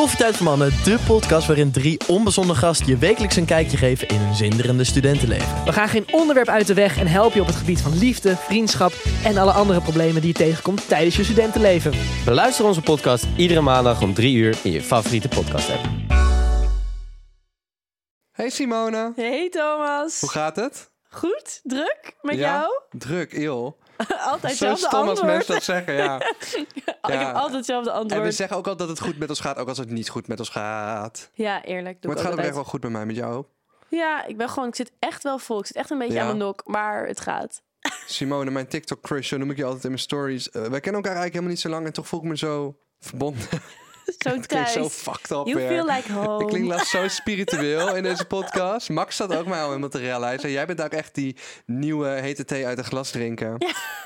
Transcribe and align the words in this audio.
Koffietijd 0.00 0.36
voor 0.36 0.46
Mannen, 0.46 0.70
de 0.84 0.98
podcast 1.06 1.46
waarin 1.46 1.70
drie 1.72 2.00
onbezonnen 2.08 2.56
gasten 2.56 2.86
je 2.86 2.96
wekelijks 2.96 3.36
een 3.36 3.44
kijkje 3.44 3.76
geven 3.76 4.08
in 4.08 4.16
hun 4.20 4.34
zinderende 4.34 4.84
studentenleven. 4.84 5.64
We 5.64 5.72
gaan 5.72 5.88
geen 5.88 6.06
onderwerp 6.12 6.48
uit 6.48 6.66
de 6.66 6.74
weg 6.74 6.98
en 6.98 7.06
helpen 7.06 7.34
je 7.34 7.40
op 7.40 7.46
het 7.46 7.56
gebied 7.56 7.80
van 7.80 7.98
liefde, 7.98 8.36
vriendschap 8.36 8.92
en 9.24 9.36
alle 9.36 9.52
andere 9.52 9.80
problemen 9.80 10.20
die 10.20 10.30
je 10.32 10.36
tegenkomt 10.38 10.88
tijdens 10.88 11.16
je 11.16 11.24
studentenleven. 11.24 11.92
Beluister 12.24 12.64
onze 12.64 12.80
podcast 12.82 13.26
iedere 13.36 13.60
maandag 13.60 14.02
om 14.02 14.14
3 14.14 14.34
uur 14.36 14.58
in 14.62 14.70
je 14.72 14.82
favoriete 14.82 15.28
podcast 15.28 15.70
app. 15.70 15.84
Hey 18.30 18.50
Simone, 18.50 19.12
Hey 19.16 19.48
Thomas. 19.50 20.20
hoe 20.20 20.30
gaat 20.30 20.56
het? 20.56 20.90
Goed? 21.08 21.60
Druk? 21.62 22.16
Met 22.20 22.36
Ja? 22.36 22.40
jou? 22.58 22.70
Druk, 22.90 23.32
eeuw. 23.32 23.76
Altijd 24.30 24.56
Zo 24.56 24.66
hetzelfde 24.66 24.86
stom 24.86 25.00
als 25.00 25.08
antwoord. 25.08 25.32
mensen 25.32 25.54
dat 25.54 25.62
zeggen, 25.62 25.94
ja. 26.04 26.16
Ik 26.20 26.66
Ja. 27.02 27.26
heb 27.26 27.34
altijd 27.34 27.54
hetzelfde 27.56 27.90
En 27.90 27.96
we 27.96 28.02
antwoord. 28.02 28.34
zeggen 28.34 28.56
ook 28.56 28.66
al 28.66 28.76
dat 28.76 28.88
het 28.88 29.00
goed 29.00 29.18
met 29.18 29.28
ons 29.28 29.40
gaat, 29.40 29.56
ook 29.58 29.68
als 29.68 29.78
het 29.78 29.90
niet 29.90 30.08
goed 30.08 30.28
met 30.28 30.38
ons 30.38 30.48
gaat. 30.48 31.30
Ja, 31.34 31.62
eerlijk. 31.64 32.02
Doe 32.02 32.10
Maar 32.10 32.10
het 32.10 32.10
ik 32.10 32.16
gaat 32.16 32.24
ook 32.24 32.30
altijd. 32.30 32.46
echt 32.46 32.54
wel 32.54 32.64
goed 32.64 32.80
bij 32.80 32.90
mij, 32.90 33.06
met 33.06 33.16
jou. 33.16 33.44
Ja, 33.88 34.24
ik 34.26 34.36
ben 34.36 34.48
gewoon, 34.48 34.68
ik 34.68 34.74
zit 34.74 34.92
echt 34.98 35.22
wel 35.22 35.38
vol. 35.38 35.58
Ik 35.60 35.66
zit 35.66 35.76
echt 35.76 35.90
een 35.90 35.98
beetje 35.98 36.14
Ja. 36.14 36.20
aan 36.20 36.26
mijn 36.26 36.38
nok, 36.38 36.62
maar 36.64 37.06
het 37.06 37.20
gaat. 37.20 37.62
Simone, 38.06 38.50
mijn 38.50 38.68
TikTok 38.68 39.00
crush, 39.00 39.28
zo 39.28 39.36
noem 39.36 39.50
ik 39.50 39.56
je 39.56 39.64
altijd 39.64 39.82
in 39.84 39.90
mijn 39.90 40.02
stories. 40.02 40.50
Eh, 40.50 40.52
wij 40.62 40.80
kennen 40.80 41.02
elkaar 41.02 41.16
eigenlijk 41.16 41.32
helemaal 41.32 41.50
niet 41.52 41.60
zo 41.60 41.68
lang 41.68 41.86
en 41.86 41.92
toch 41.92 42.06
voel 42.08 42.20
ik 42.20 42.26
me 42.26 42.36
zo 42.36 42.76
verbonden. 43.00 43.48
Zo 44.28 44.40
thuis. 44.40 44.72
zo 44.72 44.88
fucked 44.88 45.30
up 45.30 45.46
You 45.46 45.54
weer. 45.54 45.68
feel 45.68 45.86
like 45.86 46.12
home. 46.18 46.40
Ik 46.42 46.46
klink 46.48 46.66
laatst 46.66 46.90
zo 46.90 47.08
spiritueel 47.08 47.94
in 47.96 48.02
deze 48.02 48.24
podcast. 48.36 48.88
Max 48.88 49.16
zat 49.16 49.34
ook 49.36 49.46
mij 49.46 49.60
al 49.60 49.66
helemaal 49.68 49.88
te 49.88 49.98
rellen. 49.98 50.28
Hij 50.28 50.38
zei, 50.38 50.52
jij 50.52 50.66
bent 50.66 50.82
ook 50.82 50.92
echt 50.92 51.14
die 51.14 51.36
nieuwe 51.66 52.08
hete 52.08 52.44
thee 52.44 52.66
uit 52.66 52.78
een 52.78 52.84
glas 52.84 53.10
drinken. 53.10 53.56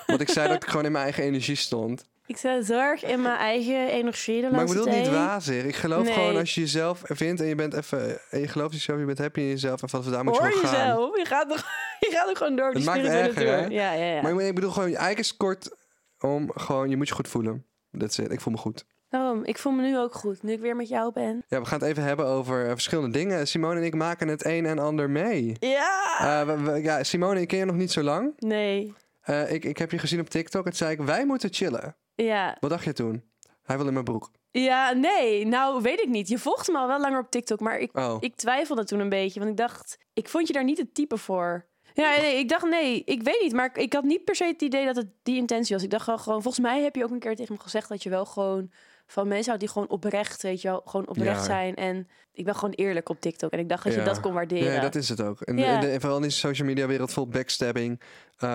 Want 0.07 0.21
ik 0.21 0.29
zei 0.29 0.49
dat 0.49 0.63
ik 0.63 0.69
gewoon 0.69 0.85
in 0.85 0.93
mijn 0.93 1.05
eigen 1.05 1.25
energie 1.25 1.57
stond. 1.57 2.05
Ik 2.27 2.37
zit 2.37 2.67
zo 2.67 2.79
erg 2.79 3.05
in 3.05 3.23
mijn 3.23 3.37
eigen 3.37 3.89
energie 3.89 4.41
de 4.41 4.51
Maar 4.51 4.61
ik 4.61 4.67
bedoel 4.67 4.87
niet 4.87 5.09
wazig. 5.09 5.65
Ik 5.65 5.75
geloof 5.77 6.05
Nee. 6.05 6.13
gewoon 6.13 6.37
als 6.37 6.55
je 6.55 6.61
jezelf 6.61 7.01
vindt 7.05 7.41
en 7.41 7.47
je 7.47 7.55
bent 7.55 7.75
even... 7.75 8.19
En 8.31 8.41
je 8.41 8.49
gelooft 8.49 8.73
jezelf, 8.73 8.99
je 8.99 9.05
bent 9.05 9.19
happy 9.19 9.41
in 9.41 9.47
jezelf. 9.49 9.83
En 9.83 9.89
vanaf 9.89 10.05
daar 10.07 10.25
moet 10.25 10.35
je 10.35 10.41
Hoor 10.41 10.51
gewoon 10.53 10.67
gaan. 10.67 10.87
jezelf. 10.87 11.17
Je 11.17 11.25
gaat, 11.25 11.49
nog, 11.49 11.67
je 12.01 12.11
gaat 12.13 12.29
ook 12.29 12.37
gewoon 12.37 12.57
door 12.57 12.73
Het 12.73 12.85
maakt 12.85 13.05
erger, 13.05 13.35
tour. 13.35 13.71
Ja, 13.71 13.93
ja, 13.93 14.05
ja. 14.15 14.23
Maar 14.23 14.41
ik- 14.45 14.55
bedoel 14.55 14.71
gewoon, 14.71 14.89
eigenlijk 14.89 15.19
is 15.19 15.29
het 15.29 15.37
kort 15.37 15.71
om 16.19 16.51
gewoon... 16.55 16.91
Je 16.91 16.97
moet 16.97 17.09
je 17.09 17.15
goed 17.15 17.29
voelen. 17.29 17.67
That's 17.99 18.19
it. 18.19 18.33
Ik 18.33 18.41
voel 18.41 18.53
me 18.53 18.59
goed. 18.59 18.85
Daarom, 19.15 19.45
ik 19.45 19.59
voel 19.59 19.73
me 19.73 19.83
nu 19.83 19.99
ook 19.99 20.15
goed. 20.15 20.43
Nu 20.43 20.53
ik 20.53 20.61
weer 20.61 20.77
met 20.77 20.89
jou 20.89 21.13
ben. 21.13 21.45
Ja, 21.49 21.61
we 21.61 21.67
gaan 21.67 21.79
het 21.81 21.89
even 21.89 22.03
hebben 22.03 22.27
over 22.27 22.65
eh, 22.65 22.71
verschillende 22.71 23.19
dingen. 23.19 23.47
Simone 23.49 23.81
en 23.81 23.85
ik 23.87 23.95
maken 23.95 24.29
het 24.29 24.45
een 24.45 24.67
en 24.67 24.79
ander 24.79 25.11
mee. 25.11 25.57
Ja! 25.61 26.45
We- 26.47 26.63
we- 26.63 26.83
ja, 26.83 27.03
Simone, 27.03 27.41
ik 27.41 27.49
ken 27.49 27.59
je 27.59 27.65
nog 27.65 27.77
niet 27.77 27.93
zo 27.93 28.03
lang. 28.03 28.33
Nee. 28.39 28.93
Eh, 29.21 29.53
ik, 29.53 29.65
ik 29.65 29.79
heb 29.79 29.91
je 29.91 29.99
gezien 29.99 30.21
op 30.21 30.29
TikTok. 30.31 30.65
Het 30.65 30.77
zei 30.77 30.93
ik, 30.93 31.01
wij 31.01 31.27
moeten 31.27 31.53
chillen. 31.53 31.97
Ja. 32.15 32.57
Wat 32.61 32.71
dacht 32.71 32.85
je 32.85 32.93
toen? 32.93 33.23
Hij 33.63 33.77
wil 33.77 33.87
in 33.87 33.93
mijn 33.93 34.05
broek. 34.05 34.31
Ja, 34.51 34.93
nee. 34.93 35.47
Nou, 35.47 35.83
weet 35.83 36.01
ik 36.01 36.09
niet. 36.09 36.29
Je 36.29 36.39
volgde 36.39 36.73
me 36.73 36.79
al 36.79 36.87
wel 36.89 37.01
langer 37.01 37.21
op 37.21 37.31
TikTok, 37.31 37.61
maar 37.61 37.79
ik, 37.79 37.97
Oh. 37.99 38.17
ik 38.21 38.37
twijfelde 38.37 38.85
toen 38.85 39.01
een 39.01 39.09
beetje. 39.09 39.39
Want 39.41 39.51
ik 39.53 39.57
dacht, 39.57 39.99
ik 40.13 40.29
vond 40.29 40.47
je 40.47 40.53
daar 40.53 40.65
niet 40.65 40.79
het 40.79 40.95
type 40.95 41.17
voor. 41.19 41.65
Ja, 41.93 42.17
nee, 42.21 42.39
ik 42.39 42.49
dacht, 42.49 42.69
nee, 42.69 43.03
ik 43.05 43.23
weet 43.23 43.41
niet. 43.43 43.53
Maar 43.53 43.79
ik, 43.79 43.93
had 43.93 44.05
niet 44.05 44.25
per 44.25 44.35
se 44.35 44.45
het 44.45 44.63
idee 44.63 44.85
dat 44.87 44.97
het 44.97 45.07
die 45.23 45.37
intentie 45.37 45.75
was. 45.75 45.85
Ik 45.85 45.91
dacht 45.91 46.05
gewoon, 46.05 46.43
volgens 46.43 46.65
mij 46.65 46.83
heb 46.83 46.97
je 46.97 47.05
ook 47.05 47.11
een 47.11 47.19
keer 47.19 47.37
tegen 47.37 47.55
me 47.55 47.61
gezegd 47.61 47.89
dat 47.89 48.03
je 48.03 48.11
wel 48.11 48.25
gewoon 48.27 48.71
van 49.07 49.29
mensen 49.29 49.47
houdt 49.47 49.61
die 49.61 49.69
gewoon 49.73 49.89
oprecht, 49.89 50.43
weet 50.43 50.61
je 50.63 50.69
wel, 50.69 50.83
gewoon 50.85 51.09
oprecht 51.09 51.39
Ja. 51.39 51.45
zijn. 51.45 51.75
En 51.75 52.09
ik 52.33 52.45
ben 52.45 52.55
gewoon 52.55 52.75
eerlijk 52.75 53.09
op 53.09 53.21
TikTok. 53.21 53.51
En 53.51 53.59
ik 53.59 53.69
dacht 53.69 53.85
dat 53.85 53.93
Ja. 53.95 53.99
je 53.99 54.05
dat 54.07 54.21
kon 54.21 54.33
waarderen. 54.33 54.73
Ja, 54.73 54.81
dat 54.81 54.95
is 54.95 55.09
het 55.09 55.23
ook. 55.23 55.41
En, 55.41 55.59
Ja. 55.59 55.75
in 55.75 55.81
de- 55.81 55.89
en 55.91 56.01
vooral 56.01 56.17
in 56.19 56.23
deze 56.23 56.39
social 56.39 56.69
media 56.69 56.87
wereld 56.87 57.13
vol 57.13 57.29
backstabbing. 57.29 58.01
eh, 58.37 58.49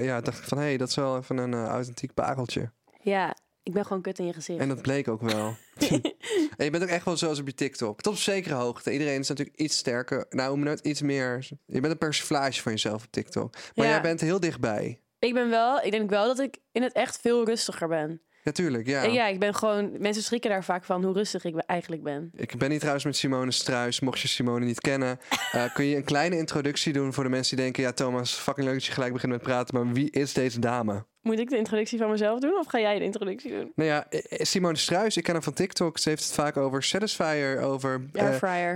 ja, 0.00 0.20
dacht 0.20 0.38
ik 0.38 0.44
van, 0.44 0.58
hé, 0.58 0.64
hey, 0.64 0.76
dat 0.76 0.88
is 0.88 0.94
wel 0.94 1.16
even 1.18 1.36
een 1.36 1.54
eh, 1.54 1.66
authentiek 1.66 2.14
pareltje. 2.14 2.70
Ja, 3.00 3.36
ik 3.62 3.72
ben 3.72 3.84
gewoon 3.86 4.02
kut 4.02 4.18
in 4.18 4.26
je 4.26 4.32
gezicht. 4.32 4.60
En 4.60 4.68
dat 4.68 4.82
bleek 4.82 5.08
ook 5.08 5.20
wel. 5.20 5.56
en 6.56 6.64
je 6.64 6.70
bent 6.70 6.82
ook 6.82 6.88
echt 6.88 7.04
wel 7.04 7.16
zoals 7.16 7.38
op 7.40 7.46
je 7.46 7.54
TikTok. 7.54 8.00
Tot 8.00 8.12
op 8.12 8.18
zekere 8.18 8.54
hoogte. 8.54 8.92
Iedereen 8.92 9.20
is 9.20 9.28
natuurlijk 9.28 9.56
iets 9.56 9.76
sterker. 9.76 10.26
Nou, 10.30 10.54
hoe 10.54 10.64
nooit 10.64 10.80
iets 10.80 11.02
meer. 11.02 11.48
Je 11.66 11.80
bent 11.80 11.92
een 11.92 11.98
persiflage 11.98 12.62
van 12.62 12.72
jezelf 12.72 13.04
op 13.04 13.10
TikTok. 13.10 13.54
Maar 13.74 13.86
jij 13.86 14.00
bent 14.00 14.20
heel 14.20 14.40
dichtbij. 14.40 15.00
Ik 15.18 15.34
ben 15.34 15.50
wel, 15.50 15.80
ik 15.80 15.90
denk 15.90 16.10
wel 16.10 16.26
dat 16.26 16.38
ik 16.38 16.58
in 16.72 16.82
het 16.82 16.92
echt 16.92 17.18
veel 17.20 17.44
rustiger 17.44 17.88
ben. 17.88 18.20
Natuurlijk, 18.44 18.86
ja. 18.86 19.02
En 19.02 19.12
ja, 19.12 19.26
ik 19.26 19.38
ben 19.38 19.54
gewoon, 19.54 19.90
mensen 19.98 20.22
schrikken 20.22 20.50
daar 20.50 20.64
vaak 20.64 20.84
van 20.84 21.04
hoe 21.04 21.12
rustig 21.12 21.44
ik 21.44 21.56
eigenlijk 21.56 22.02
ben. 22.02 22.30
Ik 22.34 22.58
ben 22.58 22.70
hier 22.70 22.78
trouwens 22.78 23.04
met 23.04 23.16
Simone 23.16 23.50
Struis. 23.50 24.00
Mocht 24.00 24.20
je 24.20 24.28
Simone 24.28 24.64
niet 24.64 24.80
kennen, 24.80 25.18
eh, 25.52 25.64
kun 25.74 25.84
je 25.84 25.96
een 25.96 26.04
kleine 26.04 26.36
introductie 26.36 26.92
doen 26.92 27.12
voor 27.12 27.24
de 27.24 27.30
mensen 27.30 27.56
die 27.56 27.64
denken: 27.64 27.82
Ja, 27.82 27.92
Thomas, 27.92 28.34
fucking 28.34 28.66
leuk 28.66 28.74
dat 28.74 28.84
je 28.84 28.92
gelijk 28.92 29.12
begint 29.12 29.32
met 29.32 29.42
praten. 29.42 29.74
Maar 29.74 29.92
wie 29.92 30.10
is 30.10 30.32
deze 30.32 30.58
dame? 30.58 31.04
Moet 31.24 31.38
ik 31.38 31.50
de 31.50 31.56
introductie 31.56 31.98
van 31.98 32.10
mezelf 32.10 32.40
doen 32.40 32.58
of 32.58 32.66
ga 32.66 32.80
jij 32.80 32.98
de 32.98 33.04
introductie 33.04 33.50
doen? 33.50 33.72
Nou 33.74 33.88
ja, 33.88 34.06
eh, 34.10 34.20
eh, 34.28 34.38
Simone 34.44 34.76
Struis, 34.76 35.16
ik 35.16 35.22
ken 35.22 35.34
haar 35.34 35.42
van 35.42 35.52
TikTok. 35.52 35.98
Ze 35.98 36.08
heeft 36.08 36.24
het 36.24 36.32
vaak 36.32 36.56
over 36.56 36.82
Satisfyer, 36.82 37.60
over, 37.60 38.00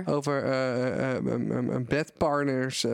over 0.05 0.43
eh, 0.43 1.15
um, 1.15 1.27
um, 1.27 1.69
um, 1.69 1.85
bed 1.85 2.13
partners, 2.17 2.85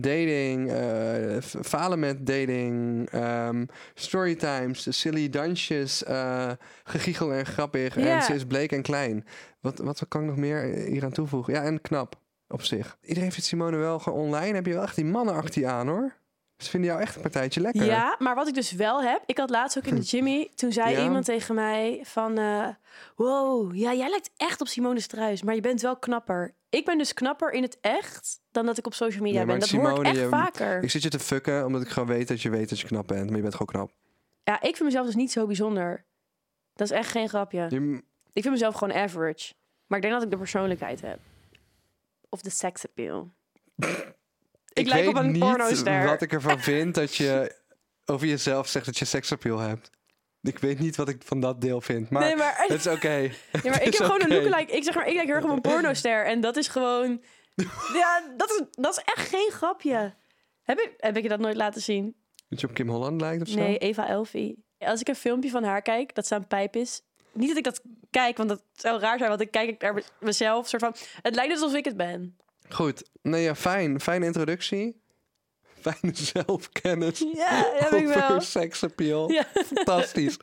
dating, 0.00 0.70
eh, 0.70 1.40
falen 1.40 1.98
met 1.98 2.26
dating, 2.26 3.08
ehm, 3.10 3.64
storytimes, 3.94 5.00
silly 5.00 5.28
dansjes, 5.28 6.04
eh 6.04 6.50
gegiegel 6.84 7.32
en 7.32 7.46
grappig. 7.46 7.96
En 7.96 8.22
ze 8.22 8.34
is 8.34 8.44
bleek 8.44 8.72
en 8.72 8.82
klein. 8.82 9.24
Wat, 9.60 9.78
wat 9.78 10.08
kan 10.08 10.20
ik 10.20 10.26
nog 10.26 10.36
meer 10.36 10.62
hier 10.62 11.04
aan 11.04 11.12
toevoegen? 11.12 11.54
Ja, 11.54 11.62
en 11.62 11.80
knap 11.80 12.20
op 12.48 12.62
zich. 12.62 12.98
Iedereen 13.02 13.32
vindt 13.32 13.46
Simone 13.46 13.76
wel 13.76 13.98
gewoon 13.98 14.18
online. 14.18 14.54
Heb 14.54 14.66
je 14.66 14.72
wel 14.72 14.82
echt 14.82 14.96
die 14.96 15.04
mannen 15.04 15.34
achter 15.34 15.60
je 15.60 15.66
aan 15.66 15.88
hoor. 15.88 16.14
Ze 16.56 16.70
vinden 16.70 16.90
jou 16.90 17.02
echt 17.02 17.16
een 17.16 17.22
partijtje 17.22 17.60
lekker. 17.60 17.84
Ja, 17.84 18.16
maar 18.18 18.34
wat 18.34 18.48
ik 18.48 18.54
dus 18.54 18.72
wel 18.72 19.02
heb, 19.02 19.22
ik 19.26 19.38
had 19.38 19.50
laatst 19.50 19.78
ook 19.78 19.84
in 19.84 19.94
de 19.94 20.00
Jimmy, 20.16 20.50
toen 20.54 20.72
zei 20.72 20.90
Ja? 20.96 21.02
iemand 21.02 21.24
tegen 21.24 21.54
mij 21.54 22.00
van, 22.02 22.38
eh, 22.38 22.68
wow, 23.16 23.74
ja, 23.74 23.92
jij 23.94 24.08
lijkt 24.08 24.30
echt 24.36 24.60
op 24.60 24.66
Simone 24.66 25.00
Struis, 25.00 25.42
maar 25.42 25.54
je 25.54 25.60
bent 25.60 25.80
wel 25.80 25.96
knapper. 25.96 26.54
Ik 26.70 26.84
ben 26.84 26.98
dus 26.98 27.14
knapper 27.14 27.52
in 27.52 27.62
het 27.62 27.78
echt 27.80 28.40
dan 28.50 28.66
dat 28.66 28.78
ik 28.78 28.86
op 28.86 28.94
social 28.94 29.22
media 29.22 29.38
Nee, 29.38 29.46
ben. 29.46 29.58
Dat 29.58 29.70
hoor 29.70 29.80
ik 29.80 29.86
Simone, 29.88 30.08
echt 30.08 30.18
je- 30.18 30.28
vaker. 30.28 30.82
Ik 30.82 30.90
zit 30.90 31.02
je 31.02 31.08
te 31.08 31.18
fucken 31.18 31.64
omdat 31.66 31.82
ik 31.82 31.88
gewoon 31.88 32.08
weet 32.08 32.28
dat 32.28 32.42
je 32.42 32.50
weet 32.50 32.68
dat 32.68 32.80
je 32.80 32.86
knap 32.86 33.06
bent. 33.06 33.26
Maar 33.26 33.36
je 33.36 33.42
bent 33.42 33.54
gewoon 33.54 33.66
knap. 33.74 33.90
Ja, 34.42 34.54
ik 34.56 34.76
vind 34.76 34.82
mezelf 34.82 35.06
dus 35.06 35.14
niet 35.14 35.32
zo 35.32 35.46
bijzonder. 35.46 36.04
Dat 36.74 36.90
is 36.90 36.96
echt 36.96 37.10
geen 37.10 37.28
grapje. 37.28 37.66
Je, 37.68 38.02
Ik 38.32 38.42
vind 38.42 38.54
mezelf 38.54 38.74
gewoon 38.74 38.94
average. 38.96 39.52
Maar 39.86 39.98
ik 39.98 40.04
denk 40.04 40.14
dat 40.14 40.24
ik 40.24 40.30
de 40.30 40.36
persoonlijkheid 40.36 41.00
heb. 41.00 41.18
Of 42.28 42.40
de 42.40 42.50
sex 42.50 42.86
appeal. 42.86 43.30
Ik, 44.78 44.86
lijk 44.86 45.08
op 45.08 45.14
weet 45.14 45.24
een 45.24 45.30
niet 45.30 45.40
pornoster. 45.40 46.04
wat 46.04 46.22
ik 46.22 46.32
ervan 46.32 46.60
vind 46.70 46.94
dat 46.94 47.14
je 47.14 47.56
over 48.04 48.26
jezelf 48.26 48.68
zegt 48.68 48.86
dat 48.86 48.98
je 48.98 49.04
seksappeal 49.04 49.58
hebt. 49.58 49.90
Ik 50.42 50.58
weet 50.58 50.78
niet 50.78 50.96
wat 50.96 51.08
ik 51.08 51.22
van 51.24 51.40
dat 51.40 51.60
deel 51.60 51.80
vind, 51.80 52.10
maar, 52.10 52.22
nee, 52.22 52.36
maar, 52.36 52.54
het 52.56 52.70
is 52.70 52.86
oké. 52.96 53.12
ja, 53.12 53.30
maar 53.64 53.82
ik 53.86 53.92
heb 53.92 53.94
gewoon 53.94 54.22
oké. 54.22 54.34
een 54.34 54.42
lookalike. 54.42 54.72
Ik 54.72 54.84
zeg 54.84 54.94
maar, 54.94 55.06
ik 55.06 55.14
lijk 55.14 55.26
heel 55.26 55.34
erg 55.34 55.44
op 55.44 55.50
een 55.50 55.60
pornoster. 55.60 56.26
En 56.26 56.40
dat 56.40 56.56
is 56.56 56.68
gewoon... 56.68 57.22
Ja, 57.92 58.22
dat 58.36 58.50
is, 58.50 58.62
dat 58.70 58.96
is 58.96 59.02
echt 59.14 59.28
geen 59.28 59.50
grapje. 59.52 60.14
Heb 60.62 60.78
ik, 60.78 60.94
heb 60.96 61.16
ik 61.16 61.22
je 61.22 61.28
dat 61.28 61.38
nooit 61.38 61.56
laten 61.56 61.82
zien? 61.82 62.16
Dat 62.48 62.60
je 62.60 62.66
op 62.66 62.74
Kim 62.74 62.88
Holland 62.88 63.20
lijkt 63.20 63.42
of 63.42 63.48
zo? 63.48 63.58
Nee, 63.58 63.78
Eva 63.78 64.08
Elfie. 64.08 64.64
Als 64.78 65.00
ik 65.00 65.08
een 65.08 65.16
filmpje 65.16 65.50
van 65.50 65.64
haar 65.64 65.82
kijk, 65.82 66.14
dat 66.14 66.26
ze 66.26 66.34
aan 66.34 66.46
pijp 66.46 66.76
is... 66.76 67.02
Niet 67.32 67.48
dat 67.48 67.56
ik 67.56 67.64
dat 67.64 67.82
kijk, 68.10 68.36
want 68.36 68.48
dat 68.48 68.62
zou 68.72 69.00
raar 69.00 69.18
zijn. 69.18 69.30
Want 69.30 69.40
ik 69.40 69.50
kijk 69.50 69.82
naar 69.82 70.02
mezelf. 70.20 70.68
Soort 70.68 70.82
van, 70.82 70.94
het 71.22 71.34
lijkt 71.34 71.52
alsof 71.52 71.74
ik 71.74 71.84
het 71.84 71.96
ben. 71.96 72.36
Goed. 72.68 73.02
Nee, 73.22 73.42
ja, 73.42 73.54
fijn. 73.54 74.00
Fijne 74.00 74.26
introductie. 74.26 75.04
Fijne 75.86 76.12
zelfkennis. 76.14 77.24
Ja, 77.34 77.72
heb 77.72 77.92
ik 77.92 78.06
wel. 78.06 78.40
Seksappeal. 78.40 79.30
Ja. 79.30 79.46
Fantastisch. 79.74 80.36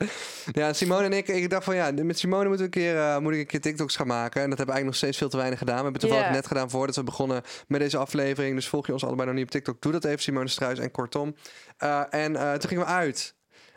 Ja, 0.52 0.72
Simone 0.72 1.04
en 1.04 1.12
ik, 1.12 1.28
ik 1.28 1.50
dacht 1.50 1.64
van 1.64 1.74
ja, 1.74 1.92
met 1.92 2.18
Simone 2.18 2.48
moeten 2.48 2.70
we 2.70 2.78
een 2.78 2.82
keer, 2.82 2.98
eh, 2.98 3.18
moet 3.18 3.32
ik 3.32 3.38
een 3.38 3.46
keer 3.46 3.60
TikToks 3.60 3.96
gaan 3.96 4.06
maken. 4.06 4.42
En 4.42 4.48
dat 4.48 4.58
hebben 4.58 4.74
we 4.74 4.80
eigenlijk 4.80 4.84
nog 4.84 4.96
steeds 4.96 5.18
veel 5.18 5.28
te 5.28 5.36
weinig 5.36 5.58
gedaan. 5.58 5.76
We 5.76 5.82
hebben 5.82 6.00
het 6.00 6.10
toevallig 6.10 6.34
net 6.36 6.46
gedaan 6.46 6.70
voordat 6.70 6.96
we 6.96 7.02
begonnen 7.02 7.42
met 7.68 7.80
deze 7.80 7.96
aflevering. 7.96 8.54
Dus 8.54 8.68
volg 8.68 8.86
je 8.86 8.92
ons 8.92 9.04
allebei 9.04 9.26
nog 9.26 9.36
niet 9.36 9.44
op 9.44 9.50
TikTok, 9.50 9.82
doe 9.82 9.92
dat 9.92 10.04
even, 10.04 10.22
Simone 10.22 10.48
Struis 10.48 10.78
en 10.78 10.90
kortom. 10.90 11.34
Eh, 11.76 12.02
en 12.10 12.36
eh, 12.36 12.52
toen 12.52 12.68
gingen 12.68 12.84
we 12.84 12.90
uit. 12.90 13.34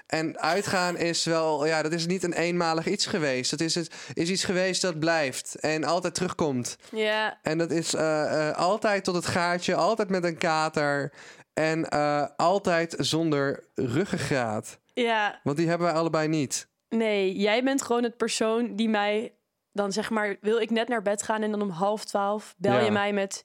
En 0.08 0.40
uitgaan 0.40 0.98
is 0.98 1.24
wel, 1.24 1.66
ja, 1.66 1.82
dat 1.82 1.92
is 1.92 2.06
niet 2.08 2.24
een 2.24 2.34
eenmalig 2.34 2.88
iets 2.88 3.06
geweest. 3.06 3.52
Dat 3.52 3.60
is, 3.60 3.76
het, 3.76 3.92
is 4.14 4.30
iets 4.30 4.44
geweest 4.44 4.82
dat 4.82 5.00
blijft 5.00 5.56
en 5.56 5.84
altijd 5.84 6.16
terugkomt. 6.16 6.78
Ja, 6.92 7.40
En 7.42 7.58
dat 7.58 7.72
is 7.72 7.94
eh, 7.94 8.48
eh, 8.50 8.56
altijd 8.58 9.04
tot 9.04 9.16
het 9.16 9.26
gaatje, 9.26 9.76
altijd 9.76 10.10
met 10.10 10.24
een 10.24 10.38
kater. 10.38 11.14
En 11.54 11.90
eh, 11.90 12.26
altijd 12.38 12.96
zonder 12.98 13.64
ruggengraat. 13.76 14.80
ja. 14.94 15.40
Want 15.44 15.58
die 15.58 15.68
hebben 15.68 15.88
wij 15.88 15.96
allebei 15.96 16.28
niet. 16.28 16.68
Nee, 16.90 17.36
jij 17.36 17.64
bent 17.64 17.82
gewoon 17.82 18.04
het 18.04 18.18
persoon 18.18 18.76
die 18.76 18.90
mij 18.90 19.34
dan 19.72 19.92
zeg 19.92 20.10
maar, 20.10 20.36
wil 20.42 20.58
ik 20.58 20.70
net 20.70 20.88
naar 20.88 21.02
bed 21.02 21.24
gaan 21.24 21.42
en 21.42 21.52
dan 21.52 21.62
om 21.62 21.70
half 21.70 22.06
twaalf 22.06 22.56
bel 22.58 22.74
Ja. 22.74 22.80
je 22.80 22.92
mij 22.92 23.14
met, 23.14 23.44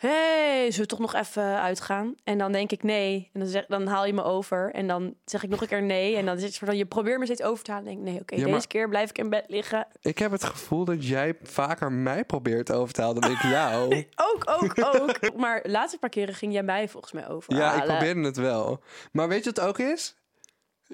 hey, 0.00 0.70
zullen 0.70 0.80
we 0.80 0.86
toch 0.86 0.98
nog 0.98 1.14
even 1.14 1.60
uitgaan? 1.60 2.14
En 2.24 2.38
dan 2.38 2.52
denk 2.52 2.72
ik 2.72 2.82
nee, 2.82 3.30
en 3.32 3.40
dan, 3.40 3.48
zeg, 3.48 3.66
dan 3.66 3.86
haal 3.86 4.06
je 4.06 4.12
me 4.12 4.22
over 4.22 4.72
en 4.72 4.86
dan 4.86 5.14
zeg 5.24 5.42
ik 5.42 5.48
nog 5.48 5.60
een 5.60 5.68
keer 5.68 5.82
nee 5.82 6.16
en 6.16 6.26
dan 6.26 6.36
is 6.36 6.42
het 6.42 6.58
van, 6.58 6.76
je 6.76 6.86
probeert 6.86 7.18
me 7.18 7.24
steeds 7.24 7.42
over 7.42 7.64
te 7.64 7.72
halen. 7.72 7.88
En 7.88 7.94
denk 7.94 8.06
ik, 8.06 8.12
nee, 8.12 8.20
oké, 8.20 8.34
Ja, 8.34 8.54
deze 8.54 8.66
keer 8.66 8.88
blijf 8.88 9.10
ik 9.10 9.18
in 9.18 9.30
bed 9.30 9.44
liggen. 9.48 9.86
Ik 10.00 10.18
heb 10.18 10.30
het 10.30 10.44
gevoel 10.44 10.84
dat 10.84 11.06
jij 11.06 11.34
vaker 11.42 11.92
mij 11.92 12.24
probeert 12.24 12.72
over 12.72 12.94
te 12.94 13.00
halen 13.00 13.20
dan 13.20 13.30
ik 13.30 13.42
jou. 13.42 13.78
Ook, 14.30 14.50
ook, 14.50 14.74
ook. 14.94 15.36
maar 15.36 15.60
laatste 15.62 15.98
paar 15.98 16.10
keren 16.10 16.34
ging 16.34 16.52
jij 16.52 16.62
mij 16.62 16.88
volgens 16.88 17.12
mij 17.12 17.28
over. 17.28 17.54
Ja, 17.54 17.74
ik 17.74 17.84
probeerde 17.84 18.22
het 18.22 18.36
wel. 18.36 18.82
Maar 19.12 19.28
weet 19.28 19.44
je 19.44 19.50
wat 19.50 19.56
het 19.56 19.66
ook 19.66 19.78
is? 19.78 20.19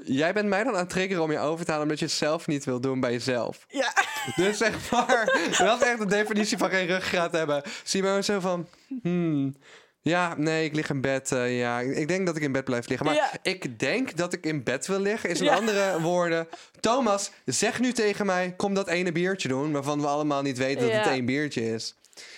Jij 0.04 0.32
bent 0.32 0.48
mij 0.48 0.64
dan 0.64 0.72
aan 0.72 0.78
het 0.81 0.88
triggeren 0.88 1.22
om 1.22 1.32
je 1.32 1.38
over 1.38 1.64
te 1.64 1.70
halen 1.70 1.84
omdat 1.87 1.98
je 1.98 2.04
het 2.04 2.14
zelf 2.14 2.46
niet 2.46 2.64
wil 2.64 2.81
doen 2.81 3.00
bij 3.00 3.12
jezelf. 3.12 3.66
Ja. 3.69 3.93
Dus 4.37 4.58
zeg 4.58 4.90
maar, 4.90 5.25
dat 5.58 5.81
is 5.82 5.87
echt 5.88 5.98
de 5.98 6.06
definitie 6.06 6.58
van 6.58 6.70
geen 6.70 6.87
ruggengraat 6.87 7.32
hebben. 7.32 7.62
Simone 7.84 8.22
zo 8.22 8.40
van, 8.40 8.66
hmm, 9.02 9.56
ja, 10.00 10.34
nee, 10.37 10.64
ik 10.64 10.75
lig 10.75 10.90
in 10.90 11.00
bed. 11.00 11.32
eh, 11.32 11.58
ja, 11.58 11.81
ik 11.81 12.08
denk 12.08 12.26
dat 12.26 12.37
ik 12.37 12.43
in 12.43 12.52
bed 12.52 12.64
blijf 12.64 12.87
liggen. 12.88 13.06
Maar 13.06 13.14
Ja. 13.14 13.31
ik 13.43 13.78
denk 13.78 14.16
dat 14.16 14.32
ik 14.32 14.44
in 14.46 14.62
bed 14.62 14.87
wil 14.87 15.00
liggen, 15.00 15.31
is 15.31 15.38
in 15.38 15.44
Ja. 15.44 15.54
andere 15.54 16.00
woorden. 16.00 16.49
Thomas, 16.81 17.31
zeg 17.44 17.81
nu 17.81 17.92
tegen 17.92 18.26
mij, 18.26 18.54
kom 18.56 18.75
dat 18.75 18.88
ene 18.88 19.12
biertje 19.12 19.49
doen, 19.49 19.72
waarvan 19.72 20.00
we 20.00 20.06
allemaal 20.06 20.42
niet 20.42 20.58
weten 20.58 20.82
dat 20.87 20.92
het 20.96 21.06
één 21.06 21.25
biertje 21.25 21.72
is. 21.75 21.94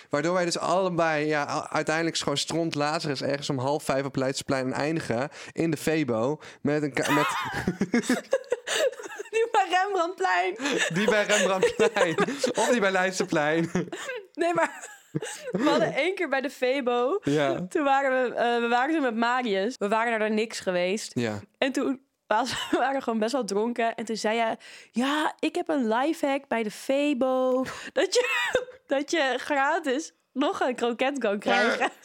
Waardoor 0.09 0.33
wij 0.33 0.45
dus 0.45 0.57
allebei, 0.57 1.25
ja, 1.25 1.69
uiteindelijk 1.69 2.15
is 2.15 2.21
gewoon 2.21 2.37
stront 2.37 2.75
Lazarus 2.75 3.21
ergens 3.21 3.49
om 3.49 3.57
half 3.59 3.83
vijf 3.83 4.05
op 4.05 4.15
Leidseplein 4.15 4.73
eindigen. 4.73 5.29
In 5.51 5.71
de 5.71 5.77
Febo. 5.77 6.39
Met 6.61 6.83
een, 6.83 6.93
met, 6.95 7.27
Die 9.29 9.47
bij 9.51 9.67
Rembrandtplein. 9.69 10.55
die 10.93 11.09
bij 11.09 11.23
Rembrandtplein. 11.25 12.17
of 12.55 12.69
die 12.69 12.79
bij 12.79 12.91
Leidseplein. 12.91 13.71
Nee, 14.33 14.53
maar 14.53 14.97
we 15.51 15.69
hadden 15.69 15.93
één 15.93 16.15
keer 16.15 16.29
bij 16.29 16.41
de 16.41 16.49
Febo. 16.49 17.19
ja. 17.23 17.65
Toen 17.69 17.83
waren 17.83 18.23
we, 18.29 18.35
eh, 18.35 18.59
we 18.59 18.67
waren 18.67 18.93
toen 18.93 19.03
met 19.03 19.15
Marius. 19.15 19.75
We 19.77 19.87
waren 19.87 20.19
naar 20.19 20.31
niks 20.31 20.59
geweest. 20.59 21.11
Ja. 21.15 21.39
En 21.57 21.71
toen 21.71 22.01
we 22.71 22.77
waren 22.77 23.01
gewoon 23.01 23.19
best 23.19 23.31
wel 23.31 23.45
dronken. 23.45 23.95
En 23.95 24.05
toen 24.05 24.17
zei 24.17 24.39
hij, 24.39 24.57
ja, 24.91 25.35
ik 25.39 25.55
heb 25.55 25.69
een 25.69 25.87
lifehack 25.87 26.47
bij 26.47 26.63
de 26.63 26.71
Febo. 26.71 27.63
Dat 27.93 28.13
je, 28.13 28.27
dat 28.87 29.11
je 29.11 29.35
gratis 29.37 30.13
nog 30.33 30.59
een 30.59 30.75
kroket 30.75 31.17
kan 31.17 31.39
krijgen. 31.39 31.91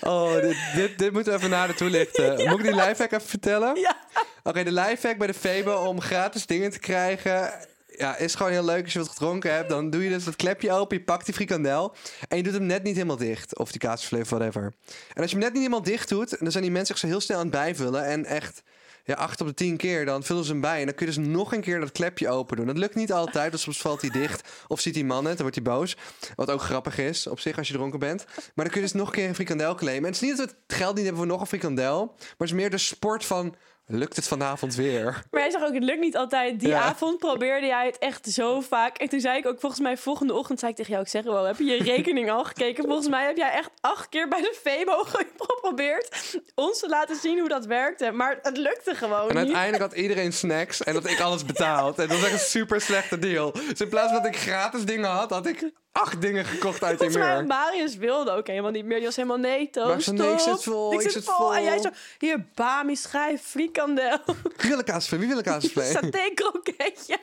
Oh, 0.00 0.32
dit, 0.32 0.56
dit, 0.74 0.98
dit 0.98 1.12
moeten 1.12 1.32
we 1.32 1.38
even 1.38 1.50
nader 1.50 1.76
toelichten. 1.76 2.48
Moet 2.48 2.58
ik 2.58 2.64
die 2.64 2.74
lifehack 2.74 3.12
even 3.12 3.28
vertellen? 3.28 3.80
Ja. 3.80 3.96
Oké, 4.42 4.64
de 4.64 4.72
lifehack 4.72 5.18
bij 5.18 5.26
de 5.26 5.34
Febo 5.34 5.74
om 5.74 6.00
gratis 6.00 6.46
dingen 6.46 6.70
te 6.70 6.78
krijgen... 6.78 7.52
Ja, 7.86 8.16
is 8.16 8.34
gewoon 8.34 8.52
heel 8.52 8.64
leuk 8.64 8.84
als 8.84 8.92
je 8.92 8.98
wat 8.98 9.08
gedronken 9.08 9.54
hebt. 9.54 9.68
Dan 9.68 9.90
doe 9.90 10.04
je 10.04 10.10
dus 10.10 10.24
dat 10.24 10.36
klepje 10.36 10.72
open, 10.72 10.96
je 10.96 11.04
pakt 11.04 11.24
die 11.24 11.34
frikandel... 11.34 11.94
en 12.28 12.36
je 12.36 12.42
doet 12.42 12.52
hem 12.52 12.66
net 12.66 12.82
niet 12.82 12.94
helemaal 12.94 13.16
dicht. 13.16 13.58
Of 13.58 13.70
die 13.70 13.80
kaasvlees, 13.80 14.28
whatever. 14.28 14.72
En 15.14 15.22
als 15.22 15.30
je 15.30 15.36
hem 15.36 15.44
net 15.44 15.52
niet 15.52 15.62
helemaal 15.62 15.82
dicht 15.82 16.08
doet... 16.08 16.38
dan 16.38 16.50
zijn 16.50 16.62
die 16.62 16.72
mensen 16.72 16.96
zich 16.96 16.98
zo 16.98 17.06
heel 17.06 17.20
snel 17.20 17.38
aan 17.38 17.46
het 17.46 17.52
bijvullen... 17.52 18.04
en 18.04 18.24
echt 18.24 18.62
ja, 19.06 19.14
acht 19.14 19.40
op 19.40 19.46
de 19.46 19.54
tien 19.54 19.76
keer, 19.76 20.04
dan 20.04 20.22
vullen 20.22 20.44
ze 20.44 20.50
hem 20.50 20.60
bij. 20.60 20.80
En 20.80 20.86
dan 20.86 20.94
kun 20.94 21.06
je 21.06 21.12
dus 21.12 21.26
nog 21.26 21.52
een 21.52 21.60
keer 21.60 21.80
dat 21.80 21.92
klepje 21.92 22.28
open 22.28 22.56
doen. 22.56 22.66
Dat 22.66 22.78
lukt 22.78 22.94
niet 22.94 23.12
altijd, 23.12 23.52
dus 23.52 23.62
soms 23.62 23.80
valt 23.80 24.00
hij 24.00 24.10
dicht. 24.10 24.48
Of 24.68 24.80
ziet 24.80 24.94
die 24.94 25.04
man 25.04 25.24
het, 25.24 25.38
dan 25.38 25.46
wordt 25.46 25.54
hij 25.54 25.64
boos. 25.74 25.96
Wat 26.34 26.50
ook 26.50 26.60
grappig 26.60 26.98
is, 26.98 27.26
op 27.26 27.40
zich, 27.40 27.58
als 27.58 27.68
je 27.68 27.74
dronken 27.74 27.98
bent. 27.98 28.24
Maar 28.24 28.64
dan 28.64 28.68
kun 28.68 28.74
je 28.74 28.86
dus 28.86 28.92
nog 28.92 29.08
een 29.08 29.14
keer 29.14 29.28
een 29.28 29.34
frikandel 29.34 29.74
claimen. 29.74 30.04
En 30.04 30.12
het 30.12 30.22
is 30.22 30.28
niet 30.28 30.36
dat 30.36 30.50
we 30.50 30.56
het 30.66 30.76
geld 30.76 30.94
niet 30.94 31.04
hebben 31.04 31.22
voor 31.22 31.32
nog 31.32 31.40
een 31.40 31.46
frikandel. 31.46 32.06
Maar 32.06 32.26
het 32.38 32.48
is 32.48 32.52
meer 32.52 32.70
de 32.70 32.78
sport 32.78 33.24
van, 33.24 33.54
lukt 33.86 34.16
het 34.16 34.28
vanavond 34.28 34.74
weer? 34.74 35.04
Maar 35.30 35.40
hij 35.40 35.50
zegt 35.50 35.64
ook, 35.64 35.74
het 35.74 35.82
lukt 35.82 36.00
niet 36.00 36.16
altijd. 36.16 36.60
Die 36.60 36.68
Ja. 36.68 36.80
avond 36.80 37.18
probeerde 37.18 37.66
jij 37.66 37.86
het 37.86 37.98
echt 37.98 38.26
zo 38.32 38.60
vaak. 38.60 38.96
En 38.98 39.08
toen 39.08 39.20
zei 39.20 39.38
ik 39.38 39.46
ook, 39.46 39.60
volgens 39.60 39.80
mij 39.82 39.96
volgende 39.96 40.34
ochtend 40.34 40.58
zei 40.58 40.70
ik 40.70 40.76
tegen 40.76 40.92
jou, 40.92 41.04
ik 41.04 41.10
zeg 41.10 41.24
wel, 41.24 41.44
heb 41.44 41.58
je 41.58 41.64
je 41.64 41.82
rekening 41.82 42.30
al 42.30 42.44
gekeken? 42.44 42.84
Volgens 42.84 43.08
mij 43.08 43.26
heb 43.26 43.36
jij 43.36 43.50
echt 43.52 43.70
acht 43.80 44.08
keer 44.08 44.28
bij 44.28 44.40
de 44.40 44.54
Febo 44.62 44.92
geprobeerd 45.38 46.34
ons 46.54 46.78
te 46.80 46.88
laten 46.88 47.16
zien 47.16 47.38
hoe 47.38 47.48
dat 47.48 47.66
werkte. 47.66 48.10
Maar 48.10 48.38
het 48.42 48.56
lukte 48.56 48.94
gewoon 48.94 49.20
En 49.20 49.26
niet. 49.26 49.36
uiteindelijk 49.36 49.82
had 49.82 49.92
iedereen 49.92 50.32
snacks 50.32 50.82
en 50.82 50.92
dat 50.94 51.10
ik 51.10 51.20
alles 51.20 51.44
betaald. 51.44 51.98
En 51.98 52.08
dat 52.08 52.16
was 52.16 52.24
echt 52.30 52.32
een 52.40 52.48
super 52.48 52.80
slechte 52.80 53.18
deal. 53.18 53.52
Dus 53.52 53.80
in 53.80 53.88
plaats 53.88 54.12
van 54.12 54.22
dat 54.22 54.32
ik 54.34 54.38
gratis 54.38 54.84
dingen 54.84 55.10
had, 55.10 55.30
had 55.30 55.46
ik 55.46 55.70
acht 55.96 56.20
dingen 56.20 56.44
gekocht 56.44 56.84
uit 56.84 56.98
die 56.98 57.10
meer. 57.10 57.46
Marius 57.46 57.96
wilde 57.96 58.30
ook 58.30 58.46
helemaal 58.46 58.70
niet 58.70 58.84
meer. 58.84 58.96
Die 58.96 59.06
was 59.06 59.16
helemaal 59.16 59.38
nee, 59.38 59.70
Toon, 59.70 59.86
Maar 59.86 59.96
ik 59.96 60.02
zei, 60.02 60.16
nee, 60.16 60.32
ik 60.32 60.38
stop. 60.38 60.54
zit 60.54 60.62
vol, 60.62 60.92
ik 60.92 61.10
zit 61.10 61.24
vol. 61.24 61.54
En 61.54 61.62
jij 61.62 61.78
zo, 61.78 61.88
hier, 62.18 62.46
Bami, 62.54 62.96
schijf, 62.96 63.42
frikandel, 63.42 64.18
Wie 64.56 64.68
wil 64.68 64.78
een 64.78 64.84
kaasvlees? 64.84 65.20
Wie 65.24 65.28
wil 65.28 65.42
kaasvlees? 65.42 65.92
saté 65.92 66.30
kroketje. 66.34 67.18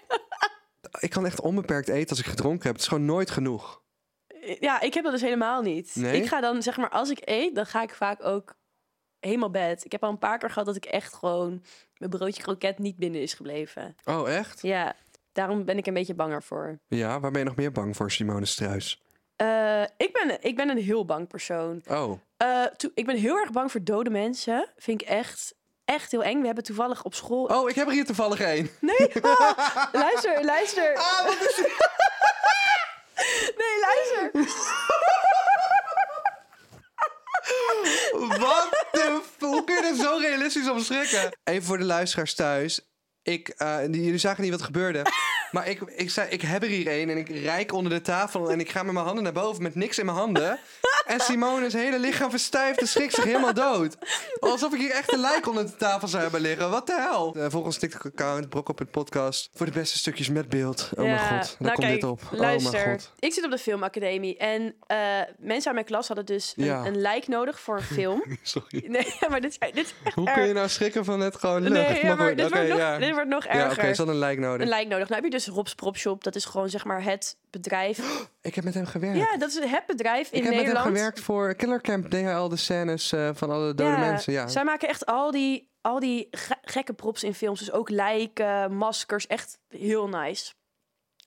Ik 0.99 1.09
kan 1.09 1.25
echt 1.25 1.41
onbeperkt 1.41 1.87
eten 1.87 2.09
als 2.09 2.19
ik 2.19 2.25
gedronken 2.25 2.63
heb. 2.63 2.73
Het 2.73 2.81
is 2.81 2.87
gewoon 2.87 3.05
nooit 3.05 3.31
genoeg. 3.31 3.81
Ja, 4.59 4.81
ik 4.81 4.93
heb 4.93 5.03
dat 5.03 5.13
dus 5.13 5.21
helemaal 5.21 5.61
niet. 5.61 5.91
Nee? 5.95 6.21
Ik 6.21 6.27
ga 6.27 6.41
dan, 6.41 6.61
zeg 6.61 6.77
maar, 6.77 6.89
als 6.89 7.09
ik 7.09 7.19
eet, 7.21 7.55
dan 7.55 7.65
ga 7.65 7.81
ik 7.81 7.93
vaak 7.93 8.25
ook 8.25 8.55
helemaal 9.19 9.49
bed. 9.49 9.85
Ik 9.85 9.91
heb 9.91 10.03
al 10.03 10.09
een 10.09 10.17
paar 10.17 10.37
keer 10.37 10.49
gehad 10.49 10.65
dat 10.65 10.75
ik 10.75 10.85
echt 10.85 11.13
gewoon 11.13 11.63
mijn 11.97 12.11
broodje 12.11 12.43
kroket 12.43 12.79
niet 12.79 12.97
binnen 12.97 13.21
is 13.21 13.33
gebleven. 13.33 13.95
Oh, 14.05 14.29
echt? 14.29 14.61
Ja, 14.61 14.95
daarom 15.33 15.65
ben 15.65 15.77
ik 15.77 15.85
een 15.87 15.93
beetje 15.93 16.13
banger 16.15 16.43
voor. 16.43 16.79
Ja, 16.87 17.19
waar 17.19 17.31
ben 17.31 17.39
je 17.41 17.47
nog 17.47 17.55
meer 17.55 17.71
bang 17.71 17.95
voor, 17.95 18.11
Simone 18.11 18.45
Struis? 18.45 19.01
Eh, 19.35 19.81
ik, 19.97 20.13
ben, 20.13 20.37
ik 20.41 20.55
ben 20.55 20.69
een 20.69 20.77
heel 20.77 21.05
bang 21.05 21.27
persoon. 21.27 21.81
Oh, 21.87 22.19
toe- 22.77 22.91
ik 22.93 23.05
ben 23.05 23.15
heel 23.17 23.37
erg 23.37 23.51
bang 23.51 23.71
voor 23.71 23.83
dode 23.83 24.09
mensen. 24.09 24.67
Vind 24.77 25.01
ik 25.01 25.07
echt, 25.07 25.55
echt 25.85 26.11
heel 26.11 26.23
eng. 26.23 26.39
We 26.39 26.45
hebben 26.45 26.63
toevallig 26.63 27.03
op 27.03 27.13
school... 27.13 27.45
oh 27.45 27.69
ik 27.69 27.75
heb 27.75 27.87
er 27.87 27.93
hier 27.93 28.05
toevallig 28.05 28.39
één. 28.39 28.69
Nee, 28.79 29.11
ah, 29.21 29.83
luister, 29.91 30.43
luister. 30.45 30.95
Ah, 30.95 31.25
wat 31.25 31.41
is? 31.41 31.57
Nee, 33.57 33.79
luister. 33.81 34.31
Wat 38.39 38.85
de 38.91 39.21
Hoe 39.39 39.63
kun 39.63 39.75
je 39.75 39.81
dit 39.81 39.99
zo 40.01 40.17
realistisch 40.21 40.69
omschrikken? 40.69 41.37
Even 41.43 41.63
voor 41.63 41.77
de 41.77 41.83
luisteraars 41.83 42.33
thuis. 42.33 42.81
Ik, 43.23 43.55
die- 43.89 44.03
jullie 44.03 44.17
zagen 44.17 44.41
niet 44.41 44.51
wat 44.51 44.59
er 44.59 44.65
gebeurde. 44.65 45.01
Maar 45.53 45.67
ik, 45.69 45.79
ik 45.95 46.09
zei, 46.09 46.29
ik 46.29 46.41
heb 46.41 46.63
er 46.63 46.69
hier 46.69 46.87
één 46.87 47.09
en 47.09 47.17
ik 47.17 47.29
rijk 47.29 47.73
onder 47.73 47.91
de 47.91 48.01
tafel 48.01 48.51
en 48.51 48.59
ik 48.59 48.69
ga 48.69 48.83
met 48.83 48.93
mijn 48.93 49.05
handen 49.05 49.23
naar 49.23 49.33
boven 49.33 49.63
met 49.63 49.75
niks 49.75 49.99
in 49.99 50.05
mijn 50.05 50.17
handen. 50.17 50.59
En 51.05 51.19
Simone's 51.19 51.73
hele 51.73 51.99
lichaam 51.99 52.29
verstijft 52.29 52.79
en 52.81 52.87
schrikt 52.87 53.13
zich 53.13 53.23
helemaal 53.23 53.53
dood. 53.53 53.97
Alsof 54.39 54.73
ik 54.73 54.79
hier 54.79 54.91
echt 54.91 55.13
een 55.13 55.19
lijk 55.19 55.47
onder 55.47 55.65
de 55.65 55.75
tafel 55.75 56.07
zou 56.07 56.23
hebben 56.23 56.41
liggen. 56.41 56.69
Wat 56.69 56.87
de 56.87 56.93
hel? 57.09 57.37
Uh, 57.37 57.45
volg 57.49 57.65
ons 57.65 57.77
TikTok-account, 57.77 58.49
Brok 58.49 58.69
op 58.69 58.79
het 58.79 58.91
podcast. 58.91 59.49
Voor 59.55 59.65
de 59.65 59.71
beste 59.71 59.97
stukjes 59.97 60.29
met 60.29 60.49
beeld. 60.49 60.89
Oh 60.95 60.99
mijn 61.03 61.19
god, 61.19 61.29
daar 61.29 61.55
nou 61.59 61.73
komt 61.73 61.87
kijk, 61.87 61.91
dit 62.01 62.09
op. 62.09 62.21
Oh 62.33 62.39
Luister, 62.39 62.71
mijn 62.71 62.89
god. 62.99 63.11
ik 63.19 63.33
zit 63.33 63.45
op 63.45 63.51
de 63.51 63.57
filmacademie 63.57 64.37
en 64.37 64.75
eh, 64.87 64.97
mensen 65.37 65.65
uit 65.65 65.73
mijn 65.73 65.85
klas 65.85 66.07
hadden 66.07 66.25
dus 66.25 66.53
een, 66.57 66.65
Ja. 66.65 66.85
een 66.85 67.01
lijk 67.01 67.27
nodig 67.27 67.59
voor 67.59 67.75
een 67.75 67.83
film. 67.83 68.23
Sorry. 68.41 68.83
nee, 68.87 69.15
maar 69.29 69.41
dit, 69.41 69.51
is- 69.59 69.71
dit 69.73 69.85
is 69.85 69.93
echt 70.03 70.15
Hoe 70.15 70.27
erg. 70.27 70.35
kun 70.37 70.47
je 70.47 70.53
nou 70.53 70.69
schrikken 70.69 71.05
van 71.05 71.19
het 71.19 71.35
gewoon 71.35 71.61
lucht? 71.61 71.73
Nee, 71.89 72.03
ja, 72.05 72.15
maar 72.15 72.27
goed, 72.27 72.37
dit, 72.37 72.49
wordt 72.49 72.67
nog, 72.69 72.77
ja. 72.77 72.97
dit 72.97 73.11
wordt 73.11 73.29
nog 73.29 73.43
Ja, 73.43 73.49
erger. 73.51 73.71
oké, 73.71 73.81
ze 73.93 73.95
hadden 73.97 74.07
een 74.15 74.21
lijk 74.21 74.39
nodig. 74.39 74.61
Een 74.61 74.67
lijk 74.67 74.87
nodig. 74.87 75.09
Nou 75.09 75.21
heb 75.21 75.31
je 75.31 75.37
dus 75.37 75.42
Rob's 75.47 75.75
Propshop. 75.75 76.23
Dat 76.23 76.35
is 76.35 76.45
gewoon 76.45 76.69
zeg 76.69 76.85
maar 76.85 77.03
het 77.03 77.37
bedrijf. 77.49 77.99
Ik 78.41 78.55
heb 78.55 78.63
met 78.63 78.73
hem 78.73 78.85
gewerkt. 78.85 79.17
Ja, 79.17 79.37
dat 79.37 79.49
is 79.49 79.55
het 79.69 79.85
bedrijf 79.85 80.31
in 80.31 80.37
ik 80.37 80.43
heb 80.43 80.53
Nederland. 80.53 80.73
met 80.77 80.83
hem 80.85 80.95
gewerkt 80.95 81.19
voor 81.19 81.55
Killer 81.55 81.81
Camp. 81.81 82.09
DHL, 82.09 82.47
de 82.47 82.55
scènes 82.55 83.11
eh, 83.11 83.29
van 83.33 83.49
alle 83.49 83.73
dode 83.73 83.97
mensen. 83.97 84.33
Ja. 84.33 84.47
Zij 84.47 84.63
maken 84.63 84.87
echt 84.87 85.05
al 85.05 85.31
die, 85.31 85.71
al 85.81 85.99
die 85.99 86.27
ge- 86.31 86.57
gekke 86.61 86.93
props 86.93 87.23
in 87.23 87.33
films. 87.33 87.59
Dus 87.59 87.71
ook 87.71 87.89
lijken, 87.89 88.73
maskers. 88.75 89.27
Echt 89.27 89.59
heel 89.67 90.07
nice. 90.07 90.53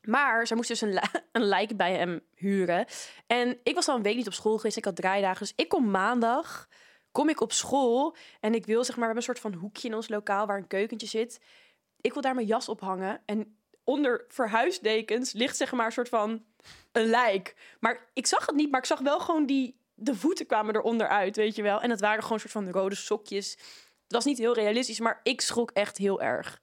Maar 0.03 0.47
zij 0.47 0.57
moest 0.57 0.69
dus 0.69 0.81
een, 0.81 0.99
een 1.33 1.45
lijk 1.45 1.77
bij 1.77 1.93
hem 1.97 2.21
huren. 2.35 2.87
En 3.27 3.59
ik 3.63 3.75
was 3.75 3.89
al 3.89 3.97
een 3.97 4.03
week 4.03 4.17
niet 4.17 4.27
op 4.27 4.33
school 4.33 4.57
geweest. 4.57 4.77
Ik 4.77 4.85
had 4.85 4.97
draaidagen. 4.97 5.39
Dus 5.39 5.53
ik 5.57 5.69
kom 5.69 5.91
maandag 5.91 6.69
kom 7.13 7.29
ik 7.29 7.41
op 7.41 7.53
school. 7.53 8.17
En 8.41 8.55
ik 8.55 8.67
wil 8.67 8.85
zeg 8.85 8.97
maar, 8.97 9.09
we 9.09 9.15
hebben 9.15 9.17
een 9.17 9.41
soort 9.41 9.53
van 9.53 9.61
hoekje 9.61 9.89
in 9.89 9.95
ons 9.95 10.09
lokaal 10.09 10.47
waar 10.47 10.57
een 10.57 10.67
keukentje 10.67 11.07
zit. 11.07 11.41
Ik 12.01 12.13
wil 12.13 12.23
daar 12.23 12.35
mijn 12.35 12.47
jas 12.47 12.69
ophangen. 12.69 13.21
En 13.25 13.59
onder 13.87 14.25
verhuisdekens 14.29 15.33
ligt 15.33 15.57
zeg 15.57 15.73
maar 15.73 15.87
een 15.87 15.93
soort 15.93 16.09
van 16.09 16.45
een 16.93 17.07
lijk. 17.07 17.55
Maar 17.81 18.09
ik 18.13 18.27
zag 18.27 18.47
het 18.47 18.55
niet, 18.55 18.71
maar 18.71 18.81
ik 18.81 18.87
zag 18.87 19.01
wel 19.01 19.21
gewoon 19.21 19.47
die... 19.47 19.85
De 19.99 20.15
voeten 20.15 20.47
kwamen 20.47 20.77
eronder 20.77 21.09
uit, 21.09 21.37
weet 21.37 21.57
je 21.57 21.63
wel. 21.63 21.81
En 21.81 21.89
dat 21.89 22.01
waren 22.01 22.23
gewoon 22.23 22.35
een 22.35 22.51
soort 22.51 22.65
van 22.65 22.73
rode 22.73 22.95
sokjes. 22.95 23.51
Het 24.03 24.13
was 24.13 24.25
niet 24.25 24.39
heel 24.39 24.55
realistisch, 24.55 25.01
maar 25.01 25.21
ik 25.23 25.41
schrok 25.41 25.71
echt 25.71 25.97
heel 25.97 26.21
erg. 26.21 26.61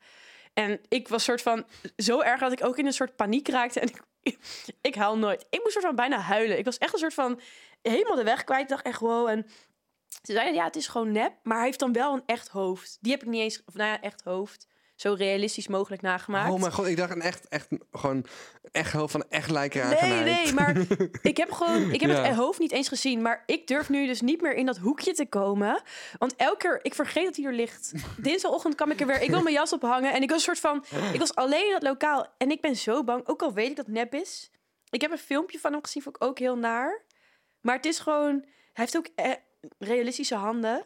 En 0.53 0.82
ik 0.88 1.08
was 1.08 1.24
soort 1.24 1.42
van 1.42 1.65
zo 1.96 2.22
erg 2.22 2.39
dat 2.39 2.51
ik 2.51 2.65
ook 2.65 2.77
in 2.77 2.86
een 2.86 2.94
soort 2.94 3.15
paniek 3.15 3.48
raakte. 3.48 3.80
En 3.80 3.88
ik, 3.88 4.38
ik 4.82 4.96
nooit. 4.96 5.46
Ik 5.50 5.60
moest 5.60 5.74
soort 5.74 5.86
van 5.86 5.96
bijna 5.96 6.18
huilen. 6.18 6.58
Ik 6.58 6.65
was 6.65 6.77
echt 6.77 6.94
een 6.94 7.00
soort 7.00 7.13
van 7.13 7.39
helemaal 7.82 8.15
de 8.15 8.24
weg 8.24 8.44
kwijt. 8.44 8.62
Ik 8.62 8.70
dacht 8.70 8.86
echt, 8.86 9.00
wow. 9.00 9.27
En 9.27 9.46
ze 10.22 10.32
zeiden, 10.32 10.53
ja, 10.53 10.63
het 10.63 10.75
is 10.75 10.88
gewoon 10.88 11.12
nep. 11.12 11.34
Maar 11.44 11.58
hij 11.58 11.65
heeft 11.65 11.80
dan 11.80 11.94
wel 11.94 12.13
een 12.13 12.24
echt 12.25 12.48
hoofd. 12.48 12.98
Die 13.01 13.12
heb 13.12 13.22
ik 13.22 13.27
niet 13.27 13.42
eens, 13.42 13.62
of 13.65 13.74
nou 13.74 13.89
ja, 13.89 14.01
echt 14.01 14.24
hoofd. 14.24 14.68
Zo 14.95 15.13
realistisch 15.13 15.67
mogelijk 15.67 16.01
nagemaakt. 16.01 16.51
Oh 16.51 16.59
mijn 16.59 16.71
god, 16.71 16.85
ik 16.88 16.97
dacht 16.97 17.12
een 17.12 17.21
echt, 17.21 17.47
echt, 17.47 17.67
gewoon 17.91 18.25
echt 18.71 18.91
hoofd 18.93 19.12
van 19.12 19.23
echt 19.29 19.50
lijk 19.51 19.75
eraan 19.75 20.09
Nee, 20.09 20.23
nee, 20.23 20.53
maar 20.53 20.77
ik 21.21 21.38
heb 21.38 21.51
gewoon, 21.51 21.91
ik 21.91 22.01
heb 22.01 22.09
Ja. 22.09 22.23
het 22.23 22.35
hoofd 22.35 22.59
niet 22.59 22.71
eens 22.71 22.88
gezien. 22.88 23.21
Maar 23.21 23.43
ik 23.45 23.67
durf 23.67 23.89
nu 23.89 24.05
dus 24.07 24.21
niet 24.21 24.41
meer 24.41 24.53
in 24.53 24.65
dat 24.65 24.77
hoekje 24.77 25.13
te 25.13 25.25
komen. 25.25 25.81
Want 26.17 26.35
elke 26.35 26.57
keer, 26.57 26.79
ik 26.81 26.93
vergeet 26.93 27.25
dat 27.25 27.35
hij 27.35 27.45
er 27.45 27.53
ligt. 27.53 27.91
Dinsdagochtend 28.17 28.75
kwam 28.75 28.91
ik 28.91 29.00
er 29.00 29.07
weer, 29.07 29.21
ik 29.21 29.29
wil 29.29 29.41
mijn 29.41 29.55
jas 29.55 29.73
ophangen. 29.73 30.13
En 30.13 30.21
ik 30.21 30.29
was 30.29 30.47
een 30.47 30.55
soort 30.55 30.59
van, 30.91 31.01
ik 31.13 31.19
was 31.19 31.35
alleen 31.35 31.65
in 31.65 31.71
dat 31.71 31.83
lokaal. 31.83 32.27
En 32.38 32.51
ik 32.51 32.62
ben 32.62 32.75
zo 32.75 33.03
bang, 33.03 33.27
ook 33.27 33.41
al 33.41 33.53
weet 33.53 33.69
ik 33.69 33.75
dat 33.75 33.85
het 33.85 33.95
nep 33.95 34.13
is. 34.13 34.51
Ik 34.89 35.01
heb 35.01 35.12
een 35.12 35.17
filmpje 35.17 35.59
van 35.59 35.71
hem 35.71 35.83
gezien, 35.83 36.01
vond 36.03 36.15
ik 36.15 36.23
ook 36.23 36.39
heel 36.39 36.57
naar. 36.57 37.01
Maar 37.62 37.75
het 37.75 37.85
is 37.85 38.00
gewoon, 38.00 38.33
hij 38.43 38.50
heeft 38.73 38.97
ook 38.97 39.07
eh, 39.15 39.31
realistische 39.79 40.35
handen. 40.35 40.85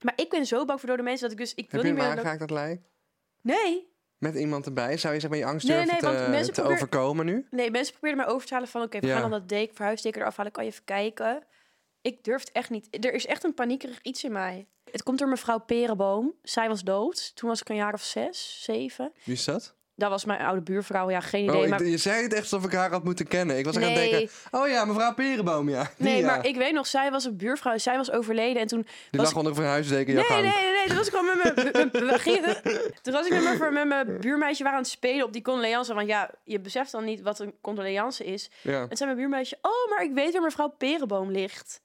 Maar 0.00 0.12
ik 0.16 0.28
ben 0.30 0.46
zo 0.46 0.64
bang 0.64 0.80
voor 0.80 0.88
dode 0.88 1.02
mensen 1.02 1.22
dat 1.28 1.32
ik 1.32 1.44
dus, 1.44 1.54
ik 1.54 1.70
wil 1.70 1.80
Heb 1.80 1.88
je 1.90 1.94
niet 1.96 1.98
meer... 2.06 2.08
dat- 2.08 2.24
aangeraakt, 2.24 2.40
dat 2.40 2.50
lijk? 2.50 2.80
Nee, 3.42 3.90
Met 4.18 4.34
iemand 4.34 4.66
erbij? 4.66 4.96
Zou 4.96 5.14
je 5.14 5.20
zeg 5.20 5.30
maar 5.30 5.38
je 5.38 5.44
angst 5.44 5.66
Nee, 5.66 5.76
durven 5.76 5.92
nee, 6.02 6.12
want 6.12 6.24
te, 6.24 6.30
mensen 6.30 6.52
te 6.54 6.60
probeer- 6.60 6.76
overkomen 6.76 7.26
nu? 7.26 7.46
Nee, 7.50 7.70
mensen 7.70 7.92
probeerden 7.92 8.24
mij 8.24 8.34
over 8.34 8.46
te 8.46 8.54
halen 8.54 8.68
van... 8.68 8.82
oké, 8.82 9.00
we 9.00 9.06
Ja. 9.06 9.12
gaan 9.12 9.30
dan 9.30 9.40
dat 9.40 9.48
dek, 9.48 9.70
verhuisdeken 9.74 10.20
eraf 10.20 10.36
halen. 10.36 10.52
Kan 10.52 10.64
je 10.64 10.70
even 10.70 10.84
kijken? 10.84 11.42
Ik 12.00 12.24
durf 12.24 12.40
het 12.40 12.52
echt 12.52 12.70
niet. 12.70 13.04
Er 13.04 13.12
is 13.12 13.26
echt 13.26 13.44
een 13.44 13.54
paniekerig 13.54 13.98
iets 14.02 14.24
in 14.24 14.32
mij. 14.32 14.66
Het 14.90 15.02
komt 15.02 15.18
door 15.18 15.28
mevrouw 15.28 15.58
Perenboom. 15.58 16.34
Zij 16.42 16.68
was 16.68 16.82
dood. 16.82 17.36
Toen 17.36 17.48
was 17.48 17.60
ik 17.60 17.68
een 17.68 17.76
jaar 17.76 17.92
of 17.94 18.02
zes, 18.02 18.62
zeven. 18.64 19.12
Wie 19.24 19.34
is 19.34 19.44
dat? 19.44 19.74
Dat 20.02 20.10
was 20.10 20.24
mijn 20.24 20.40
oude 20.40 20.60
buurvrouw. 20.60 21.10
Ja, 21.10 21.20
geen 21.20 21.44
idee. 21.44 21.56
Oh, 21.56 21.62
ik- 21.62 21.70
maar... 21.70 21.84
je 21.84 21.96
zei 21.96 22.22
het 22.22 22.32
echt 22.32 22.42
alsof 22.42 22.64
ik 22.64 22.72
haar 22.72 22.90
had 22.90 23.04
moeten 23.04 23.26
kennen. 23.26 23.58
Ik 23.58 23.64
was 23.64 23.76
echt 23.76 23.84
aan 23.84 23.90
het 23.90 24.00
Nee. 24.00 24.10
denken, 24.10 24.30
oh 24.50 24.68
ja, 24.68 24.84
mevrouw 24.84 25.14
Perenboom, 25.14 25.68
ja. 25.68 25.82
Die, 25.82 26.06
Nee, 26.08 26.18
ja. 26.20 26.26
maar 26.26 26.46
ik 26.46 26.56
weet 26.56 26.72
nog, 26.72 26.86
zij 26.86 27.10
was 27.10 27.24
een 27.24 27.36
buurvrouw. 27.36 27.78
Zij 27.78 27.96
was 27.96 28.10
overleden 28.10 28.62
en 28.62 28.66
toen... 28.68 28.82
Die 29.10 29.20
was 29.20 29.32
lag 29.32 29.36
onder 29.44 29.58
een 29.62 29.68
huisdeken 29.68 30.12
in 30.12 30.24
Nee, 30.28 30.42
nee, 30.42 30.52
nee, 30.52 30.72
nee. 30.72 30.86
Toen 30.86 30.96
was 30.96 31.06
ik 31.06 31.12
gewoon 31.14 31.26
met 31.26 31.54
mijn... 31.54 31.90
Toen 33.02 33.12
was 33.12 33.26
ik 33.26 33.32
met 33.32 33.58
mijn, 33.58 33.72
met 33.72 33.86
mijn 33.86 34.20
buurmeisje 34.20 34.62
waren 34.62 34.78
aan 34.78 34.84
het 34.84 34.92
spelen 34.92 35.24
op 35.24 35.32
die 35.32 35.42
condoleance. 35.42 35.94
Want 35.94 36.06
ja, 36.06 36.30
je 36.44 36.60
beseft 36.60 36.92
dan 36.92 37.04
niet 37.04 37.20
wat 37.22 37.38
een 37.38 37.54
condoleance 37.60 38.24
is. 38.24 38.50
Ja. 38.62 38.86
En 38.88 38.96
zei 38.96 39.04
mijn 39.04 39.16
buurmeisje, 39.16 39.58
oh, 39.62 39.90
maar 39.90 40.02
ik 40.04 40.12
weet 40.14 40.32
waar 40.32 40.42
mevrouw 40.42 40.68
Perenboom 40.78 41.30
ligt. 41.30 41.80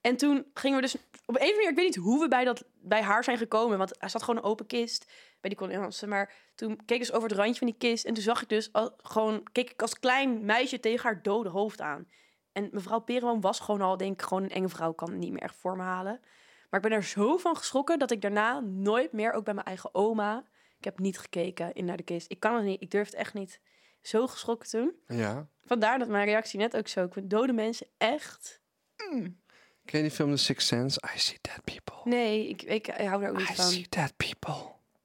En 0.00 0.16
toen 0.16 0.46
gingen 0.54 0.76
we 0.76 0.82
dus... 0.82 0.96
Op 1.26 1.34
een 1.34 1.40
of 1.40 1.48
andere 1.48 1.54
manier, 1.54 1.70
ik 1.70 1.76
weet 1.76 1.86
niet 1.86 2.04
hoe 2.04 2.20
we 2.20 2.28
bij, 2.28 2.44
dat, 2.44 2.64
bij 2.74 3.02
haar 3.02 3.24
zijn 3.24 3.38
gekomen. 3.38 3.78
Want 3.78 4.02
er 4.02 4.10
zat 4.10 4.22
gewoon 4.22 4.36
een 4.36 4.50
open 4.50 4.66
kist 4.66 5.12
bij 5.40 5.50
die 5.50 5.58
condoleance. 5.58 6.06
Maar 6.06 6.32
toen 6.54 6.76
keek 6.76 7.00
ik 7.00 7.06
dus 7.06 7.12
over 7.12 7.28
het 7.28 7.38
randje 7.38 7.58
van 7.58 7.66
die 7.66 7.76
kist. 7.78 8.04
En 8.04 8.14
toen 8.14 8.22
zag 8.22 8.42
ik 8.42 8.48
dus 8.48 8.72
al, 8.72 8.94
gewoon... 8.96 9.42
Keek 9.52 9.70
ik 9.70 9.82
als 9.82 9.98
klein 9.98 10.44
meisje 10.44 10.80
tegen 10.80 11.02
haar 11.02 11.22
dode 11.22 11.48
hoofd 11.48 11.80
aan. 11.80 12.08
En 12.52 12.68
mevrouw 12.72 12.98
Perenboom 13.00 13.40
was 13.40 13.60
gewoon 13.60 13.80
al, 13.80 13.96
denk 13.96 14.12
ik, 14.12 14.26
gewoon 14.26 14.42
een 14.42 14.50
enge 14.50 14.68
vrouw. 14.68 14.92
Kan 14.92 15.10
het 15.10 15.18
niet 15.18 15.32
meer 15.32 15.42
echt 15.42 15.56
voor 15.56 15.76
me 15.76 15.82
halen. 15.82 16.20
Maar 16.70 16.80
ik 16.80 16.88
ben 16.88 16.98
er 16.98 17.04
zo 17.04 17.36
van 17.36 17.56
geschrokken 17.56 17.98
dat 17.98 18.10
ik 18.10 18.20
daarna 18.20 18.60
nooit 18.60 19.12
meer, 19.12 19.32
ook 19.32 19.44
bij 19.44 19.54
mijn 19.54 19.66
eigen 19.66 19.94
oma... 19.94 20.44
Ik 20.78 20.84
heb 20.84 20.98
niet 20.98 21.18
gekeken 21.18 21.72
in 21.72 21.84
naar 21.84 21.96
de 21.96 22.02
kist. 22.02 22.30
Ik 22.30 22.40
kan 22.40 22.54
het 22.54 22.64
niet. 22.64 22.82
Ik 22.82 22.90
durf 22.90 23.06
het 23.06 23.14
echt 23.14 23.34
niet. 23.34 23.60
Zo 24.02 24.26
geschrokken 24.26 24.68
toen. 24.68 24.92
ja. 25.06 25.48
Vandaar 25.64 25.98
dat 25.98 26.08
mijn 26.08 26.24
reactie 26.24 26.58
net 26.58 26.76
ook 26.76 26.88
zo. 26.88 27.04
Ik 27.04 27.12
vind 27.12 27.30
dode 27.30 27.52
mensen 27.52 27.86
echt... 27.98 28.60
Ken 29.86 29.98
je 30.02 30.06
die 30.08 30.16
film 30.16 30.30
The 30.30 30.36
Sixth 30.36 30.66
Sense? 30.68 31.00
I 31.14 31.18
see 31.18 31.38
dead 31.40 31.60
people. 31.64 32.10
Nee, 32.10 32.48
ik, 32.48 32.62
ik, 32.62 32.88
ik 32.88 33.06
hou 33.06 33.20
daar 33.20 33.30
ook 33.30 33.36
niet 33.38 33.48
I 33.48 33.54
van. 33.54 33.64
see 33.64 33.86
dead 33.88 34.12
people. 34.16 34.54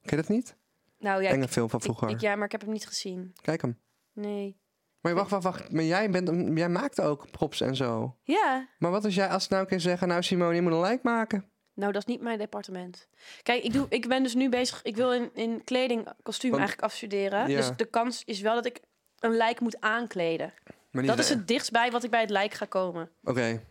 Ken 0.01 0.09
je 0.09 0.15
dat 0.15 0.27
niet? 0.27 0.55
Nou 0.99 1.23
ja, 1.23 1.29
Enge 1.29 1.43
ik, 1.43 1.49
film 1.49 1.69
van 1.69 1.81
vroeger. 1.81 2.09
ik- 2.09 2.19
ja, 2.21 2.35
maar 2.35 2.45
ik 2.45 2.51
heb 2.51 2.61
hem 2.61 2.71
niet 2.71 2.87
gezien. 2.87 3.33
Kijk 3.41 3.61
hem. 3.61 3.79
Nee. 4.13 4.59
Maar 5.01 5.13
wacht, 5.13 5.29
wacht, 5.29 5.43
wacht. 5.43 5.71
Maar 5.71 5.83
jij, 5.83 6.09
bent, 6.09 6.57
jij 6.57 6.69
maakt 6.69 7.01
ook 7.01 7.31
props 7.31 7.61
en 7.61 7.75
zo. 7.75 8.17
Ja, 8.23 8.67
Maar 8.77 8.91
wat 8.91 9.05
als 9.05 9.15
jij 9.15 9.27
als 9.29 9.47
nou 9.47 9.65
kan 9.65 9.79
zeggen, 9.79 10.07
nou 10.07 10.23
Simone, 10.23 10.55
je 10.55 10.61
moet 10.61 10.71
een 10.71 10.81
like 10.81 10.99
maken. 11.03 11.45
nou 11.73 11.91
dat 11.91 12.01
is 12.01 12.07
niet 12.07 12.21
mijn 12.21 12.37
departement. 12.37 13.07
Kijk, 13.43 13.63
ik, 13.63 13.73
doe, 13.73 13.85
ik 13.89 14.07
ben 14.07 14.23
dus 14.23 14.33
nu 14.35 14.49
bezig... 14.49 14.81
Ik 14.83 14.95
wil 14.95 15.13
in, 15.13 15.29
in 15.33 15.63
kleding, 15.63 16.07
kostuum 16.23 16.51
eigenlijk 16.53 16.81
afstuderen. 16.81 17.49
Ja. 17.49 17.55
Dus 17.57 17.71
de 17.75 17.85
kans 17.85 18.23
is 18.25 18.41
wel 18.41 18.53
dat 18.55 18.65
ik 18.65 18.79
een 19.19 19.35
lijk 19.35 19.59
moet 19.59 19.79
aankleden. 19.81 20.53
Maar 20.91 21.01
niet 21.03 21.11
Dat 21.11 21.19
is 21.19 21.29
het 21.29 21.47
dichtst 21.47 21.71
bij 21.71 21.91
wat 21.91 22.03
ik 22.03 22.09
bij 22.09 22.21
het 22.21 22.29
lijk 22.29 22.53
ga 22.53 22.65
komen. 22.65 23.09
Oké. 23.23 23.61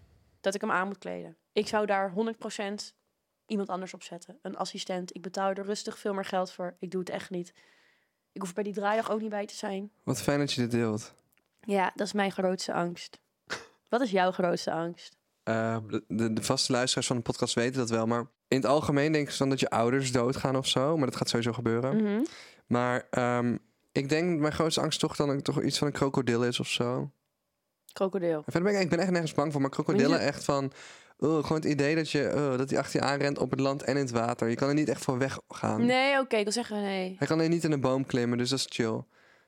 Dat 0.40 0.54
ik 0.54 0.60
hem 0.60 0.70
aan 0.70 0.86
moet 0.86 0.98
kleden. 0.98 1.36
Ik 1.52 1.68
zou 1.68 1.86
daar 1.86 2.12
100% 2.12 2.14
iemand 3.46 3.68
anders 3.68 3.94
op 3.94 4.02
zetten. 4.02 4.38
Een 4.42 4.56
assistent. 4.56 5.14
Ik 5.14 5.22
betaal 5.22 5.50
er 5.50 5.64
rustig 5.64 5.98
veel 5.98 6.14
meer 6.14 6.24
geld 6.24 6.52
voor. 6.52 6.76
Ik 6.78 6.90
doe 6.90 7.00
het 7.00 7.10
echt 7.10 7.30
niet. 7.30 7.52
Ik 8.32 8.40
hoef 8.40 8.54
bij 8.54 8.64
die 8.64 8.72
draaidag 8.72 9.10
ook 9.10 9.20
niet 9.20 9.30
bij 9.30 9.46
te 9.46 9.54
zijn. 9.54 9.90
Wat 10.02 10.22
fijn 10.22 10.38
dat 10.38 10.52
je 10.52 10.60
dit 10.60 10.70
deelt. 10.70 11.14
Ja, 11.60 11.92
dat 11.94 12.06
is 12.06 12.12
mijn 12.12 12.32
grootste 12.32 12.72
angst. 12.72 13.20
Wat 13.88 14.00
is 14.00 14.10
jouw 14.10 14.30
grootste 14.30 14.72
angst? 14.72 15.16
Eh, 15.42 15.76
de, 15.88 16.04
de, 16.08 16.32
de 16.32 16.42
vaste 16.42 16.72
luisteraars 16.72 17.06
van 17.06 17.16
de 17.16 17.22
podcast 17.22 17.54
weten 17.54 17.78
dat 17.78 17.90
wel. 17.90 18.06
Maar 18.06 18.26
in 18.48 18.56
het 18.56 18.66
algemeen 18.66 19.12
denk 19.12 19.28
ik 19.28 19.38
dan 19.38 19.48
dat 19.48 19.60
je 19.60 19.70
ouders 19.70 20.12
doodgaan 20.12 20.56
of 20.56 20.66
zo. 20.66 20.96
Maar 20.96 21.06
dat 21.06 21.16
gaat 21.16 21.28
sowieso 21.28 21.52
gebeuren. 21.52 21.96
Mhm. 21.96 22.24
Maar 22.66 23.06
ehm, 23.10 23.56
ik 23.92 24.08
denk 24.08 24.40
mijn 24.40 24.52
grootste 24.52 24.80
angst 24.80 25.00
toch 25.00 25.16
dan 25.16 25.42
toch 25.42 25.62
iets 25.62 25.78
van 25.78 25.86
een 25.86 25.92
krokodil 25.92 26.44
is 26.44 26.60
of 26.60 26.68
zo. 26.68 27.10
Krokodil. 27.92 28.36
En 28.46 28.52
verder 28.52 28.62
ben 28.62 28.74
ik, 28.74 28.80
ik 28.84 28.90
ben 28.90 28.98
echt 28.98 29.10
nergens 29.10 29.34
bang 29.34 29.52
voor. 29.52 29.60
Maar 29.60 29.70
krokodillen 29.70 30.18
je- 30.20 30.24
echt 30.26 30.44
van... 30.44 30.72
oh, 31.18 31.42
gewoon 31.42 31.62
het 31.62 31.64
idee 31.70 31.94
dat 31.94 32.10
je 32.10 32.32
uh, 32.34 32.58
dat 32.58 32.70
hij 32.70 32.78
achter 32.78 33.00
je 33.00 33.06
aanrent 33.06 33.38
op 33.38 33.50
het 33.50 33.60
land 33.60 33.82
en 33.82 33.94
in 33.96 34.02
het 34.02 34.10
water. 34.10 34.48
Je 34.48 34.54
kan 34.56 34.68
er 34.68 34.74
niet 34.74 34.88
echt 34.88 35.04
voor 35.04 35.18
weggaan. 35.18 35.86
Nee, 35.86 36.18
oké, 36.18 36.36
ik 36.36 36.42
wil 36.44 36.52
zeggen 36.52 36.80
nee. 36.82 37.14
Hij 37.18 37.26
kan 37.26 37.40
er 37.40 37.48
niet 37.48 37.64
in 37.64 37.72
een 37.72 37.80
boom 37.80 38.06
klimmen, 38.06 38.38
dus 38.38 38.50
dat 38.50 38.58
is 38.58 38.66
chill. 38.68 39.02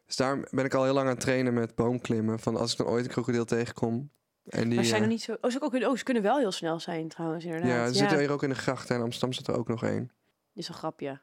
Dus 0.07 0.17
daar 0.17 0.49
ben 0.51 0.65
ik 0.65 0.75
al 0.75 0.85
heel 0.85 0.93
lang 0.95 1.07
aan 1.07 1.13
het 1.15 1.23
trainen 1.23 1.55
met 1.55 1.75
boomklimmen. 1.75 2.39
Van 2.41 2.57
als 2.57 2.73
ik 2.73 2.79
dan 2.79 2.87
ooit 2.87 3.05
een 3.05 3.11
krokodil 3.11 3.45
tegenkom. 3.45 4.11
En 4.49 4.65
die, 4.69 4.75
Maar 4.75 4.85
ze 4.85 4.91
zijn 4.91 5.03
eh, 5.03 5.09
nog 5.09 5.17
niet 5.17 5.23
zo... 5.25 5.37
Oh 5.41 5.51
ze, 5.51 5.61
ook, 5.61 5.75
oh, 5.75 5.97
ze 5.97 6.05
kunnen 6.05 6.23
wel 6.23 6.39
heel 6.39 6.53
snel 6.53 6.81
zijn 6.81 7.09
trouwens, 7.09 7.45
inderdaad. 7.45 7.69
ja, 7.69 7.75
Ja, 7.77 7.85
er 7.87 7.95
zitten 7.95 8.19
hier 8.19 8.31
ook 8.31 8.43
in 8.43 8.49
de 8.49 8.55
grachten. 8.55 8.97
En 8.97 9.03
Amsterdam 9.03 9.33
zit 9.33 9.47
er 9.47 9.57
ook 9.59 9.69
nog 9.69 9.85
één. 9.85 10.11
Dit 10.53 10.63
is 10.63 10.69
een 10.69 10.75
grapje. 10.75 11.21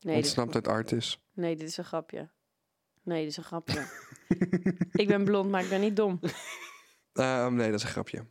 Nee, 0.00 0.14
dit, 0.14 0.24
Ontsnapt 0.24 0.54
uit 0.54 0.68
Artis. 0.68 1.20
nee, 1.32 1.56
dit 1.56 1.68
is 1.68 1.76
een 1.76 1.84
grapje. 1.84 2.28
Nee, 3.02 3.20
dit 3.22 3.30
is 3.30 3.36
een 3.36 3.44
grapje. 3.44 3.86
ik 5.02 5.06
ben 5.06 5.24
blond, 5.24 5.50
maar 5.50 5.62
ik 5.62 5.68
ben 5.68 5.80
niet 5.80 5.96
dom. 5.96 6.18
Oké. 6.22 6.32
Ehm, 7.12 7.54
nee, 7.54 7.70
dat 7.70 7.78
is 7.78 7.82
een 7.84 7.90
grapje. 7.92 8.24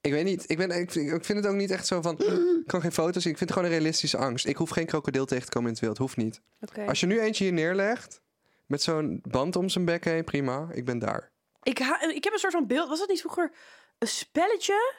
Ik 0.00 0.12
weet 0.12 0.24
niet. 0.24 0.50
Ik, 0.50 0.56
ben, 0.56 0.70
ik, 0.70 0.94
ik 0.94 1.24
vind 1.24 1.38
het 1.38 1.46
ook 1.46 1.54
niet 1.54 1.70
echt 1.70 1.86
zo 1.86 2.02
van... 2.02 2.18
Ik 2.18 2.66
kan 2.66 2.80
geen 2.80 2.92
foto's 2.92 3.22
zien. 3.22 3.32
Ik 3.32 3.38
vind 3.38 3.50
het 3.50 3.52
gewoon 3.58 3.64
een 3.64 3.78
realistische 3.78 4.16
angst. 4.16 4.46
Ik 4.46 4.56
hoef 4.56 4.70
geen 4.70 4.86
krokodil 4.86 5.24
tegen 5.24 5.44
te 5.44 5.50
komen 5.50 5.68
in 5.68 5.74
het 5.74 5.84
wild. 5.84 5.98
Hoeft 5.98 6.16
niet. 6.16 6.40
Oké. 6.60 6.84
Als 6.86 7.00
je 7.00 7.06
nu 7.06 7.20
eentje 7.20 7.44
hier 7.44 7.52
neerlegt... 7.52 8.20
Met 8.66 8.82
zo'n 8.82 9.20
band 9.28 9.56
om 9.56 9.68
zijn 9.68 9.84
bek 9.84 10.04
heen, 10.04 10.24
prima. 10.24 10.68
Ik 10.72 10.84
ben 10.84 10.98
daar. 10.98 11.32
Ik, 11.62 11.78
ha- 11.78 12.02
ik 12.02 12.24
heb 12.24 12.32
een 12.32 12.38
soort 12.38 12.52
van 12.52 12.66
beeld. 12.66 12.88
Was 12.88 12.98
dat 12.98 13.08
niet 13.08 13.20
vroeger 13.20 13.52
een 13.98 14.08
spelletje? 14.08 14.94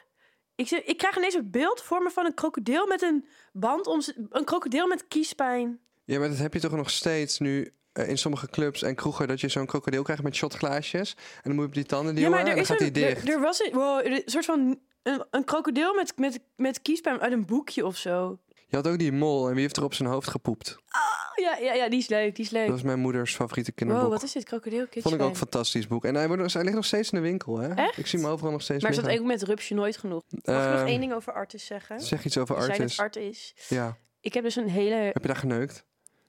Ik, 0.54 0.70
ik 0.70 0.96
krijg 0.98 1.16
ineens 1.16 1.34
een 1.34 1.50
beeld 1.50 1.82
voor 1.82 2.02
me 2.02 2.10
van 2.10 2.24
een 2.24 2.34
krokodil 2.34 2.86
met 2.86 3.02
een 3.02 3.26
band 3.52 3.86
om 3.86 4.00
Een 4.28 4.44
krokodil 4.44 4.86
met 4.86 5.08
kiespijn. 5.08 5.80
Ja, 6.04 6.18
maar 6.18 6.28
dat 6.28 6.38
heb 6.38 6.54
je 6.54 6.60
toch 6.60 6.72
nog 6.72 6.90
steeds 6.90 7.38
nu 7.38 7.72
in 7.92 8.18
sommige 8.18 8.48
clubs 8.48 8.82
en 8.82 8.94
kroegen... 8.94 9.28
dat 9.28 9.40
je 9.40 9.48
zo'n 9.48 9.66
krokodil 9.66 10.02
krijgt 10.02 10.22
met 10.22 10.34
shotglaasjes. 10.34 11.14
En 11.16 11.40
dan 11.42 11.52
moet 11.52 11.62
je 11.62 11.68
op 11.68 11.74
die 11.74 11.84
tanden 11.84 12.14
duwen 12.14 12.38
en 12.38 12.44
dan 12.56 12.64
gaat 12.66 12.78
hij 12.78 12.86
een, 12.86 12.92
dicht. 12.92 13.28
er, 13.28 13.34
er 13.34 13.40
was 13.40 13.64
een, 13.64 13.72
wow, 13.72 14.06
een 14.06 14.22
soort 14.24 14.44
van 14.44 14.78
een, 15.02 15.24
een 15.30 15.44
krokodil 15.44 15.94
met, 15.94 16.12
met, 16.16 16.40
met 16.56 16.82
kiespijn 16.82 17.20
uit 17.20 17.32
een 17.32 17.46
boekje 17.46 17.86
of 17.86 17.96
zo. 17.96 18.38
Je 18.68 18.76
had 18.76 18.88
ook 18.88 18.98
die 18.98 19.12
mol 19.12 19.46
en 19.48 19.52
wie 19.52 19.62
heeft 19.62 19.76
er 19.76 19.84
op 19.84 19.94
zijn 19.94 20.08
hoofd 20.08 20.28
gepoept? 20.28 20.76
Oh, 20.76 21.44
ja, 21.44 21.56
ja, 21.56 21.72
ja, 21.74 21.88
die 21.88 21.98
is 21.98 22.08
leuk, 22.08 22.36
die 22.36 22.44
is 22.44 22.50
leuk. 22.50 22.62
Dat 22.66 22.74
was 22.74 22.82
mijn 22.82 22.98
moeders 22.98 23.34
favoriete 23.34 23.72
kinderboek. 23.72 24.04
Wow, 24.04 24.14
wat 24.14 24.22
is 24.22 24.32
dit? 24.32 24.44
Krokodil 24.44 24.86
Vond 24.90 25.14
ik 25.14 25.20
ook 25.20 25.28
een 25.30 25.36
fantastisch 25.36 25.86
boek. 25.86 26.04
En 26.04 26.14
hij, 26.14 26.26
wordt, 26.26 26.42
nog- 26.42 26.52
hij 26.52 26.62
ligt 26.62 26.74
nog 26.74 26.84
steeds 26.84 27.10
in 27.10 27.18
de 27.18 27.24
winkel, 27.28 27.58
hè? 27.58 27.74
Echt? 27.74 27.98
Ik 27.98 28.06
zie 28.06 28.18
hem 28.18 28.28
overal 28.28 28.52
nog 28.52 28.62
steeds 28.62 28.82
Maar 28.82 28.90
is 28.92 28.96
dat 28.98 29.08
ook 29.10 29.24
met 29.26 29.42
rupsje 29.42 29.74
nooit 29.74 29.96
genoeg? 29.96 30.22
Mag 30.30 30.40
ik 30.64 30.70
nog 30.70 30.78
Ehm, 30.78 30.86
één 30.86 31.00
ding 31.00 31.12
over 31.12 31.32
Artis 31.32 31.66
zeggen? 31.66 32.00
Zeg 32.00 32.24
iets 32.24 32.38
over 32.38 32.56
Artis. 32.56 32.96
dat 32.96 33.04
Artis. 33.04 33.54
Ja. 33.68 33.96
Ik 34.20 34.34
heb 34.34 34.44
dus 34.44 34.56
een 34.56 34.68
hele... 34.68 34.94
Heb 34.94 35.22
je 35.22 35.26
daar 35.26 35.36
geneukt? 35.36 35.84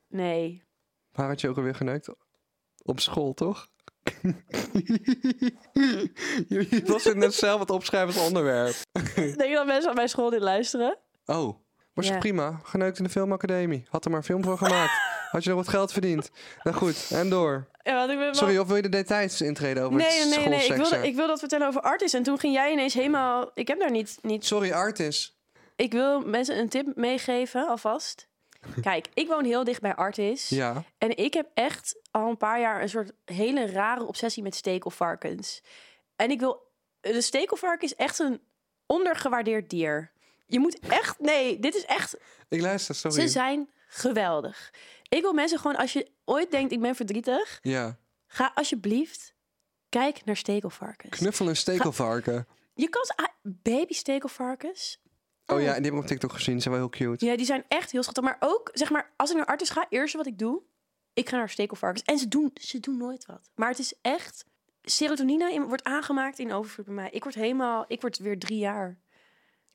Nee. 0.10 0.64
Waar 1.12 1.28
had 1.28 1.42
je 1.42 1.50
ook 1.50 1.58
alweer 1.58 1.76
geneukt? 1.76 2.10
Op 2.84 3.00
school, 3.00 3.34
toch? 3.34 3.68
je 6.48 6.68
je 6.70 6.82
was 6.86 7.04
het 7.04 7.16
net 7.18 7.34
zelf 7.34 7.60
het 7.60 7.70
opschrijven 7.70 8.14
als 8.20 8.28
onderwerp. 8.28 8.76
Denk 9.16 9.42
je 9.42 9.54
dat 9.54 9.66
mensen 9.66 9.90
aan 9.90 9.96
mijn 9.96 10.10
school 10.10 10.30
dit 10.30 10.42
luisteren? 10.42 10.98
Oh, 11.26 11.58
was 11.94 12.08
Ja. 12.08 12.18
prima. 12.18 12.60
Geneukt 12.64 12.98
in 12.98 13.04
de 13.04 13.10
filmacademie. 13.10 13.86
Had 13.90 14.04
er 14.06 14.10
maar 14.12 14.20
een 14.20 14.26
film 14.26 14.44
voor 14.44 14.58
gemaakt. 14.58 14.92
Had 15.32 15.44
je 15.44 15.50
nog 15.50 15.58
wat 15.58 15.68
geld 15.68 15.92
verdiend. 15.92 16.32
Nou 16.64 16.78
goed, 16.78 17.08
en 17.14 17.30
door. 17.30 17.68
Ja, 17.84 17.94
want 17.96 18.10
ik 18.12 18.16
ben 18.16 18.26
wel- 18.26 18.34
Sorry, 18.36 18.58
of 18.58 18.68
wil 18.68 18.76
je 18.76 18.82
de 18.82 18.90
details 18.90 19.42
intreden 19.42 19.84
over 19.84 19.98
Nee, 19.98 20.20
het 20.20 20.30
nee, 20.30 20.38
nee, 20.38 20.48
nee. 20.48 20.60
Ik 20.60 20.68
wilde, 20.68 20.74
schoolseksen? 20.76 21.10
ik 21.10 21.16
wilde 21.16 21.30
dat 21.30 21.40
vertellen 21.40 21.68
over 21.68 21.82
Artis. 21.82 22.14
En 22.14 22.24
toen 22.24 22.40
ging 22.40 22.54
jij 22.54 22.72
ineens 22.72 22.94
helemaal... 22.94 23.52
Ik 23.54 23.68
heb 23.68 23.80
daar 23.80 23.92
niet... 23.92 24.18
niet... 24.22 24.46
Sorry, 24.46 24.72
Artis. 24.72 25.38
Ik 25.76 25.92
wil 25.92 26.20
mensen 26.22 26.58
een 26.60 26.70
tip 26.70 26.96
meegeven, 26.96 27.68
alvast. 27.68 28.28
Kijk, 28.82 29.08
ik 29.14 29.28
woon 29.28 29.46
heel 29.46 29.64
dicht 29.64 29.82
bij 29.82 29.96
Artis. 29.96 30.50
Ja. 30.50 30.84
En 30.98 31.18
ik 31.18 31.34
heb 31.34 31.50
echt 31.54 32.00
al 32.12 32.30
een 32.30 32.38
paar 32.38 32.60
jaar 32.60 32.82
een 32.82 32.90
soort 32.90 33.12
hele 33.26 33.72
rare 33.72 34.06
obsessie 34.06 34.44
met 34.44 34.56
stekelvarkens. 34.56 35.62
En 36.16 36.32
ik 36.32 36.40
wil... 36.40 36.70
De 37.00 37.22
stekelvarken 37.22 37.88
is 37.88 37.96
echt 37.96 38.20
een 38.20 38.42
ondergewaardeerd 38.86 39.70
dier. 39.70 40.12
Je 40.48 40.60
moet 40.60 40.80
echt... 40.80 41.20
Nee, 41.20 41.60
dit 41.60 41.76
is 41.76 41.86
echt... 41.86 42.18
Ik 42.50 42.62
luister, 42.62 42.96
sorry. 42.96 43.22
Ze 43.22 43.28
zijn 43.28 43.70
geweldig. 43.88 44.74
Ik 45.10 45.22
wil 45.22 45.34
mensen 45.34 45.60
gewoon... 45.60 45.78
Als 45.78 45.94
je 45.94 46.12
ooit 46.26 46.52
denkt, 46.52 46.72
ik 46.72 46.82
ben 46.82 46.96
verdrietig... 46.96 47.60
Ja. 47.62 47.98
Ga 48.28 48.52
alsjeblieft... 48.56 49.34
Kijk 49.90 50.26
naar 50.26 50.36
stekelvarkens. 50.36 51.18
Knuffel 51.18 51.48
een 51.48 51.56
stekelvarken. 51.56 52.48
Je 52.74 52.90
kan 52.90 53.04
ah, 53.16 53.26
Baby 53.42 53.94
stekelvarkens. 53.94 55.02
Oh 55.46 55.62
ja, 55.62 55.68
en 55.68 55.82
die 55.82 55.86
heb 55.86 55.94
ik 55.94 56.00
op 56.00 56.06
TikTok 56.06 56.32
gezien. 56.34 56.54
Die 56.54 56.62
zijn 56.62 56.74
wel 56.74 56.84
heel 56.90 57.08
cute. 57.08 57.26
Ja, 57.26 57.36
die 57.36 57.46
zijn 57.46 57.64
echt 57.68 57.92
heel 57.92 58.02
schattig. 58.04 58.24
Maar 58.24 58.38
ook, 58.40 58.70
zeg 58.74 58.90
maar, 58.90 59.12
als 59.16 59.30
ik 59.32 59.36
naar 59.38 59.46
Artis 59.46 59.70
ga, 59.70 59.86
eerste 59.90 60.18
wat 60.18 60.26
ik 60.26 60.40
doe, 60.40 60.62
ik 61.14 61.30
ga 61.30 61.38
naar 61.38 61.50
stekelvarkens. 61.50 62.04
En 62.04 62.18
ze 62.18 62.28
doen, 62.28 62.52
ze 62.54 62.80
doen 62.80 62.98
nooit 62.98 63.26
wat. 63.26 63.50
Maar 63.56 63.70
het 63.70 63.80
is 63.80 63.94
echt, 64.02 64.46
serotonine 64.82 65.54
in- 65.54 65.64
wordt 65.68 65.84
aangemaakt 65.84 66.40
in 66.40 66.52
overvloed 66.54 66.86
bij 66.86 66.94
mij. 66.96 67.10
Ik 67.12 67.24
word 67.24 67.36
helemaal, 67.36 67.86
ik 67.88 68.02
word 68.02 68.18
weer 68.18 68.40
drie 68.40 68.58
jaar. 68.58 68.98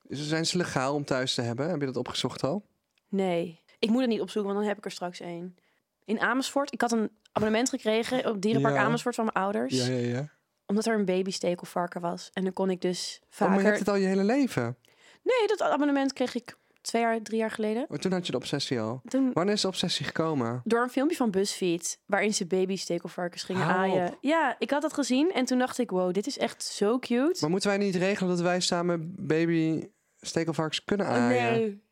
Dus 0.03 0.29
Zijn 0.29 0.47
ze 0.47 0.57
legaal 0.57 0.95
om 0.95 1.05
thuis 1.05 1.35
te 1.35 1.43
hebben? 1.43 1.71
Heb 1.71 1.81
je 1.81 1.87
dat 1.87 1.97
opgezocht 1.97 2.43
al? 2.43 2.67
Nee, 3.09 3.61
ik 3.79 3.89
moet 3.91 4.01
het 4.01 4.11
niet 4.11 4.21
opzoeken, 4.21 4.51
want 4.53 4.59
dan 4.65 4.69
heb 4.69 4.79
ik 4.79 4.85
er 4.85 4.91
straks 4.91 5.21
één. 5.21 5.57
In 6.05 6.21
Amersfoort, 6.21 6.73
ik 6.73 6.81
had 6.81 6.93
een 6.93 7.11
abonnement 7.33 7.69
gekregen 7.69 8.27
op 8.31 8.41
Dierenpark 8.41 8.75
Ja. 8.75 8.83
Amersfoort 8.83 9.15
van 9.15 9.25
mijn 9.25 9.37
ouders. 9.37 9.87
Ja, 9.87 9.93
ja, 9.95 10.07
ja. 10.17 10.29
Omdat 10.67 10.87
er 10.87 10.95
een 10.95 11.05
baby 11.05 11.31
stekelvarken 11.31 12.01
was. 12.01 12.31
En 12.33 12.45
dan 12.45 12.53
kon 12.53 12.71
ik 12.71 12.81
dus 12.81 13.21
Oh, 13.23 13.29
maar 13.29 13.49
vaker... 13.49 13.61
je 13.63 13.67
hebt 13.67 13.79
het 13.79 13.89
al 13.89 13.95
je 13.97 14.07
hele 14.07 14.25
leven. 14.25 14.77
Nee, 15.26 15.47
dat 15.47 15.62
abonnement 15.62 16.12
kreeg 16.12 16.35
ik 16.35 16.56
twee 16.80 17.02
jaar, 17.02 17.23
drie 17.23 17.38
jaar 17.38 17.50
geleden. 17.50 17.87
Oh, 17.88 17.97
toen 17.97 18.12
had 18.12 18.26
je 18.26 18.33
de 18.33 18.38
obsessie 18.38 18.80
al. 18.80 19.00
Toen, 19.09 19.33
Wanneer 19.33 19.54
is 19.54 19.61
de 19.61 19.66
obsessie 19.68 20.06
gekomen? 20.06 20.61
Door 20.64 20.83
een 20.83 20.90
filmpje 20.90 21.16
van 21.16 21.30
BuzzFeed, 21.30 21.99
waarin 22.06 22.35
ze 22.35 22.47
baby 22.47 22.76
stekelvarkens 22.76 23.42
gingen 23.42 23.62
Hou 23.62 23.78
aaien. 23.78 24.06
op. 24.09 24.18
Ja, 24.21 24.56
ik 24.59 24.71
had 24.71 24.83
dat 24.83 24.92
gezien 24.92 25.33
en 25.33 25.45
toen 25.45 25.59
dacht 25.59 25.78
ik, 25.78 25.90
wow, 25.90 26.12
dit 26.14 26.26
is 26.26 26.38
echt 26.38 26.62
zo 26.64 26.99
cute. 26.99 27.37
Maar 27.40 27.50
moeten 27.50 27.68
wij 27.68 27.78
niet 27.78 27.95
regelen 27.95 28.30
dat 28.30 28.40
wij 28.40 28.61
samen 28.61 29.14
baby 29.26 29.88
stekelvarkens 30.21 30.85
kunnen 30.85 31.06
aaien? 31.06 31.47
Oh, 31.47 31.56
nee. 31.56 31.85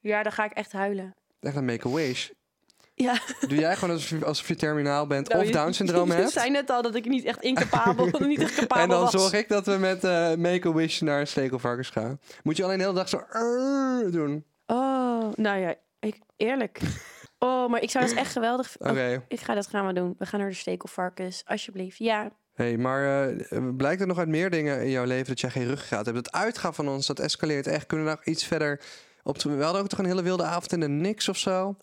Ja, 0.00 0.22
dan 0.22 0.32
ga 0.32 0.44
ik 0.44 0.52
echt 0.52 0.72
huilen. 0.72 1.14
Echt 1.40 1.56
een 1.56 1.64
make-a-wish. 1.64 2.30
Ja. 3.02 3.18
Doe 3.48 3.58
jij 3.58 3.74
gewoon 3.76 3.94
alsof 3.94 4.18
je, 4.18 4.24
alsof 4.24 4.48
je 4.48 4.54
terminaal 4.56 5.06
bent 5.06 5.28
Nou, 5.28 5.44
of 5.44 5.50
Down-syndroom 5.50 6.10
hebt? 6.20 6.30
zei 6.30 6.50
net 6.50 6.70
al 6.70 6.82
dat 6.82 6.94
ik 6.94 7.04
niet 7.04 7.24
echt 7.24 7.42
incapabel, 7.42 8.10
niet 8.26 8.40
echt 8.40 8.54
capabel 8.54 8.82
En 8.82 8.88
dan 8.88 9.00
was. 9.00 9.10
zorg 9.10 9.32
ik 9.32 9.48
dat 9.48 9.66
we 9.66 9.72
met 9.76 10.04
eh 10.04 10.34
Make-A-Wish 10.34 11.00
naar 11.00 11.26
stekelvarkens 11.26 11.90
gaan. 11.90 12.20
Moet 12.42 12.56
je 12.56 12.64
alleen 12.64 12.78
de 12.78 12.84
hele 12.84 12.94
dag 12.96 13.08
zo 13.08 13.20
doen. 14.10 14.44
Oh, 14.66 15.32
nou 15.34 15.58
ja, 15.60 15.74
ik, 16.00 16.16
eerlijk. 16.36 16.80
Oh, 17.38 17.68
maar 17.68 17.82
ik 17.82 17.90
zou 17.90 18.06
dat 18.06 18.14
echt 18.16 18.32
geweldig 18.32 18.70
v- 18.70 18.74
Oké. 18.78 18.90
oh, 19.16 19.22
ik 19.28 19.40
ga 19.40 19.54
dat 19.54 19.66
gaan 19.66 19.86
we 19.86 19.92
doen. 19.92 20.14
We 20.18 20.26
gaan 20.26 20.40
naar 20.40 20.48
de 20.48 20.54
stekelvarkens, 20.54 21.42
alsjeblieft. 21.46 21.98
Ja. 21.98 22.30
Hey, 22.54 22.76
maar 22.76 23.28
eh, 23.28 23.58
blijkt 23.76 24.00
er 24.00 24.06
nog 24.06 24.18
uit 24.18 24.28
meer 24.28 24.50
dingen 24.50 24.82
in 24.82 24.90
jouw 24.90 25.04
leven 25.04 25.26
dat 25.26 25.40
jij 25.40 25.50
geen 25.50 25.66
ruggengraat 25.66 26.04
hebt? 26.04 26.16
Het 26.16 26.32
uitgaan 26.32 26.74
van 26.74 26.88
ons, 26.88 27.06
dat 27.06 27.18
escaleert 27.18 27.66
echt. 27.66 27.86
Kunnen 27.86 28.06
we 28.06 28.12
nog 28.12 28.24
iets 28.24 28.44
verder 28.44 28.80
op... 29.22 29.42
We 29.42 29.62
hadden 29.62 29.82
ook 29.82 29.88
toch 29.88 29.98
een 29.98 30.04
hele 30.04 30.22
wilde 30.22 30.42
avond 30.44 30.72
in 30.72 30.80
de 30.80 30.88
niks 30.88 31.28
of 31.28 31.36
zo? 31.36 31.76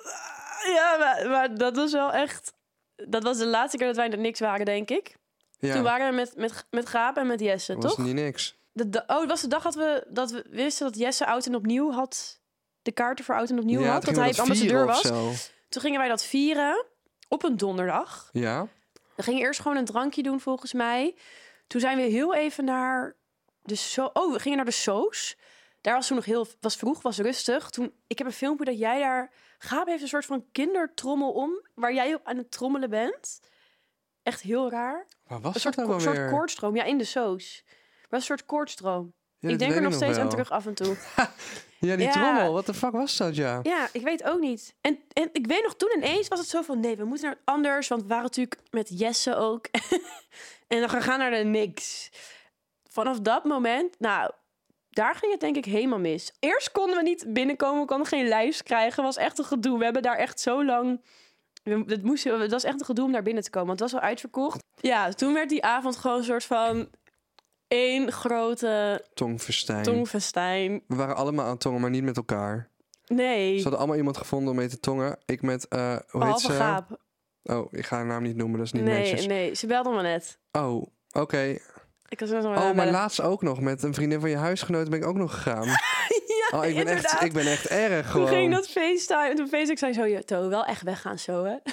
Ja, 0.65 0.97
maar, 0.99 1.29
maar 1.29 1.57
dat 1.57 1.75
was 1.75 1.91
wel 1.91 2.11
echt... 2.11 2.53
Dat 2.95 3.23
was 3.23 3.37
de 3.37 3.45
laatste 3.45 3.77
keer 3.77 3.87
dat 3.87 3.95
wij 3.95 4.09
er 4.09 4.17
niks 4.17 4.39
waren, 4.39 4.65
denk 4.65 4.89
ik. 4.89 5.15
Ja, 5.59 5.73
Toen 5.73 5.83
waren 5.83 6.09
we 6.09 6.15
met, 6.15 6.35
met, 6.35 6.65
met 6.69 6.89
Gaap 6.89 7.17
en 7.17 7.27
met 7.27 7.39
Jesse, 7.39 7.75
was 7.75 7.95
toch? 7.95 8.05
niet 8.05 8.13
niks. 8.13 8.57
De, 8.71 8.89
da- 8.89 9.03
oh, 9.07 9.19
het 9.19 9.29
was 9.29 9.41
de 9.41 9.47
dag 9.47 9.63
dat 9.63 9.75
we, 9.75 10.05
dat 10.09 10.31
we 10.31 10.45
wisten 10.49 10.85
dat 10.85 10.97
Jesse 10.97 11.25
oud 11.25 11.45
en 11.45 11.55
opnieuw 11.55 11.91
had... 11.91 12.37
De 12.81 12.91
kaarten 12.91 13.25
voor 13.25 13.35
oud 13.35 13.49
en 13.49 13.59
opnieuw 13.59 13.81
ja, 13.81 13.91
had. 13.91 14.03
Dat 14.03 14.15
hij 14.15 14.37
ambassadeur 14.37 14.85
was. 14.85 15.01
zo. 15.01 15.31
Toen 15.69 15.81
gingen 15.81 15.99
wij 15.99 16.07
dat 16.07 16.23
vieren 16.23 16.85
op 17.27 17.43
een 17.43 17.57
donderdag. 17.57 18.29
Ja, 18.31 18.67
We 19.15 19.23
gingen 19.23 19.41
eerst 19.41 19.59
gewoon 19.59 19.77
een 19.77 19.85
drankje 19.85 20.23
doen, 20.23 20.39
volgens 20.39 20.73
mij. 20.73 21.15
Toen 21.67 21.81
zijn 21.81 21.97
we 21.97 22.03
heel 22.03 22.35
even 22.35 22.65
naar 22.65 23.15
de 23.61 23.75
so 23.75 24.09
Oh, 24.13 24.33
we 24.33 24.39
gingen 24.39 24.57
naar 24.57 24.65
de 24.65 24.71
Soos. 24.71 25.37
Daar 25.81 25.93
was 25.93 26.07
toen 26.07 26.15
nog 26.15 26.25
heel... 26.25 26.47
Was 26.59 26.75
vroeg, 26.75 27.01
was 27.01 27.17
rustig. 27.17 27.69
Toen, 27.69 27.93
ik 28.07 28.17
heb 28.17 28.27
een 28.27 28.33
filmpje 28.33 28.65
dat 28.65 28.79
jij 28.79 28.99
daar... 28.99 29.31
Gaap 29.61 29.87
heeft 29.87 30.01
een 30.01 30.07
soort 30.07 30.25
van 30.25 30.45
kindertrommel 30.51 31.31
om... 31.31 31.51
waar 31.73 31.93
jij 31.93 32.13
op 32.13 32.21
aan 32.23 32.37
het 32.37 32.51
trommelen 32.51 32.89
bent. 32.89 33.39
Echt 34.23 34.41
heel 34.41 34.69
raar. 34.69 35.07
waar 35.27 35.41
was 35.41 35.55
Een 35.55 35.61
soort, 35.61 35.75
dat 35.75 35.87
nou 35.87 36.01
soort 36.01 36.15
alweer? 36.17 36.31
koordstroom. 36.31 36.75
Ja, 36.75 36.83
in 36.83 36.97
de 36.97 37.03
Soos. 37.03 37.63
Maar 38.09 38.19
een 38.19 38.25
soort 38.25 38.45
koordstroom. 38.45 39.13
Ja, 39.37 39.49
ik 39.49 39.59
denk 39.59 39.75
er 39.75 39.81
nog 39.81 39.93
steeds 39.93 40.17
aan 40.17 40.29
terug 40.29 40.49
af 40.51 40.65
en 40.65 40.73
toe. 40.73 40.95
Ja, 41.79 41.95
die 41.95 42.05
Ja. 42.05 42.11
trommel. 42.11 42.53
Wat 42.53 42.65
de 42.65 42.73
fuck 42.73 42.91
was 42.91 43.17
dat, 43.17 43.35
ja? 43.35 43.59
Ja, 43.63 43.89
ik 43.91 44.01
weet 44.01 44.23
ook 44.23 44.39
niet. 44.39 44.75
En, 44.81 44.99
en 45.13 45.29
ik 45.33 45.47
weet 45.47 45.63
nog, 45.63 45.75
toen 45.75 45.93
ineens 45.95 46.27
was 46.27 46.39
het 46.39 46.47
zo 46.47 46.61
van... 46.61 46.79
nee, 46.79 46.95
we 46.97 47.03
moeten 47.03 47.25
naar 47.25 47.35
het 47.35 47.45
anders. 47.45 47.87
Want 47.87 48.01
we 48.01 48.07
waren 48.07 48.23
natuurlijk 48.23 48.61
met 48.71 48.99
Jesse 48.99 49.35
ook. 49.35 49.65
en 50.67 50.79
dan 50.79 50.89
gaan 50.89 50.99
we 50.99 51.05
gaan 51.05 51.19
naar 51.19 51.31
de 51.31 51.37
niks. 51.43 52.09
Vanaf 52.89 53.19
dat 53.19 53.43
moment, 53.43 53.99
nou... 53.99 54.31
Daar 54.99 55.15
ging 55.15 55.31
het 55.31 55.41
denk 55.41 55.55
ik 55.55 55.65
helemaal 55.65 55.99
mis. 55.99 56.31
Eerst 56.39 56.71
konden 56.71 56.95
we 56.97 57.03
niet 57.03 57.25
binnenkomen, 57.27 57.81
we 57.81 57.87
konden 57.87 58.07
geen 58.07 58.27
lijst 58.27 58.63
krijgen. 58.63 59.03
was 59.03 59.17
echt 59.17 59.37
een 59.37 59.45
gedoe. 59.45 59.77
We 59.77 59.83
hebben 59.83 60.01
daar 60.01 60.17
echt 60.17 60.39
zo 60.39 60.65
lang... 60.65 61.01
Het, 61.63 62.03
moest, 62.03 62.23
het 62.23 62.51
was 62.51 62.63
echt 62.63 62.79
een 62.79 62.85
gedoe 62.85 63.05
om 63.05 63.11
naar 63.11 63.23
binnen 63.23 63.43
te 63.43 63.49
komen, 63.49 63.67
want 63.67 63.79
het 63.79 63.91
was 63.91 64.01
al 64.01 64.07
uitverkocht. 64.07 64.63
Ja, 64.81 65.11
toen 65.11 65.33
werd 65.33 65.49
die 65.49 65.63
avond 65.63 65.95
gewoon 65.97 66.17
een 66.17 66.23
soort 66.23 66.43
van... 66.43 66.89
één 67.67 68.11
grote 68.11 69.05
Tongfestijn. 69.13 69.83
tongfestijn. 69.83 70.83
We 70.87 70.95
waren 70.95 71.15
allemaal 71.15 71.45
aan 71.45 71.51
het 71.51 71.59
tongen, 71.59 71.81
maar 71.81 71.89
niet 71.89 72.03
met 72.03 72.17
elkaar. 72.17 72.69
Nee, 73.07 73.55
Ze 73.55 73.61
hadden 73.61 73.79
allemaal 73.79 73.97
iemand 73.97 74.17
gevonden 74.17 74.49
om 74.49 74.55
mee 74.55 74.67
te 74.67 74.79
tongen. 74.79 75.17
Ik 75.25 75.41
met, 75.41 75.67
eh 75.67 75.95
hoe 76.09 76.25
heet 76.25 76.39
ze? 76.39 76.51
gaap. 76.51 76.99
Oh, 77.43 77.73
ik 77.73 77.85
ga 77.85 77.95
haar 77.95 78.05
naam 78.05 78.23
niet 78.23 78.35
noemen, 78.35 78.57
dat 78.57 78.65
is 78.65 78.71
niet 78.73 78.83
Nee, 78.83 78.99
netjes. 78.99 79.25
nee, 79.25 79.55
ze 79.55 79.67
belde 79.67 79.89
me 79.89 80.01
net. 80.01 80.39
Oh, 80.51 80.85
oké. 81.11 81.57
Ik 82.09 82.19
was 82.19 82.31
Oh, 82.31 82.73
maar 82.75 82.91
laatst 82.91 83.21
ook 83.21 83.41
nog 83.41 83.59
met 83.61 83.83
een 83.83 83.93
vriendin 83.93 84.19
van 84.19 84.29
je 84.29 84.35
huisgenoot 84.35 84.89
ben 84.89 84.99
ik 84.99 85.05
ook 85.05 85.15
nog 85.15 85.33
gegaan. 85.33 85.67
ja, 86.51 86.57
Oh, 86.57 86.65
ik 86.65 86.75
ben, 86.75 86.87
echt, 86.87 87.21
ik 87.21 87.33
ben 87.33 87.45
echt 87.47 87.65
erg 87.67 88.01
Toen 88.01 88.11
gewoon. 88.11 88.27
ging 88.27 88.53
dat 88.53 88.67
FaceTime. 88.69 89.33
Toen 89.35 89.47
FaceTime, 89.47 89.71
ik 89.71 89.77
zei 89.77 89.93
zo, 89.93 90.05
ja, 90.05 90.21
To, 90.21 90.49
wel 90.49 90.65
echt 90.65 90.81
weggaan 90.81 91.19
zo, 91.19 91.43
hè? 91.43 91.55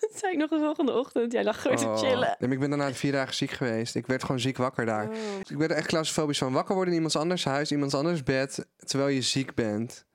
Dat 0.00 0.10
zei 0.18 0.32
ik 0.32 0.38
nog 0.38 0.50
de 0.50 0.58
volgende 0.58 0.92
ochtend. 0.92 1.32
Jij 1.32 1.44
lag 1.44 1.62
gewoon 1.62 1.84
Oh. 1.84 1.94
te 1.96 2.06
chillen. 2.06 2.36
Nee, 2.38 2.50
ik 2.50 2.58
ben 2.60 2.68
daarna 2.70 2.92
vier 2.92 3.12
dagen 3.12 3.34
ziek 3.34 3.50
geweest. 3.50 3.94
Ik 3.94 4.06
werd 4.06 4.22
gewoon 4.24 4.40
ziek 4.40 4.56
wakker 4.56 4.86
daar. 4.86 5.08
Oh. 5.08 5.14
Ik 5.48 5.56
werd 5.56 5.70
er 5.70 5.76
echt 5.76 5.86
claustrofobisch 5.86 6.38
van. 6.38 6.52
Wakker 6.52 6.74
worden 6.74 6.92
in 6.92 6.96
iemands 6.98 7.16
anders 7.16 7.44
huis, 7.44 7.70
iemands 7.72 7.94
anders 7.94 8.22
bed, 8.22 8.66
terwijl 8.76 9.10
je 9.10 9.22
ziek 9.22 9.54
bent. 9.54 10.06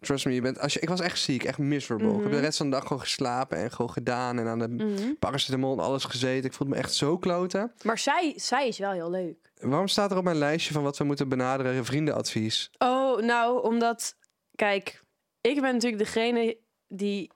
Trust 0.00 0.24
me, 0.26 0.32
je 0.34 0.40
bent, 0.40 0.58
als 0.60 0.72
je, 0.72 0.80
ik 0.80 0.88
was 0.88 1.00
echt 1.00 1.18
ziek, 1.18 1.44
echt 1.44 1.58
miserable. 1.58 2.06
Ik 2.08 2.12
heb 2.14 2.22
de 2.22 2.28
Mhm. 2.28 2.38
rest 2.40 2.56
van 2.56 2.66
de 2.70 2.76
dag 2.76 2.82
gewoon 2.86 3.00
geslapen 3.02 3.58
en 3.58 3.70
gewoon 3.70 3.90
gedaan. 3.90 4.38
En 4.38 4.46
aan 4.46 4.58
de 4.58 4.68
Mhm. 4.68 5.14
paracetamol 5.18 5.72
en 5.72 5.84
alles 5.84 6.04
gezeten. 6.04 6.44
Ik 6.44 6.52
voelde 6.52 6.72
me 6.74 6.78
echt 6.78 6.94
zo 6.94 7.18
kloten. 7.18 7.72
Maar 7.82 7.98
zij, 7.98 8.32
zij 8.36 8.68
is 8.68 8.78
wel 8.78 8.90
heel 8.90 9.10
leuk. 9.10 9.52
Waarom 9.60 9.88
staat 9.88 10.10
er 10.10 10.16
op 10.16 10.24
mijn 10.24 10.36
lijstje 10.36 10.72
van 10.72 10.82
wat 10.82 10.96
we 10.98 11.04
moeten 11.04 11.28
benaderen 11.28 11.84
vriendenadvies? 11.84 12.70
Oh, 12.78 13.20
nou, 13.20 13.62
omdat... 13.62 14.16
Kijk, 14.54 15.02
ik 15.40 15.60
ben 15.60 15.72
natuurlijk 15.72 16.02
degene 16.02 16.56
die 16.88 17.30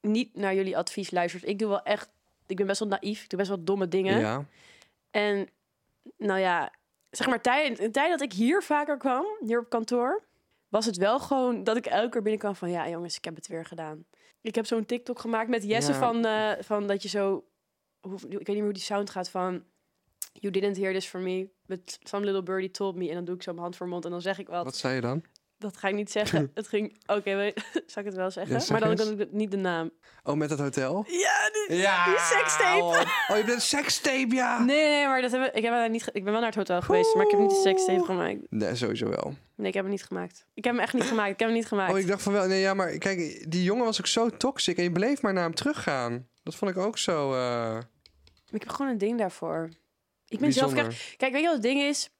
niet 0.00 0.34
naar 0.34 0.54
jullie 0.54 0.76
advies 0.76 1.10
luistert. 1.10 1.46
Ik 1.46 1.58
doe 1.58 1.68
wel 1.68 1.82
echt... 1.82 2.08
Ik 2.46 2.56
ben 2.56 2.66
best 2.66 2.78
wel 2.78 2.88
naïef. 2.88 3.22
Ik 3.22 3.28
doe 3.28 3.38
best 3.38 3.50
wel 3.50 3.64
domme 3.64 3.88
dingen. 3.88 4.18
Ja. 4.18 4.44
En 5.10 5.48
nou 6.16 6.40
ja, 6.40 6.72
zeg 7.10 7.26
maar, 7.26 7.40
tijd, 7.40 7.92
tijd 7.92 8.10
dat 8.10 8.20
ik 8.20 8.32
hier 8.32 8.62
vaker 8.62 8.96
kwam, 8.96 9.24
hier 9.40 9.58
op 9.58 9.68
kantoor, 9.70 10.22
was 10.76 10.86
het 10.86 10.96
wel 10.96 11.18
gewoon 11.18 11.64
dat 11.64 11.76
ik 11.76 11.86
elke 11.86 12.08
keer 12.08 12.22
binnenkwam 12.22 12.54
van, 12.54 12.70
ja 12.70 12.88
jongens, 12.88 13.16
ik 13.16 13.24
heb 13.24 13.34
het 13.34 13.46
weer 13.46 13.64
gedaan. 13.64 14.04
Ik 14.40 14.54
heb 14.54 14.66
zo'n 14.66 14.86
TikTok 14.86 15.18
gemaakt 15.18 15.48
met 15.48 15.62
Jesse 15.64 15.92
Ja. 15.92 15.98
van, 15.98 16.24
eh, 16.24 16.52
van 16.60 16.86
dat 16.86 17.02
je 17.02 17.08
zo, 17.08 17.44
hoe, 18.00 18.14
ik 18.14 18.22
weet 18.28 18.32
niet 18.32 18.46
meer 18.46 18.62
hoe 18.62 18.72
die 18.72 18.82
sound 18.82 19.10
gaat 19.10 19.28
van, 19.28 19.64
you 20.32 20.52
didn't 20.52 20.76
hear 20.76 20.92
this 20.92 21.06
from 21.06 21.22
me, 21.22 21.48
but 21.66 21.98
some 22.02 22.24
little 22.24 22.42
birdie 22.42 22.70
told 22.70 22.96
me. 22.96 23.08
En 23.08 23.14
dan 23.14 23.24
doe 23.24 23.34
ik 23.34 23.42
zo 23.42 23.50
mijn 23.50 23.62
hand 23.62 23.76
voor 23.76 23.88
mond 23.88 24.04
en 24.04 24.10
dan 24.10 24.20
zeg 24.20 24.38
ik 24.38 24.48
wat. 24.48 24.64
Wat 24.64 24.76
zei 24.76 24.94
je 24.94 25.00
dan? 25.00 25.22
Dat 25.58 25.76
ga 25.76 25.88
ik 25.88 25.94
niet 25.94 26.10
zeggen. 26.10 26.50
het 26.54 26.68
ging, 26.68 26.96
oké, 27.06 27.52
zal 27.86 28.02
ik 28.02 28.08
het 28.08 28.14
wel 28.14 28.30
zeggen? 28.30 28.54
Ja, 28.54 28.60
zeg 28.60 28.80
maar 28.80 28.96
dan 28.96 29.20
ik 29.20 29.32
niet 29.32 29.50
de 29.50 29.56
naam. 29.56 29.90
Oh, 30.24 30.34
met 30.34 30.50
het 30.50 30.58
hotel? 30.58 31.04
Ja, 31.08 31.50
die, 31.52 31.76
Ja. 31.76 32.04
die 32.04 32.18
sekstape. 32.18 32.82
Oh, 32.82 33.00
oh 33.28 33.36
je 33.36 33.42
bent 33.44 33.48
een 33.48 33.60
sekstape, 33.60 34.34
ja. 34.34 34.58
Nee, 34.64 34.88
nee, 34.88 35.06
maar 35.06 35.22
dat 35.22 35.30
hebben, 35.30 35.54
ik, 35.54 35.62
heb 35.62 35.90
niet, 35.90 36.08
ik 36.12 36.24
ben 36.24 36.32
wel 36.32 36.40
naar 36.40 36.50
het 36.50 36.54
hotel 36.54 36.82
geweest, 36.82 37.14
maar 37.14 37.24
ik 37.24 37.30
heb 37.30 37.40
niet 37.40 37.50
de 37.50 37.60
sekstape 37.62 38.04
gemaakt. 38.04 38.38
Nee, 38.50 38.74
sowieso 38.74 39.08
wel. 39.08 39.34
Nee, 39.54 39.68
ik 39.68 39.74
heb 39.74 39.82
hem 39.82 39.92
niet 39.92 40.04
gemaakt. 40.04 40.46
Ik 40.54 40.64
heb 40.64 40.72
hem 40.74 40.82
echt 40.82 40.92
niet 40.92 41.04
gemaakt. 41.04 41.30
Ik 41.30 41.38
heb 41.38 41.48
hem 41.48 41.56
niet 41.56 41.66
gemaakt. 41.66 41.92
Oh, 41.92 41.98
ik 41.98 42.06
dacht 42.06 42.22
van 42.22 42.32
wel. 42.32 42.46
Nee, 42.46 42.60
ja, 42.60 42.74
maar 42.74 42.98
kijk, 42.98 43.50
die 43.50 43.62
jongen 43.62 43.84
was 43.84 44.00
ook 44.00 44.06
zo 44.06 44.30
toxic 44.30 44.76
en 44.76 44.82
je 44.82 44.92
bleef 44.92 45.22
maar 45.22 45.32
naar 45.32 45.44
hem 45.44 45.54
teruggaan. 45.54 46.28
Dat 46.42 46.54
vond 46.54 46.70
ik 46.70 46.76
ook 46.76 46.98
zo 46.98 47.34
eh 47.34 47.78
Ik 48.50 48.60
heb 48.60 48.68
gewoon 48.68 48.90
een 48.92 48.98
ding 48.98 49.18
daarvoor. 49.18 49.68
Ik 50.28 50.38
ben 50.38 50.52
zelf... 50.52 50.72
bijzonder. 50.72 51.14
Kijk, 51.16 51.32
weet 51.32 51.40
je 51.40 51.46
wat 51.46 51.56
het 51.56 51.64
ding 51.64 51.80
is? 51.80 52.10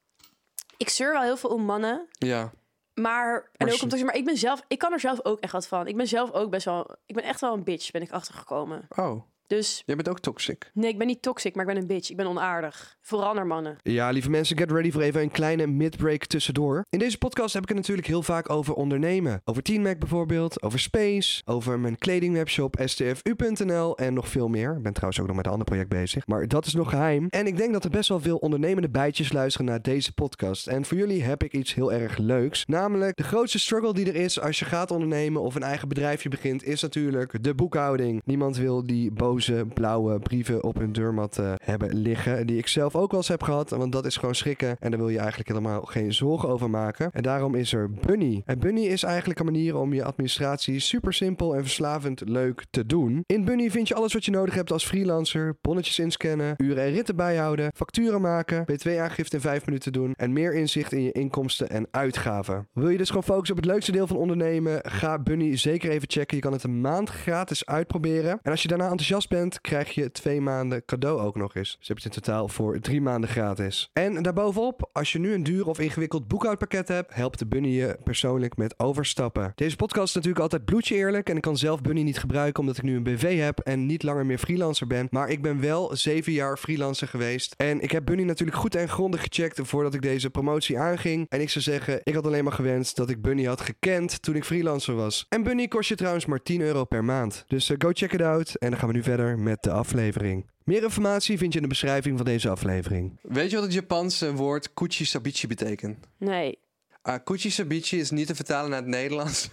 Ik 0.77 0.89
zeur 0.89 1.13
wel 1.13 1.23
heel 1.23 1.37
veel 1.37 1.51
om 1.51 1.63
mannen. 1.63 2.09
Ja. 2.11 2.53
Maar, 3.01 3.51
en 3.57 3.67
ook 3.67 3.73
s- 3.73 3.83
om 3.83 3.89
te 3.89 4.05
maar 4.05 4.15
ik 4.17 4.25
ben 4.25 4.37
zelf... 4.37 4.65
Ik 4.69 4.79
kan 4.79 4.93
er 4.93 5.01
zelf 5.01 5.25
ook 5.25 5.41
echt 5.41 5.53
wat 5.53 5.67
van. 5.67 5.87
Ik 5.87 5.97
ben 5.97 6.07
zelf 6.07 6.33
ook 6.33 6.51
best 6.51 6.65
wel... 6.65 6.97
Ik 7.07 7.15
ben 7.15 7.25
echt 7.25 7.41
wel 7.41 7.53
een 7.53 7.65
bitch, 7.65 7.91
ben 7.91 8.03
ik 8.03 8.11
achtergekomen. 8.11 8.87
Oh, 8.97 9.23
Dus 9.47 9.83
jij 9.87 9.97
bent 9.97 10.09
ook 10.09 10.21
toxic. 10.21 10.71
nee, 10.75 10.91
ik 10.91 10.99
ben 10.99 11.07
niet 11.07 11.23
toxic, 11.23 11.55
maar 11.55 11.69
ik 11.69 11.75
ben 11.75 11.83
een 11.83 11.89
bitch. 11.89 12.11
Ik 12.11 12.17
ben 12.17 12.27
onaardig. 12.27 12.97
Vooral 13.01 13.35
naar 13.35 13.47
mannen. 13.47 13.77
Ja, 13.83 14.11
lieve 14.11 14.31
mensen, 14.31 14.59
get 14.59 14.71
ready 14.71 14.91
voor 14.91 15.03
even 15.03 15.23
een 15.23 15.31
kleine 15.31 15.67
midbreak 15.67 16.25
tussendoor. 16.25 16.85
In 16.91 16.99
deze 16.99 17.19
podcast 17.19 17.55
heb 17.55 17.63
ik 17.63 17.69
het 17.69 17.77
natuurlijk 17.77 18.07
heel 18.07 18.23
vaak 18.23 18.51
over 18.51 18.75
ondernemen. 18.75 19.41
Over 19.45 19.63
Teen 19.63 19.83
Mac 19.83 19.99
bijvoorbeeld, 19.99 20.63
over 20.63 20.79
Space, 20.79 21.43
over 21.45 21.79
mijn 21.79 21.99
kledingwebshop 21.99 22.77
stfu.nl 22.85 23.97
en 23.97 24.15
nog 24.15 24.29
veel 24.29 24.49
meer. 24.49 24.77
Ik 24.77 24.83
ben 24.83 24.93
trouwens 24.93 25.21
ook 25.21 25.27
nog 25.27 25.37
met 25.37 25.47
een 25.47 25.53
ander 25.53 25.67
project 25.67 25.89
bezig, 25.89 26.27
maar 26.27 26.49
dat 26.49 26.67
is 26.67 26.75
nog 26.75 26.91
geheim. 26.91 27.27
En 27.29 27.47
ik 27.47 27.57
denk 27.57 27.73
dat 27.73 27.85
er 27.85 27.91
best 27.91 28.09
wel 28.09 28.21
veel 28.21 28.37
ondernemende 28.37 28.89
bijtjes 28.89 29.33
luisteren 29.33 29.67
naar 29.67 29.83
deze 29.83 30.13
podcast. 30.13 30.67
En 30.67 30.85
voor 30.85 30.97
jullie 30.97 31.23
heb 31.23 31.43
ik 31.43 31.53
iets 31.53 31.75
heel 31.75 31.93
erg 31.93 32.19
leuks. 32.19 32.65
Namelijk, 32.67 33.17
de 33.17 33.23
grootste 33.23 33.59
struggle 33.59 33.95
die 33.95 34.07
er 34.07 34.17
is 34.17 34.41
als 34.41 34.59
je 34.59 34.65
gaat 34.65 34.91
ondernemen 34.91 35.43
of 35.43 35.55
een 35.55 35.63
eigen 35.63 35.89
bedrijfje 35.89 36.29
begint, 36.29 36.65
is 36.65 36.83
natuurlijk 36.83 37.43
de 37.43 37.55
boekhouding. 37.55 38.23
Niemand 38.25 38.57
wil 38.57 38.87
die 38.87 39.13
boze 39.37 39.67
blauwe 39.75 40.19
brieven 40.19 40.65
op 40.65 40.79
hun 40.79 40.93
deurmat 40.93 41.39
eh, 41.39 41.53
hebben 41.65 41.95
liggen, 41.95 42.47
die 42.47 42.59
ik 42.59 42.67
zelf 42.67 42.97
ook 42.97 43.11
wel 43.11 43.21
eens 43.21 43.29
heb 43.29 43.43
gehad, 43.43 43.71
want 43.71 43.93
dat 43.93 44.07
is 44.07 44.17
gewoon 44.17 44.35
schrikken 44.35 44.77
en 44.79 44.91
daar 44.91 45.01
wil 45.01 45.09
je 45.09 45.19
eigenlijk 45.19 45.49
helemaal 45.49 45.83
geen 45.83 46.15
zorgen 46.15 46.49
over 46.49 46.71
maken. 46.71 47.11
En 47.13 47.23
daarom 47.23 47.55
is 47.55 47.73
er 47.73 47.91
Bunny. 47.91 48.43
En 48.45 48.59
Bunny 48.59 48.81
is 48.81 49.03
eigenlijk 49.03 49.39
een 49.39 49.45
manier 49.45 49.77
om 49.77 49.93
je 49.93 50.05
administratie 50.05 50.79
super 50.79 51.13
simpel 51.13 51.55
en 51.57 51.63
verslavend 51.63 52.29
leuk 52.29 52.65
te 52.71 52.87
doen. 52.87 53.23
In 53.27 53.45
Bunny 53.45 53.71
vind 53.71 53.89
je 53.89 53.95
alles 53.95 54.13
wat 54.13 54.25
je 54.25 54.31
nodig 54.31 54.55
hebt 54.55 54.73
als 54.73 54.87
freelancer, 54.87 55.57
bonnetjes 55.61 55.99
inscannen, 55.99 56.55
uren 56.57 56.83
en 56.83 56.93
ritten 56.93 57.17
bijhouden, 57.17 57.71
facturen 57.75 58.21
maken, 58.21 58.65
btw-aangifte 58.65 59.37
in 59.37 59.43
5 59.43 59.67
minuten 59.67 59.93
doen 59.93 60.13
en 60.17 60.33
meer 60.33 60.55
inzicht 60.55 60.93
in 60.93 61.03
je 61.03 61.13
inkomsten 61.13 61.69
en 61.69 61.87
uitgaven. 61.91 62.69
Wil 62.73 62.89
je 62.89 62.99
dus 62.99 63.09
gewoon 63.09 63.25
focussen 63.25 63.57
op 63.57 63.63
het 63.63 63.73
leukste 63.73 63.93
deel 63.93 64.07
van 64.07 64.17
ondernemen? 64.17 64.81
Ga 64.83 65.19
Bunny 65.19 65.57
zeker 65.57 65.91
even 65.91 66.11
checken. 66.11 66.37
Je 66.37 66.43
kan 66.43 66.53
het 66.53 66.65
een 66.65 66.81
maand 66.81 67.11
gratis 67.11 67.67
uitproberen. 67.67 68.39
En 68.43 68.51
als 68.51 68.63
je 68.63 68.69
daarna 68.69 68.85
enthousiast 68.85 69.26
bent, 69.29 69.61
krijg 69.61 69.91
je 69.91 70.13
twee 70.13 70.41
maanden 70.41 70.85
cadeau 70.85 71.21
ook 71.21 71.37
nog 71.37 71.55
eens. 71.55 71.77
Dus 71.79 71.89
heb 71.89 71.99
je 71.99 72.09
het 72.09 72.17
in 72.17 72.23
totaal 72.23 72.49
voor 72.49 72.81
drie 72.81 73.01
maanden 73.01 73.31
gratis. 73.31 73.91
En 73.93 74.23
daarbovenop, 74.23 74.91
als 74.93 75.13
je 75.13 75.19
nu 75.19 75.33
een 75.33 75.43
duur 75.43 75.67
of 75.67 75.79
ingewikkeld 75.79 76.29
boekhoudpakket 76.29 76.89
hebt, 76.89 77.15
helpt 77.15 77.39
de 77.39 77.47
Bunny 77.47 77.69
je 77.69 77.99
persoonlijk 78.05 78.57
met 78.57 78.79
overstappen. 78.79 79.53
Deze 79.55 79.77
podcast 79.77 80.09
is 80.09 80.15
natuurlijk 80.15 80.43
altijd 80.43 80.65
bloedje 80.65 80.95
eerlijk 80.95 81.29
en 81.29 81.37
ik 81.37 81.43
kan 81.43 81.57
zelf 81.57 81.81
Bunny 81.81 82.03
niet 82.03 82.19
gebruiken 82.19 82.61
omdat 82.61 82.77
ik 82.77 82.83
nu 82.83 82.97
een 82.97 83.03
BV 83.03 83.39
heb 83.39 83.59
en 83.59 83.87
niet 83.87 84.03
langer 84.03 84.27
meer 84.27 84.39
freelancer 84.39 84.87
ben. 84.87 85.07
Maar 85.11 85.29
ik 85.29 85.43
ben 85.43 85.61
wel 85.61 85.97
zeven 85.97 86.33
jaar 86.33 86.57
freelancer 86.57 87.09
geweest. 87.09 87.55
En 87.57 87.81
ik 87.81 87.91
heb 87.91 88.05
Bunny 88.05 88.23
natuurlijk 88.23 88.59
goed 88.59 88.75
en 88.75 88.89
grondig 88.89 89.21
gecheckt 89.21 89.61
voordat 89.63 89.95
ik 89.95 90.03
deze 90.03 90.31
promotie 90.31 90.79
aanging. 90.79 91.27
En 91.29 91.41
ik 91.41 91.51
zou 91.51 91.65
zeggen, 91.65 92.01
ik 92.03 92.15
had 92.15 92.27
alleen 92.27 92.45
maar 92.45 92.53
gewenst 92.53 92.97
dat 92.97 93.11
ik 93.11 93.23
Bunny 93.23 93.45
had 93.45 93.61
gekend 93.61 94.23
toen 94.23 94.35
ik 94.35 94.45
freelancer 94.45 94.95
was. 94.95 95.27
En 95.29 95.43
Bunny 95.43 95.69
kost 95.69 95.89
je 95.89 95.95
trouwens 95.95 96.27
maar 96.27 96.43
10 96.43 96.61
euro 96.61 96.85
per 96.85 97.05
maand. 97.05 97.45
Dus 97.47 97.71
eh, 97.71 97.77
go 97.79 97.91
check 97.93 98.13
it 98.13 98.23
out. 98.23 98.55
En 98.55 98.71
dan 98.71 98.79
gaan 98.79 98.89
we 98.89 98.95
nu 98.95 99.03
verder 99.03 99.16
met 99.25 99.63
de 99.63 99.71
aflevering. 99.71 100.47
Meer 100.65 100.83
informatie 100.83 101.39
vind 101.39 101.53
je 101.53 101.59
in 101.59 101.63
de 101.65 101.71
beschrijving 101.71 102.17
van 102.17 102.27
deze 102.27 102.49
aflevering. 102.49 103.19
Weet 103.23 103.51
je 103.51 103.57
wat 103.57 103.65
het 103.65 103.75
Japanse 103.75 104.33
woord 104.35 104.75
kuchi 104.75 105.05
sabichi 105.05 105.47
betekent? 105.47 106.07
Nee. 106.19 106.59
Ah, 107.03 107.25
kuchi 107.25 107.51
sabichi 107.51 107.99
is 107.99 108.11
niet 108.11 108.27
te 108.27 108.35
vertalen 108.35 108.71
naar 108.71 108.81
het 108.81 108.89
Nederlands. 108.89 109.49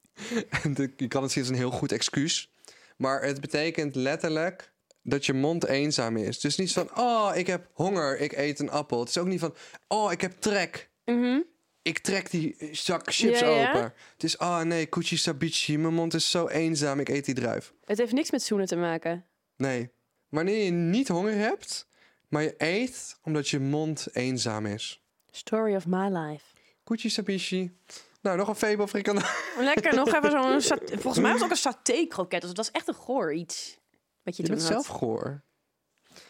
en 0.62 0.74
de- 0.74 0.92
je 0.96 1.08
kan 1.08 1.22
het 1.22 1.32
zien 1.32 1.42
als 1.42 1.52
een 1.52 1.58
heel 1.58 1.70
goed 1.70 1.92
excuus. 1.92 2.50
Maar 2.96 3.22
het 3.22 3.40
betekent 3.40 3.94
letterlijk 3.94 4.72
dat 5.02 5.26
je 5.26 5.32
mond 5.32 5.66
eenzaam 5.66 6.16
is. 6.16 6.40
Dus 6.40 6.56
niet 6.56 6.72
van, 6.72 6.88
oh, 6.96 7.30
ik 7.34 7.46
heb 7.46 7.68
honger, 7.72 8.20
ik 8.20 8.32
eet 8.32 8.58
een 8.58 8.70
appel. 8.70 9.00
Het 9.00 9.08
is 9.08 9.18
ook 9.18 9.26
niet 9.26 9.40
van, 9.40 9.54
oh, 9.88 10.12
ik 10.12 10.20
heb 10.20 10.32
trek. 10.38 10.90
Mhm. 11.04 11.40
Ik 11.86 11.98
trek 11.98 12.30
die 12.30 12.56
zak 12.72 13.12
chips 13.12 13.38
Ja, 13.40 13.48
ja. 13.48 13.68
open. 13.68 13.94
Het 14.12 14.24
is, 14.24 14.36
oh 14.36 14.60
nee, 14.60 14.86
kuchi 14.86 15.16
sabichi, 15.16 15.78
mijn 15.78 15.94
mond 15.94 16.14
is 16.14 16.30
zo 16.30 16.46
eenzaam, 16.48 17.00
ik 17.00 17.08
eet 17.08 17.24
die 17.24 17.34
druif. 17.34 17.72
Het 17.84 17.98
heeft 17.98 18.12
niks 18.12 18.30
met 18.30 18.42
zoenen 18.42 18.66
te 18.66 18.76
maken. 18.76 19.26
Nee. 19.56 19.90
Wanneer 20.28 20.64
je 20.64 20.70
niet 20.70 21.08
honger 21.08 21.34
hebt, 21.34 21.88
maar 22.28 22.42
je 22.42 22.54
eet 22.58 23.18
omdat 23.22 23.48
je 23.48 23.58
mond 23.60 24.06
eenzaam 24.12 24.66
is. 24.66 25.02
Story 25.30 25.74
of 25.74 25.86
my 25.86 26.08
life. 26.08 26.44
Kuchi 26.84 27.08
sabichi. 27.10 27.76
Nou, 28.20 28.36
nog 28.36 28.48
een 28.48 28.54
febo 28.54 28.86
frikandel. 28.86 29.28
Lekker, 29.58 29.94
nog 29.94 30.14
even 30.14 30.30
zo'n... 30.30 30.60
sat- 30.78 30.90
Volgens 30.90 31.18
mij 31.18 31.32
was 31.32 31.40
het 31.40 31.42
ook 31.42 31.50
een 31.50 31.56
saté-kroket. 31.56 32.40
Dus 32.40 32.48
het 32.48 32.58
was 32.58 32.70
echt 32.70 32.88
een 32.88 32.94
goor 32.94 33.34
iets. 33.34 33.78
Wat 34.22 34.36
je, 34.36 34.42
Je 34.42 34.48
toen 34.48 34.58
bent 34.58 34.68
had. 34.68 34.84
zelf 34.84 34.98
goor. 34.98 35.42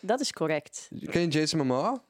Dat 0.01 0.21
is 0.21 0.33
correct. 0.33 0.89
Ken 1.11 1.21
je 1.21 1.29
Jason 1.29 1.59
Momoa? 1.59 2.05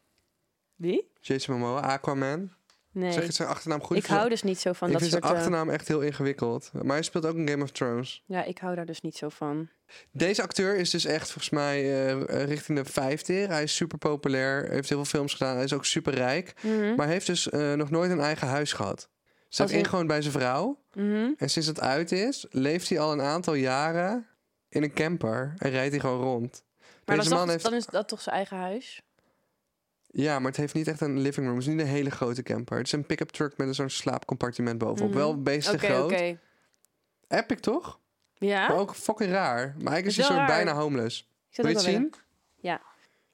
Wie? 0.74 1.10
Jason 1.20 1.58
Momoa, 1.58 1.80
Aquaman. 1.80 2.52
Nee. 2.96 3.12
Zeg 3.12 3.26
je 3.26 3.32
zijn 3.32 3.48
achternaam 3.48 3.82
goed? 3.82 3.96
ik 3.96 4.06
hou 4.06 4.28
dus 4.28 4.42
niet 4.42 4.60
zo 4.60 4.72
van 4.72 4.86
ik 4.86 4.92
dat 4.92 5.02
vind 5.02 5.12
soort... 5.12 5.24
zijn 5.24 5.36
eh, 5.36 5.42
achternaam 5.42 5.70
echt 5.74 5.88
heel 5.88 6.00
ingewikkeld. 6.00 6.70
Maar 6.72 6.96
hij 6.96 7.02
speelt 7.02 7.26
ook 7.26 7.36
in 7.36 7.48
Game 7.48 7.62
of 7.62 7.70
Thrones. 7.70 8.22
Ja, 8.26 8.44
ik 8.44 8.58
hou 8.58 8.74
daar 8.74 8.86
dus 8.86 9.00
niet 9.00 9.16
zo 9.16 9.28
van. 9.28 9.68
Deze 10.10 10.42
acteur 10.42 10.76
is 10.76 10.90
dus 10.90 11.04
echt 11.04 11.24
volgens 11.30 11.50
mij 11.50 12.06
eh, 12.06 12.44
richting 12.44 12.78
de 12.78 12.84
50. 12.84 13.46
Hij 13.46 13.62
is 13.62 13.74
super 13.76 13.98
populair, 13.98 14.70
heeft 14.70 14.88
heel 14.88 15.04
veel 15.04 15.18
films 15.18 15.32
gedaan. 15.32 15.54
Hij 15.54 15.64
is 15.64 15.72
ook 15.72 15.84
super 15.84 16.14
rijk. 16.14 16.52
Mhm. 16.62 16.94
Maar 16.94 17.06
heeft 17.06 17.26
dus 17.26 17.48
eh, 17.50 17.72
nog 17.72 17.90
nooit 17.90 18.10
een 18.10 18.20
eigen 18.20 18.48
huis 18.48 18.72
gehad. 18.72 19.08
Ze 19.48 19.62
in- 19.62 19.70
ingewoond 19.70 20.06
bij 20.06 20.20
zijn 20.20 20.32
vrouw. 20.32 20.82
Mhm. 20.92 21.30
En 21.36 21.50
sinds 21.50 21.68
het 21.68 21.80
uit 21.80 22.12
is, 22.12 22.46
leeft 22.50 22.88
hij 22.88 22.98
al 22.98 23.12
een 23.12 23.22
aantal 23.22 23.54
jaren 23.54 24.26
in 24.68 24.82
een 24.82 24.92
camper. 24.92 25.54
En 25.58 25.70
rijdt 25.70 25.90
hij 25.90 26.00
gewoon 26.00 26.20
rond. 26.20 26.64
Maar 27.04 27.16
dan 27.16 27.24
Deze 27.24 27.36
man 27.36 27.48
heeft... 27.48 27.62
dan 27.64 27.74
is 27.74 27.86
dat 27.86 28.08
toch 28.08 28.20
zijn 28.20 28.36
eigen 28.36 28.56
huis? 28.56 29.02
Ja, 30.18 30.38
maar 30.38 30.48
het 30.50 30.56
heeft 30.60 30.74
niet 30.74 30.88
echt 30.88 31.00
een 31.00 31.18
living 31.20 31.46
room. 31.46 31.56
Het 31.58 31.66
is 31.66 31.72
niet 31.72 31.80
een 31.82 31.86
hele 31.86 32.10
grote 32.10 32.42
camper. 32.42 32.76
Het 32.76 32.86
is 32.86 32.92
een 32.92 33.06
pick-up 33.06 33.30
truck 33.30 33.56
met 33.56 33.74
zo'n 33.74 33.88
slaapcompartiment 33.88 34.78
bovenop. 34.78 35.08
Mhm. 35.10 35.18
Wel 35.18 35.42
beesten 35.42 35.74
Oké, 35.74 35.86
groot. 35.86 36.12
oké. 36.12 36.38
Epic, 37.28 37.60
toch? 37.60 37.98
Ja? 38.34 38.68
Maar 38.68 38.76
ook 38.76 38.94
fucking 38.94 39.30
raar. 39.30 39.56
Maar 39.56 39.92
eigenlijk 39.92 40.06
is 40.06 40.18
Is 40.18 40.26
hij 40.26 40.26
wel 40.28 40.36
soort 40.36 40.48
raar. 40.48 40.64
bijna 40.64 40.80
homeless. 40.80 41.30
Wil 41.50 41.66
je 41.68 41.72
het 41.74 41.82
wel 41.82 41.92
zien? 41.92 42.02
weer. 42.02 42.80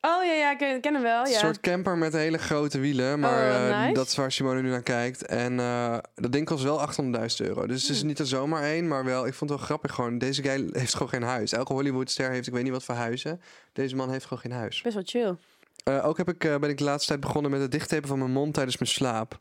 Oh 0.04 0.24
ja, 0.24 0.32
ja, 0.32 0.50
ik 0.50 0.80
ken, 0.80 0.94
hem 0.94 1.02
wel. 1.02 1.24
Een 1.24 1.30
Ja. 1.30 1.38
soort 1.38 1.60
camper 1.60 1.96
met 1.98 2.12
hele 2.12 2.38
grote 2.38 2.78
wielen. 2.78 3.20
Maar 3.20 3.50
Oh, 3.50 3.68
eh, 3.68 3.80
nice. 3.80 3.92
dat 3.94 4.06
is 4.06 4.16
waar 4.16 4.32
Simone 4.32 4.62
nu 4.62 4.68
naar 4.68 4.82
kijkt. 4.82 5.26
En 5.26 5.60
eh, 5.60 5.98
dat 6.14 6.32
ding 6.32 6.46
kost 6.46 6.62
wel 6.64 6.80
800.000 6.80 7.48
euro. 7.48 7.66
Dus 7.66 7.82
het 7.82 7.90
is 7.90 7.98
Hmm. 7.98 8.06
niet 8.08 8.18
er 8.18 8.26
zomaar 8.26 8.62
één. 8.62 8.88
Maar 8.88 9.04
wel, 9.04 9.26
ik 9.26 9.34
vond 9.34 9.50
het 9.50 9.58
wel 9.58 9.68
grappig 9.68 9.94
gewoon. 9.94 10.18
Deze 10.18 10.42
guy 10.42 10.68
heeft 10.78 10.92
gewoon 10.92 11.08
geen 11.08 11.22
huis. 11.22 11.52
Elke 11.52 11.72
Hollywoodster 11.72 12.30
heeft, 12.30 12.46
ik 12.46 12.52
weet 12.52 12.62
niet 12.62 12.72
wat 12.72 12.84
voor 12.84 12.94
huizen. 12.94 13.40
Deze 13.72 13.96
man 13.96 14.10
heeft 14.10 14.24
gewoon 14.24 14.38
geen 14.42 14.52
huis. 14.52 14.82
Best 14.82 14.94
wel 14.94 15.04
chill. 15.06 15.36
Eh, 15.82 16.06
ook 16.06 16.16
heb 16.16 16.28
ik, 16.28 16.44
eh, 16.44 16.56
ben 16.58 16.70
ik 16.70 16.78
de 16.78 16.84
laatste 16.84 17.08
tijd 17.08 17.20
begonnen 17.20 17.50
met 17.50 17.60
het 17.60 17.70
dichttapen 17.70 18.08
van 18.08 18.18
mijn 18.18 18.30
mond 18.30 18.54
tijdens 18.54 18.78
mijn 18.78 18.90
slaap. 18.90 19.40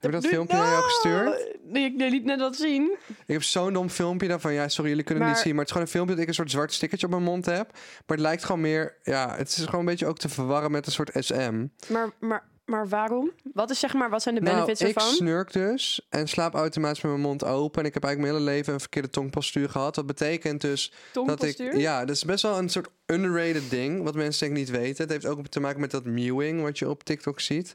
Heb 0.00 0.10
je 0.10 0.20
dat 0.20 0.26
filmpje 0.26 0.56
naar 0.56 0.70
jou 0.70 0.82
gestuurd? 0.82 1.58
Nee, 1.64 1.84
ik 1.84 2.00
liet 2.10 2.24
net 2.24 2.40
wat 2.40 2.56
zien. 2.56 2.96
Ik 3.08 3.16
heb 3.26 3.42
zo'n 3.42 3.72
dom 3.72 3.90
filmpje 3.90 4.28
daarvan. 4.28 4.52
Ja, 4.52 4.68
sorry, 4.68 4.90
jullie 4.90 5.04
kunnen 5.04 5.24
het 5.24 5.32
niet 5.32 5.42
zien. 5.42 5.54
Maar 5.54 5.64
het 5.64 5.68
is 5.68 5.72
gewoon 5.72 5.86
een 5.86 5.92
filmpje 5.92 6.14
dat 6.14 6.22
ik 6.22 6.28
een 6.28 6.34
soort 6.34 6.50
zwart 6.50 6.72
stickertje 6.72 7.06
op 7.06 7.12
mijn 7.12 7.24
mond 7.24 7.46
heb. 7.46 7.72
Maar 7.72 8.16
het 8.16 8.20
lijkt 8.20 8.44
gewoon 8.44 8.60
meer... 8.60 8.96
Ja, 9.02 9.36
het 9.36 9.48
is 9.48 9.64
gewoon 9.64 9.80
een 9.80 9.86
beetje 9.86 10.06
ook 10.06 10.18
te 10.18 10.28
verwarren 10.28 10.70
met 10.70 10.86
een 10.86 10.92
soort 10.92 11.10
SM. 11.14 11.66
Maar, 11.88 12.10
maar, 12.18 12.49
maar 12.70 12.88
waarom? 12.88 13.32
Wat, 13.52 13.70
is, 13.70 13.78
zeg 13.78 13.94
maar, 13.94 14.10
wat 14.10 14.22
zijn 14.22 14.34
de 14.34 14.40
Nou, 14.40 14.54
benefits 14.54 14.80
ik 14.80 14.86
ervan? 14.86 15.12
snurk 15.12 15.52
dus 15.52 16.06
en 16.08 16.28
slaap 16.28 16.54
automatisch 16.54 17.02
met 17.02 17.12
mijn 17.12 17.24
mond 17.24 17.44
open. 17.44 17.80
En 17.80 17.88
ik 17.88 17.94
heb 17.94 18.04
eigenlijk 18.04 18.32
mijn 18.32 18.44
hele 18.44 18.56
leven 18.56 18.72
een 18.72 18.80
verkeerde 18.80 19.10
tongpostuur 19.10 19.68
gehad. 19.68 19.94
Dat 19.94 20.06
betekent 20.06 20.60
dus 20.60 20.92
dat 21.12 21.42
ik... 21.42 21.76
Ja, 21.76 22.04
dat 22.04 22.16
is 22.16 22.24
best 22.24 22.42
wel 22.42 22.58
een 22.58 22.68
soort 22.68 22.88
underrated 23.06 23.70
ding. 23.70 24.02
Wat 24.02 24.14
mensen 24.14 24.40
denk 24.46 24.58
ik 24.58 24.66
niet 24.68 24.78
weten. 24.78 25.02
Het 25.02 25.12
heeft 25.12 25.26
ook 25.26 25.46
te 25.46 25.60
maken 25.60 25.80
met 25.80 25.90
dat 25.90 26.04
mewing 26.04 26.62
wat 26.62 26.78
je 26.78 26.88
op 26.88 27.04
TikTok 27.04 27.40
ziet. 27.40 27.74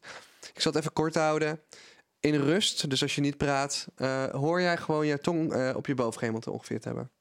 Ik 0.54 0.62
zal 0.62 0.72
het 0.72 0.82
even 0.82 0.94
kort 0.94 1.16
houden. 1.16 1.62
In 2.20 2.36
rust, 2.36 2.90
dus 2.90 3.02
als 3.02 3.16
je 3.16 3.22
niet 3.22 3.38
praat, 3.38 3.88
eh, 3.96 4.24
hoor 4.26 4.62
jij 4.62 4.78
gewoon 4.78 5.06
je 5.06 5.20
tong 5.20 5.54
eh, 5.54 5.76
op 5.76 5.88
je 5.88 5.96
bovengehemelte 5.96 6.52
ongeveer 6.52 6.80
te 6.80 6.88
hebben. 6.88 7.12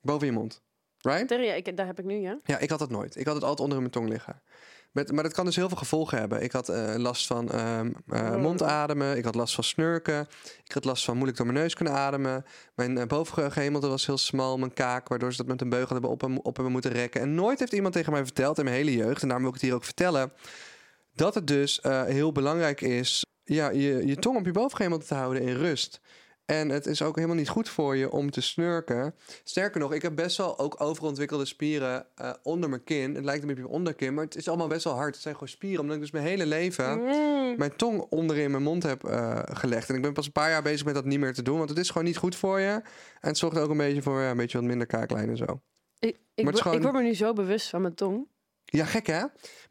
Boven 0.00 0.26
je 0.26 0.32
mond. 0.32 0.62
Right? 1.02 1.30
Ja, 1.30 1.36
ik, 1.54 1.76
daar 1.76 1.86
heb 1.86 1.98
ik 1.98 2.04
nu, 2.04 2.14
ja. 2.14 2.38
Ja, 2.44 2.58
ik 2.58 2.70
had 2.70 2.78
dat 2.78 2.90
nooit. 2.90 3.16
Ik 3.16 3.26
had 3.26 3.34
het 3.34 3.44
altijd 3.44 3.60
onder 3.60 3.78
mijn 3.78 3.90
tong 3.90 4.08
liggen. 4.08 4.42
Met, 4.92 5.12
maar 5.12 5.22
dat 5.22 5.32
kan 5.32 5.44
dus 5.44 5.56
heel 5.56 5.68
veel 5.68 5.76
gevolgen 5.76 6.18
hebben. 6.18 6.42
Ik 6.42 6.52
had 6.52 6.68
eh, 6.68 6.94
last 6.96 7.26
van 7.26 7.50
eh, 7.50 7.80
Oh. 8.08 8.36
mondademen. 8.36 9.16
Ik 9.16 9.24
had 9.24 9.34
last 9.34 9.54
van 9.54 9.64
snurken. 9.64 10.28
Ik 10.64 10.72
had 10.72 10.84
last 10.84 11.04
van 11.04 11.14
moeilijk 11.14 11.38
door 11.38 11.46
mijn 11.46 11.58
neus 11.58 11.74
kunnen 11.74 11.94
ademen. 11.94 12.44
Mijn 12.74 12.96
uh, 12.96 13.04
bovengehemelte 13.04 13.88
was 13.88 14.06
heel 14.06 14.18
smal. 14.18 14.58
Mijn 14.58 14.74
kaak, 14.74 15.08
waardoor 15.08 15.30
ze 15.30 15.36
dat 15.36 15.46
met 15.46 15.60
een 15.60 15.68
beugel 15.68 15.92
hebben 15.92 16.10
op, 16.10 16.22
op 16.22 16.54
hebben 16.54 16.72
moeten 16.72 16.92
rekken. 16.92 17.20
En 17.20 17.34
nooit 17.34 17.58
heeft 17.58 17.72
iemand 17.72 17.94
tegen 17.94 18.12
mij 18.12 18.24
verteld 18.24 18.58
in 18.58 18.64
mijn 18.64 18.76
hele 18.76 18.96
jeugd... 18.96 19.22
en 19.22 19.28
daarom 19.28 19.44
wil 19.44 19.54
ik 19.54 19.60
het 19.60 19.68
hier 19.68 19.74
ook 19.74 19.84
vertellen... 19.84 20.32
dat 21.14 21.34
het 21.34 21.46
dus 21.46 21.80
eh, 21.80 22.04
heel 22.04 22.32
belangrijk 22.32 22.80
is... 22.80 23.24
Ja, 23.44 23.70
je, 23.70 24.06
je 24.06 24.16
tong 24.16 24.36
op 24.38 24.44
je 24.44 24.52
bovengehemelte 24.52 25.06
te 25.06 25.14
houden 25.14 25.42
in 25.42 25.56
rust. 25.56 26.00
En 26.50 26.68
het 26.68 26.86
is 26.86 27.02
ook 27.02 27.14
helemaal 27.16 27.36
niet 27.36 27.48
goed 27.48 27.68
voor 27.68 27.96
je 27.96 28.10
om 28.10 28.30
te 28.30 28.40
snurken. 28.40 29.14
Sterker 29.44 29.80
nog, 29.80 29.92
ik 29.92 30.02
heb 30.02 30.14
best 30.16 30.36
wel 30.36 30.58
ook 30.58 30.80
overontwikkelde 30.80 31.44
spieren 31.44 32.06
eh, 32.14 32.30
onder 32.42 32.68
mijn 32.68 32.84
kin. 32.84 33.14
Het 33.14 33.24
lijkt 33.24 33.42
een 33.42 33.48
beetje 33.48 33.64
op 33.66 33.70
onderkin, 33.72 34.14
maar 34.14 34.24
het 34.24 34.36
is 34.36 34.48
allemaal 34.48 34.66
best 34.68 34.84
wel 34.84 34.94
hard. 34.94 35.14
Het 35.14 35.22
zijn 35.22 35.34
gewoon 35.34 35.48
spieren, 35.48 35.80
omdat 35.80 35.94
ik 35.96 36.02
dus 36.02 36.10
mijn 36.10 36.24
hele 36.24 36.46
leven 36.46 36.98
Mm. 36.98 37.56
mijn 37.56 37.76
tong 37.76 38.00
onderin 38.00 38.50
mijn 38.50 38.62
mond 38.62 38.82
heb 38.82 39.04
eh, 39.04 39.38
gelegd. 39.44 39.88
En 39.88 39.94
ik 39.94 40.02
ben 40.02 40.12
pas 40.12 40.26
een 40.26 40.32
paar 40.32 40.50
jaar 40.50 40.62
bezig 40.62 40.84
met 40.84 40.94
dat 40.94 41.04
niet 41.04 41.18
meer 41.20 41.32
te 41.34 41.42
doen, 41.42 41.56
want 41.58 41.68
het 41.68 41.78
is 41.78 41.88
gewoon 41.90 42.04
niet 42.06 42.16
goed 42.16 42.36
voor 42.36 42.60
je. 42.60 42.70
En 42.70 42.82
het 43.20 43.38
zorgt 43.38 43.58
ook 43.58 43.70
een 43.70 43.76
beetje 43.76 44.02
voor 44.02 44.20
ja, 44.20 44.30
een 44.30 44.36
beetje 44.36 44.58
wat 44.58 44.66
minder 44.66 44.86
kaaklijn 44.86 45.28
en 45.28 45.36
zo. 45.36 45.60
Ik, 45.98 46.16
ik, 46.34 46.44
word- 46.44 46.60
gewoon- 46.60 46.76
ik 46.76 46.82
word 46.82 46.94
me 46.94 47.02
nu 47.02 47.14
zo 47.14 47.32
bewust 47.32 47.68
van 47.68 47.80
mijn 47.82 47.94
tong. 47.94 48.26
Ja, 48.72 48.84
gek 48.84 49.06
hè? 49.06 49.20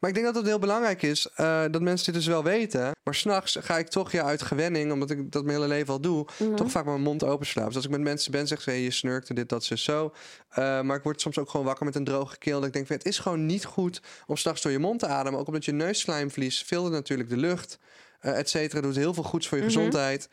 Maar 0.00 0.10
ik 0.10 0.14
denk 0.14 0.26
dat 0.26 0.34
het 0.34 0.46
heel 0.46 0.58
belangrijk 0.58 1.02
is 1.02 1.28
eh, 1.34 1.64
dat 1.70 1.80
mensen 1.82 2.06
dit 2.12 2.14
dus 2.14 2.26
wel 2.30 2.44
weten. 2.44 2.90
Maar 3.04 3.14
s'nachts 3.14 3.56
ga 3.60 3.78
ik 3.78 3.88
toch 3.88 4.12
ja, 4.12 4.22
uit 4.24 4.42
gewenning, 4.42 4.92
omdat 4.92 5.10
ik 5.10 5.32
dat 5.32 5.44
mijn 5.44 5.56
hele 5.56 5.68
leven 5.68 5.92
al 5.92 6.00
doe, 6.00 6.26
Mhm. 6.38 6.54
toch 6.54 6.70
vaak 6.70 6.84
mijn 6.84 7.00
mond 7.00 7.24
open 7.24 7.46
slaap. 7.46 7.66
Dus 7.66 7.76
als 7.76 7.84
ik 7.84 7.90
met 7.90 8.00
mensen 8.00 8.32
ben, 8.32 8.46
zeg 8.46 8.60
ze, 8.62 8.70
hey, 8.70 8.80
je 8.80 8.90
snurkt 8.90 9.36
dit, 9.36 9.48
dat, 9.48 9.64
zo, 9.64 9.76
zo. 9.76 10.12
Eh, 10.48 10.80
maar 10.80 10.96
ik 10.96 11.02
word 11.02 11.20
soms 11.20 11.38
ook 11.38 11.50
gewoon 11.50 11.66
wakker 11.66 11.84
met 11.84 11.94
een 11.94 12.04
droge 12.04 12.38
keel. 12.38 12.58
Dat 12.58 12.66
ik 12.68 12.72
denk, 12.72 12.86
van, 12.86 12.96
het 12.96 13.06
is 13.06 13.18
gewoon 13.18 13.46
niet 13.46 13.64
goed 13.64 14.00
om 14.26 14.36
s'nachts 14.36 14.62
door 14.62 14.72
je 14.72 14.78
mond 14.78 14.98
te 15.00 15.06
ademen. 15.06 15.40
Ook 15.40 15.46
omdat 15.46 15.64
je 15.64 15.72
neusslijmvlies 15.72 16.62
filtert 16.62 16.94
natuurlijk 16.94 17.28
de 17.28 17.36
lucht, 17.36 17.78
eh 18.20 18.38
et 18.38 18.48
cetera. 18.48 18.80
Doet 18.80 18.96
heel 18.96 19.14
veel 19.14 19.22
goeds 19.22 19.48
voor 19.48 19.58
je 19.58 19.64
Mhm. 19.64 19.72
gezondheid. 19.72 20.28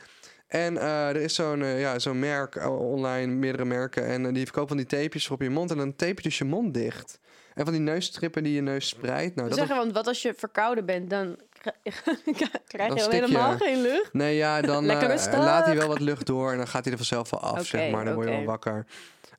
En 0.48 0.78
er 0.82 1.16
is 1.16 1.36
zo'n 1.36 1.66
ja, 1.66 2.00
zo'n 2.00 2.20
merk 2.20 2.68
online, 2.70 3.34
meerdere 3.34 3.66
merken. 3.66 4.06
En 4.06 4.34
die 4.34 4.44
verkopen 4.44 4.68
van 4.68 4.78
die 4.78 4.86
tapejes 4.86 5.26
voor 5.28 5.36
op 5.36 5.42
je 5.42 5.50
mond. 5.50 5.72
En 5.72 5.78
dan 5.78 5.96
tape 5.96 6.14
je 6.16 6.22
dus 6.22 6.38
je 6.38 6.44
mond 6.46 6.74
dicht. 6.74 7.20
En 7.58 7.64
van 7.64 7.74
die 7.74 7.82
neusstrippen 7.82 8.44
die 8.44 8.54
je 8.54 8.62
neus 8.62 8.88
spreidt. 8.88 9.36
Nou, 9.36 9.50
We 9.50 9.56
dat 9.56 9.68
zeggen, 9.68 9.78
want 9.78 9.94
wat 9.94 10.08
als 10.08 10.22
je 10.22 10.34
verkouden 10.38 10.86
bent, 10.86 11.10
dan 11.10 11.40
krijg 12.68 12.94
je 12.94 13.08
helemaal 13.10 13.58
geen 13.58 13.82
lucht. 13.82 14.14
Nee, 14.14 14.36
ja, 14.36 14.62
dan 14.72 14.90
eh, 14.90 15.40
laat 15.40 15.66
hij 15.66 15.76
wel 15.76 15.88
wat 15.88 16.00
lucht 16.00 16.26
door 16.26 16.52
en 16.52 16.58
dan 16.58 16.68
gaat 16.68 16.84
hij 16.84 16.92
er 16.92 16.98
vanzelf 16.98 17.30
wel 17.30 17.40
af, 17.40 17.66
zeg 17.66 17.92
maar. 17.92 18.06
Dan 18.06 18.14
word 18.14 18.28
je 18.28 18.36
wel 18.36 18.44
wakker. 18.44 18.86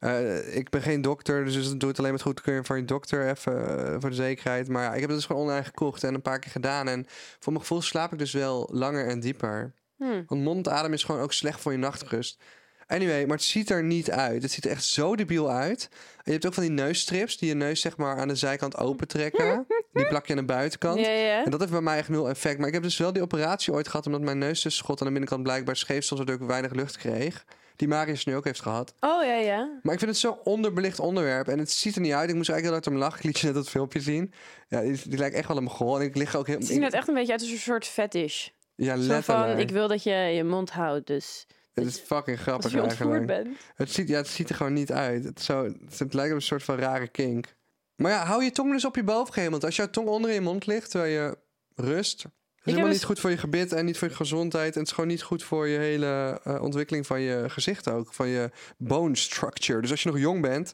Eh, 0.00 0.56
ik 0.56 0.70
ben 0.70 0.82
geen 0.82 1.02
dokter, 1.02 1.44
dus 1.44 1.76
doe 1.76 1.88
het 1.88 1.98
alleen 1.98 2.12
met 2.12 2.22
goedkeuring 2.22 2.66
van 2.66 2.76
je 2.76 2.84
dokter, 2.84 3.28
even 3.28 3.78
eh, 3.78 3.96
voor 3.98 4.10
de 4.10 4.16
zekerheid. 4.16 4.68
Maar 4.68 4.82
ja, 4.82 4.94
ik 4.94 5.00
heb 5.00 5.08
het 5.08 5.18
dus 5.18 5.26
gewoon 5.26 5.42
online 5.42 5.64
gekocht 5.64 6.04
en 6.04 6.14
een 6.14 6.22
paar 6.22 6.38
keer 6.38 6.50
gedaan. 6.50 6.88
En 6.88 7.06
voor 7.38 7.52
mijn 7.52 7.64
gevoel 7.64 7.82
slaap 7.82 8.12
ik 8.12 8.18
dus 8.18 8.32
wel 8.32 8.68
langer 8.72 9.06
en 9.06 9.20
dieper. 9.20 9.72
Hm. 9.96 10.22
Want 10.26 10.42
mondadem 10.42 10.92
is 10.92 11.04
gewoon 11.04 11.20
ook 11.20 11.32
slecht 11.32 11.60
voor 11.60 11.72
je 11.72 11.78
nachtrust. 11.78 12.42
Anyway, 12.88 13.26
maar 13.26 13.36
het 13.36 13.46
ziet 13.46 13.70
er 13.70 13.84
niet 13.84 14.10
uit. 14.10 14.42
Het 14.42 14.52
ziet 14.52 14.64
er 14.64 14.70
echt 14.70 14.84
zo 14.84 15.16
debiel 15.16 15.50
uit. 15.50 15.88
En 15.90 16.22
je 16.24 16.32
hebt 16.32 16.46
ook 16.46 16.54
van 16.54 16.62
die 16.62 16.72
neusstrips 16.72 17.38
die 17.38 17.48
je 17.48 17.54
neus 17.54 17.80
zeg 17.80 17.96
maar 17.96 18.16
aan 18.16 18.28
de 18.28 18.34
zijkant 18.34 18.76
opentrekken. 18.76 19.66
die 19.92 20.06
plak 20.06 20.26
je 20.26 20.32
aan 20.32 20.38
de 20.38 20.44
buitenkant. 20.44 21.00
Ja, 21.00 21.10
ja. 21.10 21.44
En 21.44 21.50
dat 21.50 21.60
heeft 21.60 21.72
bij 21.72 21.80
mij 21.80 21.98
echt 21.98 22.08
nul 22.08 22.28
effect. 22.28 22.58
Maar 22.58 22.66
ik 22.68 22.74
heb 22.74 22.82
dus 22.82 22.96
wel 22.96 23.12
die 23.12 23.22
operatie 23.22 23.72
ooit 23.72 23.88
gehad... 23.88 24.06
omdat 24.06 24.20
mijn 24.20 24.38
neustussenschot 24.38 25.00
aan 25.00 25.06
de 25.06 25.12
binnenkant 25.12 25.42
blijkbaar 25.42 25.76
scheef 25.76 26.04
stond... 26.04 26.20
waardoor 26.20 26.40
ik 26.42 26.50
weinig 26.50 26.72
lucht 26.72 26.96
kreeg. 26.96 27.44
Die 27.76 27.88
Marius 27.88 28.24
nu 28.24 28.36
ook 28.36 28.44
heeft 28.44 28.62
gehad. 28.62 28.94
Oh 29.00 29.24
ja, 29.24 29.34
ja. 29.34 29.78
Maar 29.82 29.92
ik 29.92 29.98
vind 29.98 30.10
het 30.10 30.20
zo'n 30.20 30.38
onderbelicht 30.44 30.98
onderwerp. 31.00 31.48
En 31.48 31.58
het 31.58 31.70
ziet 31.70 31.94
er 31.94 32.00
niet 32.00 32.12
uit. 32.12 32.28
Ik 32.30 32.36
moest 32.36 32.50
eigenlijk 32.50 32.62
heel 32.62 32.72
hard 32.72 32.86
om 32.86 32.96
lachen. 32.96 33.18
Ik 33.18 33.24
liet 33.24 33.38
je 33.38 33.46
net 33.46 33.54
dat 33.54 33.68
filmpje 33.68 34.00
zien. 34.00 34.32
Ja, 34.68 34.80
die, 34.80 35.00
die 35.04 35.18
lijkt 35.18 35.36
echt 35.36 35.48
wel 35.48 35.56
een 35.56 35.62
mogol. 35.62 35.98
En 35.98 36.02
ik 36.06 36.16
lig 36.16 36.36
ook 36.36 36.46
heel... 36.46 36.56
Het 36.56 36.66
ziet 36.66 36.82
er 36.82 36.92
echt 36.92 37.08
een 37.08 37.14
beetje 37.14 37.32
uit 37.32 37.40
als 37.40 37.50
een 37.50 37.58
soort 37.58 37.86
fetish. 37.86 38.48
ja, 38.74 38.96
Zo 38.96 39.08
letterlijk. 39.08 39.48
van, 39.48 39.58
ik 39.58 39.70
wil 39.70 39.88
dat 39.88 40.02
je 40.02 40.10
je 40.14 40.44
mond 40.44 40.70
houdt, 40.70 41.06
dus 41.06 41.46
Het 41.78 41.94
is 41.94 41.98
fucking 41.98 42.36
als 42.36 42.46
grappig 42.46 42.70
je 42.72 42.80
eigenlijk. 42.80 43.26
bent. 43.26 43.48
Het 43.74 43.90
ziet, 43.90 44.08
ja, 44.08 44.16
het 44.16 44.28
ziet 44.28 44.48
er 44.48 44.54
gewoon 44.54 44.72
niet 44.72 44.92
uit. 44.92 45.24
Het, 45.24 45.38
is 45.38 45.44
zo, 45.44 45.64
het, 45.64 45.98
het 45.98 46.14
lijkt 46.14 46.30
op 46.30 46.36
een 46.36 46.42
soort 46.42 46.62
van 46.62 46.78
rare 46.78 47.08
kink. 47.08 47.56
Maar 47.96 48.12
ja, 48.12 48.24
hou 48.24 48.44
je 48.44 48.50
tong 48.50 48.72
dus 48.72 48.84
op 48.84 48.96
je 48.96 49.04
bovengeheel. 49.04 49.50
Want 49.50 49.64
als 49.64 49.76
jouw 49.76 49.90
tong 49.90 50.08
onder 50.08 50.32
je 50.32 50.40
mond 50.40 50.66
ligt, 50.66 50.90
terwijl 50.90 51.12
je 51.12 51.38
rust... 51.74 52.18
is 52.18 52.22
heb 52.22 52.30
helemaal 52.64 52.86
dus- 52.86 52.94
niet 52.94 53.04
goed 53.04 53.20
voor 53.20 53.30
je 53.30 53.36
gebit 53.36 53.72
en 53.72 53.84
niet 53.84 53.98
voor 53.98 54.08
je 54.08 54.14
gezondheid. 54.14 54.72
En 54.72 54.78
het 54.78 54.88
is 54.88 54.94
gewoon 54.94 55.10
niet 55.10 55.22
goed 55.22 55.42
voor 55.42 55.68
je 55.68 55.78
hele 55.78 56.40
eh, 56.44 56.62
ontwikkeling 56.62 57.06
van 57.06 57.20
je 57.20 57.44
gezicht 57.50 57.90
ook. 57.90 58.14
Van 58.14 58.28
je 58.28 58.50
bone 58.76 59.16
structure. 59.16 59.80
Dus 59.80 59.90
als 59.90 60.02
je 60.02 60.08
nog 60.08 60.18
jong 60.18 60.42
bent 60.42 60.72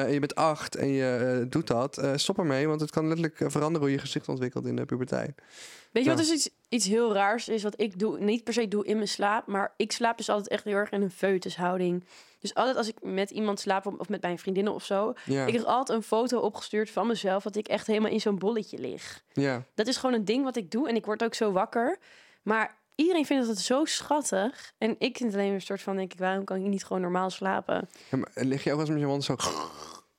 en 0.00 0.12
je 0.12 0.18
bent 0.18 0.34
acht 0.34 0.76
en 0.76 0.88
je 0.88 1.38
eh, 1.40 1.50
doet 1.50 1.66
dat, 1.66 1.98
eh, 1.98 2.12
stop 2.14 2.38
ermee. 2.38 2.68
Want 2.68 2.80
het 2.80 2.90
kan 2.90 3.06
letterlijk 3.06 3.40
eh, 3.40 3.48
veranderen 3.50 3.80
hoe 3.80 3.96
je 3.96 3.98
gezicht 4.00 4.28
ontwikkelt 4.28 4.66
in 4.66 4.76
de 4.76 4.84
puberteit. 4.84 5.42
Weet 5.90 6.04
je 6.04 6.08
wat 6.08 6.18
dus 6.18 6.32
iets, 6.32 6.50
iets 6.68 6.86
heel 6.86 7.12
raars 7.12 7.48
is 7.48 7.62
wat 7.62 7.80
ik 7.80 7.98
doe? 7.98 8.18
Niet 8.18 8.44
per 8.44 8.52
se 8.52 8.68
doe 8.68 8.86
in 8.86 8.96
mijn 8.96 9.08
slaap, 9.08 9.46
maar 9.46 9.74
ik 9.76 9.92
slaap 9.92 10.16
dus 10.16 10.28
altijd 10.28 10.48
echt 10.48 10.64
heel 10.64 10.74
erg 10.76 10.90
in 10.90 11.02
een 11.02 11.10
foetushouding. 11.10 12.04
Dus 12.40 12.54
altijd 12.54 12.76
als 12.76 12.88
ik 12.88 12.96
met 13.02 13.30
iemand 13.30 13.60
slaap 13.60 13.86
of 13.86 14.08
met 14.08 14.22
mijn 14.22 14.38
vriendinnen 14.38 14.74
of 14.74 14.84
zo, 14.84 15.12
Ja, 15.24 15.42
ik 15.42 15.46
krijg 15.46 15.64
altijd 15.64 15.98
een 15.98 16.04
foto 16.04 16.38
opgestuurd 16.38 16.90
van 16.90 17.06
mezelf 17.06 17.42
dat 17.42 17.56
ik 17.56 17.68
echt 17.68 17.86
helemaal 17.86 18.10
in 18.10 18.20
zo'n 18.20 18.38
bolletje 18.38 18.78
lig. 18.78 19.22
ja. 19.32 19.64
Dat 19.74 19.86
is 19.86 19.96
gewoon 19.96 20.14
een 20.14 20.24
ding 20.24 20.44
wat 20.44 20.56
ik 20.56 20.70
doe 20.70 20.88
en 20.88 20.96
ik 20.96 21.04
word 21.04 21.24
ook 21.24 21.34
zo 21.34 21.52
wakker. 21.52 21.98
Maar 22.42 22.76
iedereen 22.94 23.26
vindt 23.26 23.46
dat 23.46 23.58
zo 23.58 23.84
schattig. 23.84 24.72
En 24.78 24.94
ik 24.98 25.16
vind 25.16 25.32
het 25.32 25.40
alleen 25.40 25.52
een 25.52 25.60
soort 25.60 25.82
van, 25.82 25.96
denk 25.96 26.12
ik, 26.12 26.18
waarom 26.18 26.44
kan 26.44 26.56
ik 26.56 26.62
niet 26.62 26.84
gewoon 26.84 27.02
normaal 27.02 27.30
slapen? 27.30 27.88
Ja, 28.10 28.16
maar 28.16 28.30
lig 28.34 28.64
je 28.64 28.70
ook 28.70 28.76
wel 28.76 28.86
eens 28.86 28.94
met 28.94 29.00
je 29.00 29.06
mond 29.06 29.24
zo 29.24 29.36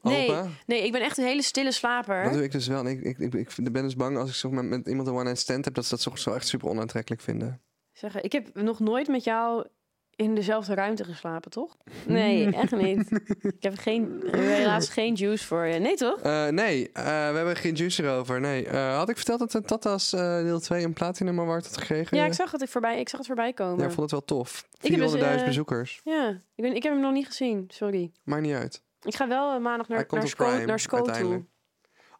Nee. 0.02 0.30
open? 0.32 0.58
Nee, 0.66 0.84
ik 0.84 0.92
ben 0.92 1.02
echt 1.02 1.18
een 1.18 1.26
hele 1.26 1.42
stille 1.42 1.72
slaper. 1.72 2.24
Dat 2.24 2.34
doe 2.34 2.44
ik 2.44 2.52
dus 2.52 2.68
wel. 2.68 2.80
En 2.80 2.88
ik, 2.88 3.02
ik, 3.02 3.34
ik, 3.34 3.34
ik 3.58 3.72
ben 3.72 3.84
dus 3.84 3.96
bang 3.96 4.18
als 4.18 4.30
ik 4.30 4.36
zo 4.36 4.50
met, 4.50 4.66
met 4.66 4.88
iemand 4.88 5.08
een 5.08 5.14
one-night 5.14 5.40
stand 5.40 5.66
heb... 5.66 5.74
dat 5.74 5.86
ze 5.86 5.90
dat 5.90 6.02
zo, 6.02 6.16
zo 6.16 6.34
echt 6.34 6.48
super 6.48 6.70
onaantrekkelijk 6.70 7.22
vinden. 7.22 7.62
Zeggen, 7.92 8.24
ik 8.24 8.32
heb 8.32 8.50
nog 8.54 8.80
nooit 8.80 9.08
met 9.08 9.24
jou 9.24 9.66
in 10.15 10.36
dezelfde 10.36 10.73
ruimte 10.73 11.04
geslapen, 11.04 11.51
toch? 11.51 11.78
Nee, 12.08 12.51
echt 12.51 12.71
niet. 12.71 13.21
Ik 13.41 13.63
heb 13.63 13.78
geen, 13.78 14.23
helaas 14.32 14.89
geen 14.89 15.13
juice 15.13 15.45
voor 15.45 15.65
je. 15.65 15.80
Nee, 15.80 15.95
toch? 15.95 16.19
Eh, 16.19 16.47
nee, 16.47 16.91
eh, 16.91 17.04
we 17.04 17.10
hebben 17.36 17.56
geen 17.56 17.73
juice 17.73 18.04
erover. 18.04 18.39
Nee. 18.39 18.67
Eh, 18.67 18.97
had 18.97 19.10
ik 19.10 19.15
verteld 19.15 19.39
dat 19.39 19.51
de 19.51 19.62
Tatas 19.62 20.13
eh, 20.13 20.41
deel 20.41 20.60
2 20.60 20.84
een 20.84 20.93
Platinum 20.93 21.39
Award 21.39 21.65
had 21.65 21.78
gekregen? 21.78 22.17
Ja, 22.17 22.25
ik 22.25 22.34
zag 22.34 22.51
het, 22.51 22.62
ik 22.62 22.69
voorbij, 22.69 22.99
ik 22.99 23.10
zag 23.10 23.17
het 23.17 23.28
voorbij 23.28 23.54
komen. 23.54 23.78
Ja, 23.78 23.86
ik 23.86 23.91
vond 23.91 24.12
het 24.12 24.12
wel 24.12 24.25
tof. 24.25 24.63
400.000 24.63 24.80
Ik 24.82 24.91
heb 24.91 25.34
dus, 25.34 25.43
bezoekers. 25.43 26.01
Ja, 26.04 26.30
ik, 26.30 26.63
ben, 26.63 26.75
ik 26.75 26.84
heb 26.84 26.91
hem 26.91 27.01
nog 27.01 27.13
niet 27.13 27.28
gezien, 27.28 27.65
sorry. 27.67 28.12
Maakt 28.23 28.41
niet 28.41 28.56
uit. 28.56 28.84
Ik 29.01 29.15
ga 29.15 29.28
wel 29.28 29.60
maandag 29.60 29.88
naar, 29.88 30.06
naar, 30.10 30.28
Sco, 30.28 30.45
Prime, 30.45 30.65
naar 30.65 30.80
Sco 30.80 31.01
toe. 31.01 31.45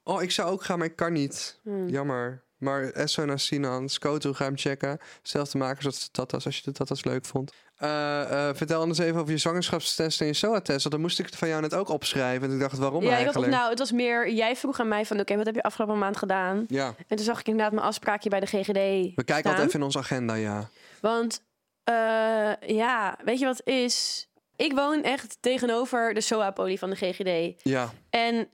Oh, 0.04 0.22
ik 0.22 0.32
zou 0.32 0.52
ook 0.52 0.64
gaan, 0.64 0.78
maar 0.78 0.88
ik 0.88 0.96
kan 0.96 1.14
niet. 1.14 1.60
Hmm. 1.64 1.88
Jammer. 1.88 2.44
Maar 2.58 2.84
Esso 2.84 3.26
naar 3.26 3.40
Sinan, 3.40 3.90
Skoto, 3.90 4.34
ga 4.34 4.46
hem 4.46 4.58
checken. 4.58 5.00
Zelfde 5.22 5.58
makers 5.58 5.86
als 5.86 6.06
de 6.06 6.12
Tatas, 6.12 6.46
als 6.46 6.58
je 6.58 6.64
de 6.64 6.72
Tatas 6.72 7.04
leuk 7.04 7.26
vond. 7.26 7.54
Eh, 7.78 8.50
eh, 8.50 8.56
vertel 8.56 8.80
anders 8.82 9.00
even 9.00 9.20
over 9.20 9.32
je 9.32 9.38
zwangerschapstest 9.38 10.22
en 10.22 10.28
je 10.28 10.34
SOA-test. 10.34 10.80
Want 10.82 10.92
dan 10.92 11.02
moest 11.02 11.20
ik 11.20 11.26
het 11.26 11.36
van 11.36 11.48
jou 11.48 11.62
net 11.62 11.74
ook 11.74 11.90
opschrijven. 11.90 12.48
En 12.48 12.54
ik 12.54 12.60
dacht, 12.60 12.78
waarom 12.78 13.02
Ja, 13.04 13.08
ik 13.08 13.14
had, 13.16 13.24
eigenlijk? 13.24 13.54
nou, 13.54 13.70
het 13.70 13.80
was 13.80 13.92
meer, 13.92 14.32
jij 14.32 14.56
vroeg 14.56 14.80
aan 14.80 14.88
mij 14.88 15.06
van, 15.06 15.20
oké, 15.20 15.36
wat 15.36 15.46
heb 15.46 15.56
je 15.56 15.64
afgelopen 15.64 15.98
maand 15.98 16.18
gedaan? 16.18 16.66
Ja, 16.68 16.94
En 17.08 17.16
toen 17.18 17.26
zag 17.26 17.40
ik 17.40 17.48
inderdaad 17.48 17.74
mijn 17.74 17.86
afspraakje 17.86 18.30
bij 18.30 18.40
de 18.40 18.46
GGD 18.46 18.74
we 19.16 19.24
kijken 19.26 19.50
altijd 19.50 19.68
even 19.68 19.80
in 19.80 19.86
onze 19.86 19.98
agenda, 19.98 20.34
ja. 20.34 20.70
Want, 21.02 21.44
eh, 21.84 22.52
ja, 22.68 23.18
weet 23.24 23.40
je 23.40 23.46
wat 23.46 23.62
is? 23.68 24.28
Ik 24.56 24.74
woon 24.74 25.04
echt 25.04 25.38
tegenover 25.40 26.14
de 26.14 26.22
SOA-poli 26.22 26.78
van 26.78 26.90
de 26.90 26.96
GGD. 26.96 27.62
Ja, 27.64 27.90
En 28.10 28.48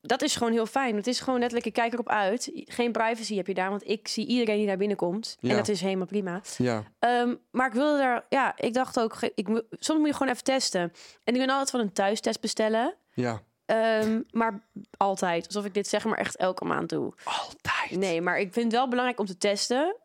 dat 0.00 0.22
is 0.22 0.36
gewoon 0.36 0.52
heel 0.52 0.66
fijn. 0.66 0.96
Het 0.96 1.06
is 1.06 1.20
gewoon 1.20 1.38
letterlijk, 1.38 1.66
ik 1.68 1.72
kijk 1.72 1.92
erop 1.92 2.08
uit. 2.08 2.50
Geen 2.54 2.92
privacy 2.92 3.36
heb 3.36 3.46
je 3.46 3.54
daar, 3.54 3.70
want 3.70 3.88
ik 3.88 4.08
zie 4.08 4.26
iedereen 4.26 4.56
die 4.58 4.66
daar 4.66 4.76
binnenkomt. 4.76 5.36
Ja. 5.40 5.50
En 5.50 5.56
dat 5.56 5.68
is 5.68 5.80
helemaal 5.80 6.06
prima. 6.06 6.40
ja. 6.56 6.82
Ehm, 6.98 7.34
maar 7.50 7.66
ik 7.66 7.72
wilde 7.72 7.98
daar, 7.98 8.26
ja, 8.28 8.54
ik 8.56 8.74
dacht 8.74 9.00
ook, 9.00 9.16
ik, 9.34 9.48
soms 9.70 9.98
moet 9.98 10.08
je 10.08 10.12
gewoon 10.14 10.32
even 10.32 10.44
testen. 10.44 10.80
En 11.24 11.34
ik 11.34 11.40
ben 11.40 11.50
altijd 11.50 11.70
van 11.70 11.80
een 11.80 11.92
thuistest 11.92 12.40
bestellen. 12.40 12.94
Ja. 13.14 13.42
Ehm, 13.64 14.20
maar 14.30 14.68
altijd, 14.96 15.46
alsof 15.46 15.64
ik 15.64 15.74
dit 15.74 15.88
zeg 15.88 16.04
maar 16.04 16.18
echt 16.18 16.36
elke 16.36 16.64
maand 16.64 16.88
doe. 16.88 17.12
Altijd. 17.24 18.00
Nee, 18.00 18.20
maar 18.20 18.38
ik 18.38 18.52
vind 18.52 18.64
het 18.64 18.74
wel 18.74 18.88
belangrijk 18.88 19.20
om 19.20 19.26
te 19.26 19.36
testen. 19.38 19.96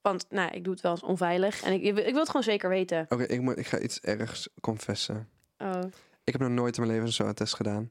Want, 0.00 0.26
nou, 0.30 0.50
ik 0.52 0.64
doe 0.64 0.72
het 0.72 0.82
wel 0.82 0.92
eens 0.92 1.02
onveilig. 1.02 1.62
En 1.62 1.72
ik, 1.72 1.82
ik 1.82 1.94
wil 1.94 2.14
het 2.20 2.26
gewoon 2.26 2.42
zeker 2.42 2.68
weten. 2.68 3.06
Oké, 3.08 3.22
ik, 3.22 3.40
moet- 3.40 3.58
ik 3.58 3.66
ga 3.66 3.78
iets 3.78 4.00
ergs 4.00 4.48
confessen. 4.60 5.28
Oh. 5.58 5.80
Ik 6.24 6.32
heb 6.32 6.40
nog 6.40 6.50
nooit 6.50 6.76
in 6.76 6.80
mijn 6.82 6.92
leven 6.92 7.06
een 7.08 7.14
SOA-test 7.14 7.54
gedaan. 7.54 7.90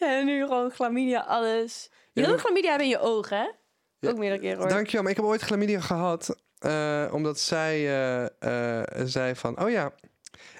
En 0.00 0.26
nu 0.26 0.42
gewoon 0.46 0.70
chlamydia, 0.70 1.20
alles. 1.20 1.90
Je 2.12 2.22
dat- 2.22 2.40
chlamydia 2.40 2.68
hebben 2.68 2.86
in 2.86 2.92
je 2.92 3.00
ogen, 3.00 3.36
hè? 3.38 4.08
Ook 4.10 4.18
meerdere 4.18 4.40
keren, 4.40 4.58
hoor. 4.58 4.68
Dankjewel, 4.68 5.02
maar 5.02 5.10
ik 5.10 5.16
heb 5.16 5.26
ooit 5.26 5.40
chlamydia 5.42 5.80
gehad. 5.80 6.36
eh, 6.58 7.08
omdat 7.12 7.38
zij 7.40 7.74
eh, 7.76 8.78
eh, 8.80 8.86
zei 9.04 9.34
van... 9.34 9.60
Oh 9.62 9.70
ja, 9.70 9.92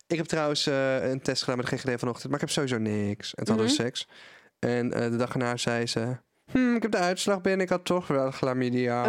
ik 0.07 0.17
heb 0.17 0.27
trouwens 0.27 0.67
een 0.67 1.23
test 1.23 1.43
gedaan 1.43 1.59
met 1.59 1.67
de 1.71 1.77
GGD 1.77 1.99
vanochtend... 1.99 2.25
maar 2.33 2.35
ik 2.35 2.41
heb 2.41 2.51
sowieso 2.51 2.79
niks. 2.79 3.35
En 3.35 3.45
toen 3.45 3.55
hadden 3.57 3.77
we 3.77 3.83
Mhm. 3.83 3.91
seks. 3.91 4.09
En 4.59 4.89
de 4.91 5.17
dag 5.17 5.33
erna 5.33 5.57
zei 5.57 5.87
ze... 5.87 6.17
Hm, 6.53 6.75
ik 6.75 6.83
heb 6.83 6.91
de 6.91 6.99
uitslag 6.99 7.41
binnen, 7.41 7.61
ik 7.67 7.69
had 7.73 7.85
toch 7.85 8.07
wel 8.07 8.31
chlamydia. 8.31 9.03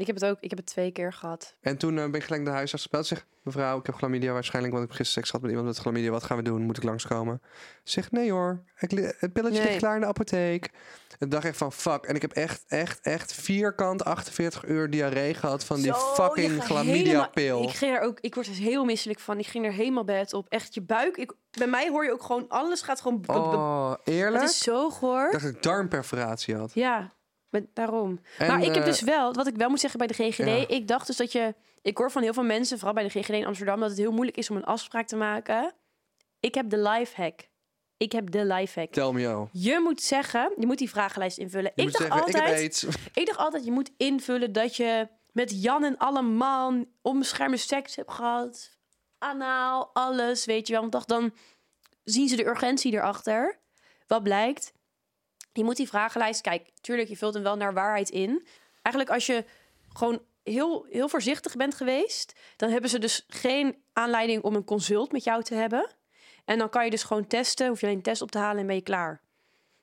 Ik 0.00 0.06
heb 0.06 0.14
het 0.14 0.24
ook, 0.24 0.36
ik 0.40 0.50
heb 0.50 0.58
het 0.58 0.66
twee 0.68 0.90
keer 0.90 1.12
gehad. 1.12 1.54
En 1.60 1.76
toen 1.76 1.98
eh, 1.98 2.04
ben 2.04 2.14
ik 2.14 2.22
gelijk 2.22 2.42
naar 2.42 2.50
de 2.52 2.56
huisarts 2.58 2.84
gebeld. 2.84 3.06
Zeg, 3.06 3.26
mevrouw, 3.42 3.78
ik 3.78 3.86
heb 3.86 3.94
chlamydia 3.94 4.32
waarschijnlijk... 4.32 4.74
want 4.74 4.84
ik 4.84 4.90
heb 4.90 4.98
gisteren 5.00 5.12
seks 5.26 5.26
gehad 5.26 5.42
met 5.42 5.50
iemand 5.50 5.68
met 5.68 5.78
chlamydia. 5.84 6.10
Wat 6.10 6.24
gaan 6.24 6.36
we 6.36 6.42
doen? 6.42 6.62
Moet 6.62 6.76
ik 6.76 6.82
langskomen? 6.82 7.42
Zeg, 7.84 8.10
nee 8.10 8.32
hoor. 8.32 8.62
Ik, 8.78 8.90
het 9.18 9.32
pilletje 9.32 9.58
Nee. 9.58 9.66
ligt 9.68 9.78
klaar 9.78 9.94
in 9.94 10.00
de 10.00 10.06
apotheek. 10.06 10.70
En 11.18 11.28
dacht 11.28 11.44
echt 11.44 11.56
van, 11.56 11.72
fuck. 11.72 12.04
En 12.04 12.14
ik 12.14 12.22
heb 12.22 12.32
echt, 12.32 12.64
echt, 12.68 13.00
echt 13.00 13.32
vierkant 13.34 14.04
48 14.04 14.66
uur 14.66 14.90
diarree 14.90 15.34
gehad... 15.34 15.64
van 15.64 15.76
die 15.76 15.84
Zo, 15.92 15.92
fucking 15.98 16.52
gaat 16.54 16.64
chlamydia-pil. 16.64 17.42
helemaal- 17.44 17.62
Ik 17.68 17.74
ging 17.74 17.94
er 17.96 18.00
ook, 18.02 18.20
ik 18.20 18.34
word 18.34 18.46
er 18.46 18.52
heel 18.52 18.84
misselijk 18.84 19.18
van. 19.20 19.38
Ik 19.38 19.46
ging 19.46 19.66
er 19.66 19.72
helemaal 19.72 20.04
bed 20.04 20.32
op. 20.34 20.46
Echt 20.48 20.74
je 20.74 20.82
buik. 20.82 21.16
Ik, 21.16 21.32
bij 21.58 21.66
mij 21.66 21.88
hoor 21.88 22.04
je 22.04 22.12
ook 22.12 22.22
gewoon, 22.22 22.48
alles 22.48 22.82
gaat 22.82 23.00
gewoon. 23.00 23.22
Oh, 23.26 23.92
eerlijk? 24.04 24.42
Het 24.42 24.50
is 24.50 24.58
zo 24.58 24.90
goor. 24.90 25.24
Ik 25.26 25.32
dacht 25.32 25.44
dat 25.44 25.54
ik 25.54 25.62
darmperforatie 25.62 26.56
had. 26.56 26.70
Ja, 26.74 27.12
daarom. 27.74 28.20
En, 28.38 28.46
maar 28.46 28.60
ik 28.60 28.74
heb 28.74 28.76
eh, 28.76 28.84
dus 28.84 29.00
wel, 29.00 29.32
wat 29.32 29.46
ik 29.46 29.56
wel 29.56 29.68
moet 29.68 29.80
zeggen 29.80 29.98
bij 29.98 30.08
de 30.08 30.14
GGD, 30.14 30.36
Ja. 30.36 30.68
ik 30.68 30.88
dacht 30.88 31.06
dus 31.06 31.16
dat 31.16 31.32
je, 31.32 31.54
ik 31.82 31.98
hoor 31.98 32.10
van 32.10 32.22
heel 32.22 32.32
veel 32.32 32.42
mensen, 32.42 32.76
vooral 32.76 32.94
bij 32.94 33.08
de 33.08 33.20
GGD 33.20 33.30
in 33.30 33.46
Amsterdam, 33.46 33.80
dat 33.80 33.88
het 33.88 33.98
heel 33.98 34.12
moeilijk 34.12 34.36
is 34.36 34.50
om 34.50 34.56
een 34.56 34.64
afspraak 34.64 35.06
te 35.06 35.16
maken. 35.16 35.72
Ik 36.40 36.54
heb 36.54 36.70
de 36.70 36.78
life 36.78 37.22
hack. 37.22 37.48
Ik 37.96 38.12
heb 38.12 38.30
de 38.30 38.44
life 38.44 38.80
hack. 38.80 38.92
Tell 38.92 39.12
me, 39.12 39.28
oh. 39.28 39.48
Je 39.52 39.80
moet 39.82 40.02
zeggen, 40.02 40.52
je 40.58 40.66
moet 40.66 40.78
die 40.78 40.90
vragenlijst 40.90 41.38
invullen. 41.38 41.72
Je 41.74 41.82
ik 41.82 41.92
dacht 41.92 42.02
zeggen, 42.04 42.20
altijd, 42.22 42.82
ik 42.82 42.94
ik 43.20 43.26
dacht 43.26 43.38
altijd, 43.38 43.64
je 43.64 43.70
moet 43.70 43.90
invullen 43.96 44.52
dat 44.52 44.76
je 44.76 45.08
met 45.32 45.62
Jan 45.62 45.84
en 45.84 45.96
alle 45.96 46.22
man 46.22 46.86
onbeschermde 47.02 47.56
seks 47.56 47.96
hebt 47.96 48.12
gehad. 48.12 48.78
Anaal, 49.18 49.90
alles, 49.92 50.44
weet 50.44 50.66
je 50.66 50.72
wel. 50.72 50.80
Want 50.80 50.92
dacht, 50.92 51.08
dan 51.08 51.32
zien 52.04 52.28
ze 52.28 52.36
de 52.36 52.46
urgentie 52.46 52.92
erachter. 52.92 53.58
Wat 54.06 54.22
blijkt? 54.22 54.72
Je 55.52 55.64
moet 55.64 55.76
die 55.76 55.88
vragenlijst... 55.88 56.40
Kijk, 56.40 56.70
tuurlijk, 56.80 57.08
je 57.08 57.16
vult 57.16 57.34
hem 57.34 57.42
wel 57.42 57.56
naar 57.56 57.74
waarheid 57.74 58.10
in. 58.10 58.46
Eigenlijk 58.82 59.14
als 59.14 59.26
je 59.26 59.44
gewoon 59.92 60.22
heel, 60.42 60.86
heel 60.90 61.08
voorzichtig 61.08 61.56
bent 61.56 61.74
geweest... 61.74 62.38
dan 62.56 62.70
hebben 62.70 62.90
ze 62.90 62.98
dus 62.98 63.24
geen 63.28 63.82
aanleiding 63.92 64.42
om 64.42 64.54
een 64.54 64.64
consult 64.64 65.12
met 65.12 65.24
jou 65.24 65.42
te 65.42 65.54
hebben. 65.54 65.90
En 66.44 66.58
dan 66.58 66.68
kan 66.68 66.84
je 66.84 66.90
dus 66.90 67.02
gewoon 67.02 67.26
testen. 67.26 67.68
Hoef 67.68 67.80
je 67.80 67.86
alleen 67.86 67.98
een 67.98 68.04
test 68.04 68.22
op 68.22 68.30
te 68.30 68.38
halen 68.38 68.60
en 68.60 68.66
ben 68.66 68.74
je 68.74 68.82
klaar. 68.82 69.20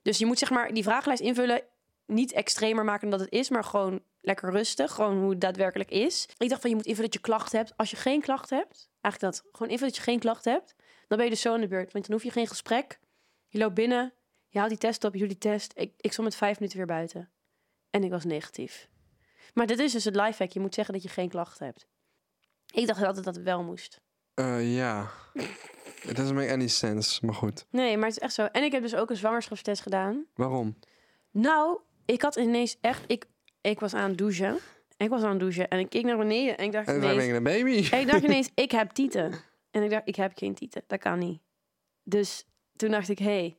Dus 0.02 0.18
je 0.18 0.26
moet 0.26 0.38
zeg 0.38 0.50
maar 0.50 0.74
die 0.74 0.82
vragenlijst 0.82 1.22
invullen 1.22 1.62
niet 2.06 2.32
extremer 2.32 2.84
maken 2.84 3.10
dan 3.10 3.18
dat 3.18 3.28
het 3.28 3.38
is, 3.38 3.48
maar 3.48 3.64
gewoon 3.64 4.02
lekker 4.20 4.50
rustig. 4.50 4.92
Gewoon 4.92 5.18
hoe 5.18 5.30
het 5.30 5.40
daadwerkelijk 5.40 5.90
is. 5.90 6.28
Ik 6.38 6.48
dacht 6.48 6.60
van 6.60 6.70
je 6.70 6.76
moet 6.76 6.86
invullen 6.86 7.10
dat 7.10 7.20
je 7.20 7.28
klachten 7.28 7.58
hebt. 7.58 7.72
Als 7.76 7.90
je 7.90 7.96
geen 7.96 8.20
klachten 8.20 8.56
hebt, 8.56 8.88
eigenlijk 9.00 9.34
dat. 9.34 9.44
Gewoon 9.52 9.72
invullen 9.72 9.92
dat 9.94 10.04
je 10.04 10.10
geen 10.10 10.18
klachten 10.18 10.52
hebt. 10.52 10.74
Dan 11.08 11.16
ben 11.16 11.26
je 11.26 11.32
dus 11.32 11.40
zo 11.40 11.54
aan 11.54 11.60
de 11.60 11.68
beurt. 11.68 11.92
Want 11.92 12.06
dan 12.06 12.14
hoef 12.14 12.24
je 12.24 12.30
geen 12.30 12.46
gesprek. 12.46 12.98
Je 13.48 13.58
loopt 13.58 13.74
binnen, 13.74 14.12
je 14.48 14.58
haalt 14.58 14.70
die 14.70 14.78
test 14.78 15.04
op, 15.04 15.12
die 15.12 15.38
test. 15.38 15.72
Ik, 15.76 15.92
ik 15.96 16.12
stond 16.12 16.28
met 16.28 16.36
vijf 16.36 16.58
minuten 16.58 16.78
weer 16.78 16.86
buiten. 16.86 17.30
En 17.90 18.04
ik 18.04 18.10
was 18.10 18.24
negatief. 18.24 18.88
Maar 19.54 19.66
dit 19.66 19.78
is 19.78 19.92
dus 19.92 20.04
het 20.04 20.16
lifehack. 20.16 20.50
Je 20.50 20.60
moet 20.60 20.74
zeggen 20.74 20.94
dat 20.94 21.02
je 21.02 21.08
geen 21.08 21.28
klachten 21.28 21.66
hebt. 21.66 21.86
Ik 22.74 22.86
dacht 22.86 23.02
altijd 23.02 23.24
dat 23.24 23.34
het 23.34 23.44
wel 23.44 23.62
moest. 23.62 24.00
Eh, 24.34 24.76
ja. 24.76 25.10
It 26.02 26.16
doesn't 26.16 26.34
make 26.34 26.52
any 26.52 26.68
sense, 26.68 27.26
maar 27.26 27.34
goed. 27.34 27.66
Nee, 27.70 27.96
maar 27.96 28.06
het 28.06 28.16
is 28.16 28.22
echt 28.22 28.34
zo. 28.34 28.44
En 28.44 28.62
ik 28.62 28.72
heb 28.72 28.82
dus 28.82 28.94
ook 28.94 29.10
een 29.10 29.16
zwangerschapstest 29.16 29.82
gedaan. 29.82 30.26
Waarom? 30.34 30.78
Nou, 31.30 31.78
ik 32.04 32.22
had 32.22 32.36
ineens 32.36 32.76
echt... 32.80 33.04
Ik, 33.06 33.26
ik 33.60 33.80
was 33.80 33.94
aan 33.94 34.08
het 34.08 34.18
douchen. 34.18 34.58
Ik 34.96 35.08
was 35.08 35.22
aan 35.22 35.30
het 35.30 35.40
douchen 35.40 35.68
en 35.68 35.78
ik 35.78 35.88
keek 35.88 36.04
naar 36.04 36.16
beneden 36.16 36.58
en 36.58 36.64
ik 36.64 36.72
dacht 36.72 36.88
En 36.88 36.96
ineens... 36.96 37.24
ik 37.24 37.34
een 37.34 37.42
baby. 37.42 37.88
En 37.90 38.00
ik 38.04 38.06
dacht 38.06 38.22
ineens, 38.22 38.50
ik 38.64 38.70
heb 38.70 38.90
tieten. 38.90 39.32
En 39.70 39.82
ik 39.82 39.90
dacht, 39.90 40.08
ik 40.08 40.16
heb 40.16 40.32
geen 40.34 40.54
tieten. 40.54 40.82
Dat 40.86 40.98
kan 40.98 41.18
niet. 41.18 41.40
Dus 42.02 42.46
toen 42.76 42.90
dacht 42.90 43.08
ik, 43.08 43.18
hé, 43.18 43.24
hey, 43.24 43.57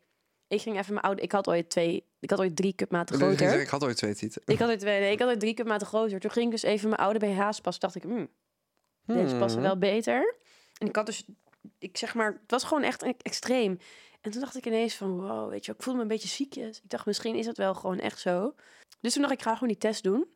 ik 0.50 0.62
ging 0.62 0.78
even 0.78 0.94
mijn 0.94 1.06
oude... 1.06 1.22
Ik 1.22 1.32
had 1.32 1.48
ooit 1.48 1.70
twee... 1.70 2.08
Ik 2.20 2.30
had 2.30 2.40
ooit 2.40 2.56
drie 2.56 2.74
cupmaten 2.74 3.16
groter. 3.16 3.62
Ik 3.62 3.68
had 3.68 3.84
ooit 3.84 3.98
twee 3.98 4.16
tieten. 4.16 4.42
Ik 4.46 4.60
had 4.60 4.70
ooit 4.70 4.80
twee, 4.80 5.00
nee, 5.00 5.12
ik 5.12 5.20
had 5.20 5.28
ooit 5.28 5.40
drie 5.40 5.54
cupmaten 5.54 5.88
groter. 5.88 6.20
Toen 6.20 6.32
ging 6.32 6.46
ik 6.46 6.52
dus 6.52 6.64
even 6.64 6.90
mijn 6.90 7.02
oude 7.02 7.20
BH's 7.20 7.62
pas. 7.62 7.80
Dacht 7.80 7.96
ik, 7.96 8.04
hmm, 8.04 8.30
deze 9.06 9.36
passen 9.36 9.60
Hmm. 9.60 9.68
wel 9.68 9.78
beter. 9.78 10.36
En 10.78 10.88
ik 10.88 10.96
had 10.96 11.06
dus, 11.06 11.26
ik 11.80 11.98
zeg 11.98 12.14
maar, 12.16 12.32
het 12.42 12.52
was 12.52 12.64
gewoon 12.64 12.84
echt 12.84 13.04
extreem. 13.22 13.78
En 14.22 14.32
toen 14.32 14.42
dacht 14.42 14.58
ik 14.58 14.66
ineens 14.66 14.96
van, 14.96 15.20
wow, 15.20 15.50
weet 15.50 15.66
je, 15.66 15.72
ik 15.72 15.82
voelde 15.82 15.98
me 15.98 16.04
een 16.06 16.12
beetje 16.12 16.28
ziekjes. 16.30 16.78
Ik 16.78 16.90
dacht, 16.90 17.06
misschien 17.06 17.36
is 17.36 17.46
het 17.46 17.58
wel 17.58 17.74
gewoon 17.74 18.00
echt 18.00 18.20
zo. 18.20 18.56
Dus 19.02 19.14
toen 19.14 19.22
dacht 19.22 19.34
ik, 19.34 19.40
ik 19.40 19.46
ga 19.46 19.54
gewoon 19.54 19.70
die 19.70 19.78
test 19.78 20.04
doen. 20.04 20.28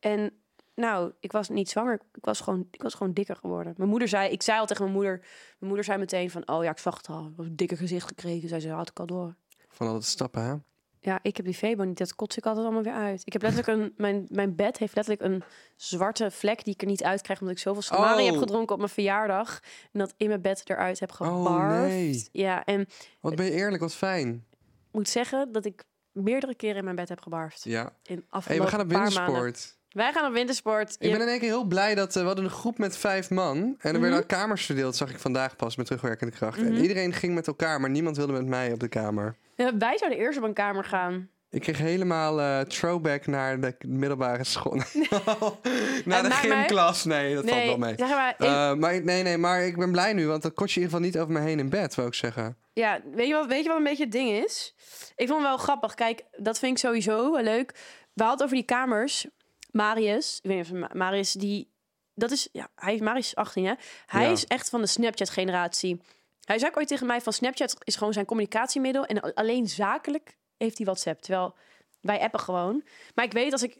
En 0.00 0.43
nou, 0.74 1.12
ik 1.20 1.32
was 1.32 1.48
niet 1.48 1.70
zwanger. 1.70 2.00
Ik 2.14 2.24
was 2.24 2.40
gewoon, 2.40 2.68
ik 2.70 2.82
was 2.82 2.94
gewoon 2.94 3.12
dikker 3.12 3.36
geworden. 3.36 3.74
Mijn 3.76 3.88
moeder 3.90 4.08
zei, 4.08 4.30
ik 4.30 4.42
zei 4.42 4.58
al 4.58 4.66
tegen 4.66 4.82
mijn 4.82 4.96
moeder. 4.96 5.18
Mijn 5.18 5.26
moeder 5.58 5.84
zei 5.84 5.98
meteen 5.98 6.30
van, 6.30 6.48
oh 6.48 6.64
ja, 6.64 6.70
ik 6.70 6.78
zag 6.78 6.96
het 6.96 7.08
al. 7.08 7.20
Ik 7.26 7.32
heb 7.36 7.46
een 7.46 7.56
dikker 7.56 7.76
gezicht 7.76 8.06
gekregen. 8.08 8.48
Zij 8.48 8.60
zei, 8.60 8.72
had 8.74 8.88
ik 8.90 9.00
al 9.00 9.06
door. 9.06 9.34
Van 9.68 9.86
al 9.86 9.92
dat 9.92 10.04
stappen, 10.04 10.42
hè? 10.42 10.54
Ja, 11.00 11.18
ik 11.22 11.36
heb 11.36 11.46
die 11.46 11.54
Febo 11.54 11.84
niet. 11.84 11.98
Dat 11.98 12.14
kots 12.14 12.36
ik 12.36 12.46
altijd 12.46 12.64
allemaal 12.64 12.82
weer 12.82 12.92
uit. 12.92 13.22
Ik 13.24 13.32
heb 13.32 13.42
letterlijk 13.42 13.78
een... 13.80 13.94
Mijn, 13.96 14.26
mijn 14.28 14.54
bed 14.54 14.78
heeft 14.78 14.94
letterlijk 14.94 15.26
een 15.26 15.42
zwarte 15.76 16.30
vlek 16.30 16.64
die 16.64 16.74
ik 16.74 16.80
er 16.80 16.86
niet 16.86 17.02
uit 17.04 17.22
krijg... 17.22 17.40
omdat 17.40 17.56
ik 17.56 17.62
zoveel 17.62 17.82
Samari 17.82 18.22
Oh. 18.24 18.30
heb 18.30 18.38
gedronken 18.40 18.72
op 18.72 18.78
mijn 18.78 18.90
verjaardag. 18.92 19.60
En 19.92 19.98
dat 19.98 20.14
in 20.16 20.28
mijn 20.28 20.40
bed 20.40 20.62
eruit 20.70 21.00
heb 21.00 21.10
Oh, 21.10 21.16
gebarfd. 21.36 21.88
nee. 21.88 22.28
Ja, 22.32 22.64
en 22.64 22.86
Wat 23.20 23.34
ben 23.34 23.44
je 23.46 23.52
eerlijk, 23.52 23.82
wat 23.82 23.94
fijn. 23.94 24.44
ik 24.50 24.92
moet 24.92 25.08
zeggen 25.08 25.52
dat 25.52 25.64
ik 25.64 25.84
meerdere 26.12 26.54
keren 26.54 26.76
in 26.76 26.84
mijn 26.84 26.96
bed 26.96 27.08
heb 27.08 27.20
gebarfd. 27.20 27.64
Ja. 27.64 27.82
In 28.02 28.14
hey, 28.14 28.24
afgelopen 28.28 28.64
we 28.64 28.70
gaan 28.70 28.86
maanden. 28.86 28.98
wintersport. 29.42 29.78
Wij 29.94 30.12
gaan 30.12 30.26
op 30.26 30.32
wintersport. 30.32 30.96
Ik 30.98 31.10
ben 31.12 31.20
in 31.20 31.28
één 31.28 31.38
keer 31.38 31.48
heel 31.48 31.64
blij 31.64 31.94
dat 31.94 32.08
eh, 32.16 32.20
we 32.20 32.26
hadden 32.26 32.44
een 32.44 32.50
groep 32.50 32.78
met 32.78 32.96
vijf 32.96 33.30
man. 33.30 33.74
En 33.78 33.94
er 33.94 34.00
werden 34.00 34.18
ook 34.18 34.26
kamers 34.28 34.64
verdeeld, 34.66 34.96
zag 34.96 35.10
ik 35.10 35.18
vandaag 35.18 35.56
pas 35.56 35.76
met 35.76 35.86
terugwerkende 35.86 36.32
kracht. 36.32 36.58
En 36.58 36.72
Mhm. 36.72 36.82
iedereen 36.82 37.12
ging 37.12 37.34
met 37.34 37.46
elkaar, 37.46 37.80
maar 37.80 37.90
niemand 37.90 38.16
wilde 38.16 38.32
met 38.32 38.46
mij 38.46 38.72
op 38.72 38.80
de 38.80 38.88
kamer. 38.88 39.36
Ja, 39.56 39.76
wij 39.76 39.98
zouden 39.98 40.18
eerst 40.20 40.38
op 40.38 40.44
een 40.44 40.52
kamer 40.54 40.84
gaan. 40.84 41.28
Ik 41.50 41.60
kreeg 41.60 41.78
helemaal 41.78 42.40
eh, 42.40 42.60
throwback 42.60 43.26
naar 43.26 43.60
de 43.60 43.74
middelbare 43.86 44.44
school. 44.44 44.74
naar 46.04 46.22
de 46.22 46.30
gymklas. 46.30 47.04
Nee, 47.04 47.34
dat 47.34 47.48
valt 47.48 47.64
wel 47.64 47.78
mee. 47.78 47.94
zeg 47.96 48.08
maar... 48.08 48.30
ik- 48.30 48.38
Eh, 48.38 48.74
maar 48.74 49.02
nee, 49.02 49.22
nee, 49.22 49.38
maar 49.38 49.62
ik 49.66 49.76
ben 49.76 49.90
blij 49.92 50.12
nu, 50.12 50.26
want 50.26 50.42
dat 50.42 50.54
kost 50.54 50.74
je 50.74 50.80
in 50.80 50.86
ieder 50.86 50.98
geval 50.98 51.12
niet 51.12 51.22
over 51.30 51.42
me 51.42 51.48
heen 51.48 51.58
in 51.58 51.68
bed, 51.68 51.94
wil 51.94 52.06
ik 52.06 52.14
zeggen. 52.14 52.56
Ja, 52.72 53.00
weet 53.14 53.26
je, 53.26 53.32
wat, 53.34 53.46
weet 53.46 53.62
je 53.62 53.68
wat 53.68 53.78
een 53.78 53.84
beetje 53.84 54.02
het 54.02 54.12
ding 54.12 54.30
is? 54.30 54.74
Ik 55.16 55.26
vond 55.28 55.38
het 55.40 55.48
wel 55.48 55.56
grappig. 55.58 55.94
Kijk, 55.94 56.24
dat 56.36 56.58
vind 56.58 56.72
ik 56.72 56.78
sowieso 56.78 57.32
wel 57.32 57.42
leuk. 57.42 57.70
We 58.12 58.22
hadden 58.22 58.32
het 58.32 58.42
over 58.42 58.56
die 58.56 58.64
kamers. 58.64 59.26
Marius, 59.74 60.36
ik 60.42 60.48
weet 60.50 60.56
niet 60.56 60.66
of 60.72 60.78
Ma- 60.78 60.90
Marius, 60.92 61.32
die... 61.32 61.72
Dat 62.14 62.30
is, 62.30 62.48
ja, 62.52 62.68
hij, 62.74 62.98
Marius 62.98 63.26
is 63.26 63.34
18, 63.36 63.64
hè? 63.64 63.72
Hij 64.06 64.24
Ja. 64.24 64.30
is 64.30 64.46
echt 64.46 64.68
van 64.68 64.80
de 64.80 64.86
Snapchat-generatie. 64.86 66.00
Hij 66.44 66.58
zei 66.58 66.70
ook 66.70 66.76
ooit 66.78 66.88
tegen 66.88 67.06
mij 67.06 67.20
van 67.20 67.32
Snapchat 67.32 67.76
is 67.84 67.96
gewoon 67.96 68.12
zijn 68.12 68.24
communicatiemiddel. 68.26 69.04
En 69.04 69.34
alleen 69.34 69.68
zakelijk 69.68 70.36
heeft 70.56 70.76
hij 70.76 70.86
WhatsApp. 70.86 71.22
Terwijl 71.22 71.54
wij 72.00 72.20
appen 72.20 72.40
gewoon. 72.40 72.84
Maar 73.14 73.24
ik 73.24 73.32
weet, 73.32 73.52
als, 73.52 73.62
ik, 73.62 73.76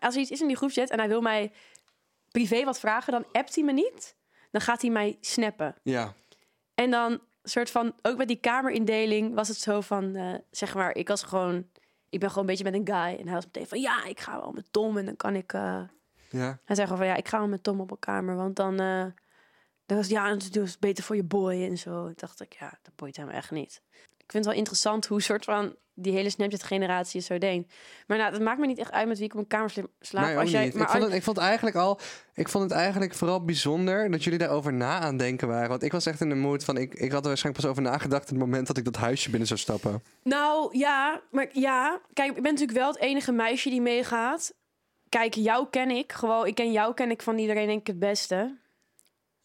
als 0.00 0.14
er 0.14 0.20
iets 0.20 0.30
is 0.30 0.40
in 0.40 0.46
die 0.46 0.56
groepchat 0.56 0.90
en 0.90 0.98
hij 0.98 1.08
wil 1.08 1.20
mij 1.20 1.52
privé 2.30 2.64
wat 2.64 2.80
vragen... 2.80 3.12
dan 3.12 3.24
appt 3.32 3.54
hij 3.54 3.64
me 3.64 3.72
niet. 3.72 4.16
Dan 4.50 4.60
gaat 4.60 4.80
hij 4.82 4.90
mij 4.90 5.16
snappen. 5.20 5.74
Ja. 5.82 6.14
En 6.74 6.90
dan 6.90 7.20
soort 7.42 7.70
van, 7.70 7.94
ook 8.02 8.16
met 8.16 8.28
die 8.28 8.40
kamerindeling 8.40 9.34
was 9.34 9.48
het 9.48 9.56
zo 9.56 9.80
van, 9.80 10.14
eh, 10.14 10.34
zeg 10.50 10.74
maar, 10.74 10.94
ik 10.94 11.08
was 11.08 11.22
gewoon, 11.22 11.70
ik 12.08 12.20
ben 12.20 12.28
gewoon 12.28 12.44
een 12.44 12.50
beetje 12.56 12.70
met 12.70 12.74
een 12.74 12.86
guy. 12.94 13.18
En 13.20 13.24
hij 13.24 13.34
was 13.34 13.44
meteen 13.44 13.66
van, 13.66 13.80
ja, 13.80 14.04
ik 14.04 14.20
ga 14.20 14.40
wel 14.40 14.52
met 14.52 14.66
Tom 14.72 14.96
en 14.98 15.04
dan 15.04 15.16
kan 15.16 15.34
ik, 15.34 15.52
eh, 15.52 15.80
Ja. 16.30 16.58
hij 16.64 16.76
zei 16.76 16.82
gewoon 16.86 16.96
van, 16.96 17.06
ja, 17.06 17.16
ik 17.16 17.28
ga 17.28 17.38
wel 17.38 17.48
met 17.48 17.62
Tom 17.62 17.80
op 17.80 17.90
een 17.90 17.98
kamer, 17.98 18.36
want 18.36 18.56
dan, 18.56 18.80
eh, 18.80 19.04
dan 19.86 19.96
was 19.96 20.08
ja, 20.08 20.30
het 20.30 20.56
is 20.56 20.78
beter 20.78 21.04
voor 21.04 21.16
je 21.16 21.24
boy 21.24 21.62
en 21.62 21.78
zo. 21.78 22.06
Ik 22.06 22.18
dacht 22.18 22.40
ik, 22.40 22.52
ja, 22.52 22.78
dat 22.82 22.94
boeit 22.96 23.16
hem 23.16 23.28
echt 23.28 23.50
niet. 23.50 23.82
Ik 24.16 24.34
vind 24.34 24.44
het 24.44 24.44
wel 24.44 24.62
interessant 24.62 25.06
hoe 25.06 25.22
soort 25.22 25.44
van 25.44 25.76
die 25.98 26.12
hele 26.12 26.30
Snapchat-generatie 26.30 27.20
zo 27.20 27.38
denkt. 27.38 27.74
Maar 28.06 28.18
nou, 28.18 28.32
het 28.32 28.42
maakt 28.42 28.58
me 28.58 28.66
niet 28.66 28.78
echt 28.78 28.92
uit 28.92 29.08
met 29.08 29.16
wie 29.18 29.26
ik 29.26 29.32
op 29.34 29.38
een 29.40 29.46
kamer 29.46 29.70
sla- 29.70 29.86
slaap. 30.00 30.36
Als 30.36 30.50
jij, 30.50 30.64
niet. 30.64 30.74
maar 30.74 30.82
ik, 30.82 30.88
vond 30.90 31.02
het, 31.04 31.12
ik 31.12 31.22
vond 31.22 31.36
het 31.36 31.46
eigenlijk 31.46 31.76
al. 31.76 32.00
Ik 32.34 32.48
vond 32.48 32.64
het 32.64 32.72
eigenlijk 32.72 33.14
vooral 33.14 33.44
bijzonder 33.44 34.10
dat 34.10 34.24
jullie 34.24 34.38
daarover 34.38 34.72
na 34.72 34.98
aan 35.00 35.16
denken 35.16 35.48
waren. 35.48 35.68
Want 35.68 35.82
ik 35.82 35.92
was 35.92 36.06
echt 36.06 36.20
in 36.20 36.28
de 36.28 36.34
mood 36.34 36.64
van. 36.64 36.76
Ik, 36.76 36.94
ik 36.94 37.12
had 37.12 37.22
er 37.22 37.28
waarschijnlijk 37.28 37.64
pas 37.64 37.70
over 37.70 37.82
nagedacht. 37.90 38.22
op 38.22 38.28
het 38.28 38.38
moment 38.38 38.66
dat 38.66 38.76
ik 38.76 38.84
dat 38.84 38.96
huisje 38.96 39.30
binnen 39.30 39.48
zou 39.48 39.60
stappen. 39.60 40.02
Nou 40.22 40.78
ja, 40.78 41.20
maar 41.30 41.48
ja, 41.52 42.00
kijk, 42.12 42.28
ik 42.36 42.42
ben 42.42 42.52
natuurlijk 42.52 42.78
wel 42.78 42.88
het 42.88 42.98
enige 43.00 43.32
meisje 43.32 43.70
die 43.70 43.80
meegaat. 43.80 44.54
Kijk, 45.08 45.34
jou 45.34 45.66
ken 45.70 45.90
ik 45.90 46.12
gewoon. 46.12 46.46
Ik 46.46 46.54
ken 46.54 46.72
jou 46.72 46.94
ken 46.94 47.10
ik 47.10 47.22
van 47.22 47.38
iedereen 47.38 47.66
denk 47.66 47.80
ik 47.80 47.86
het 47.86 47.98
beste. 47.98 48.58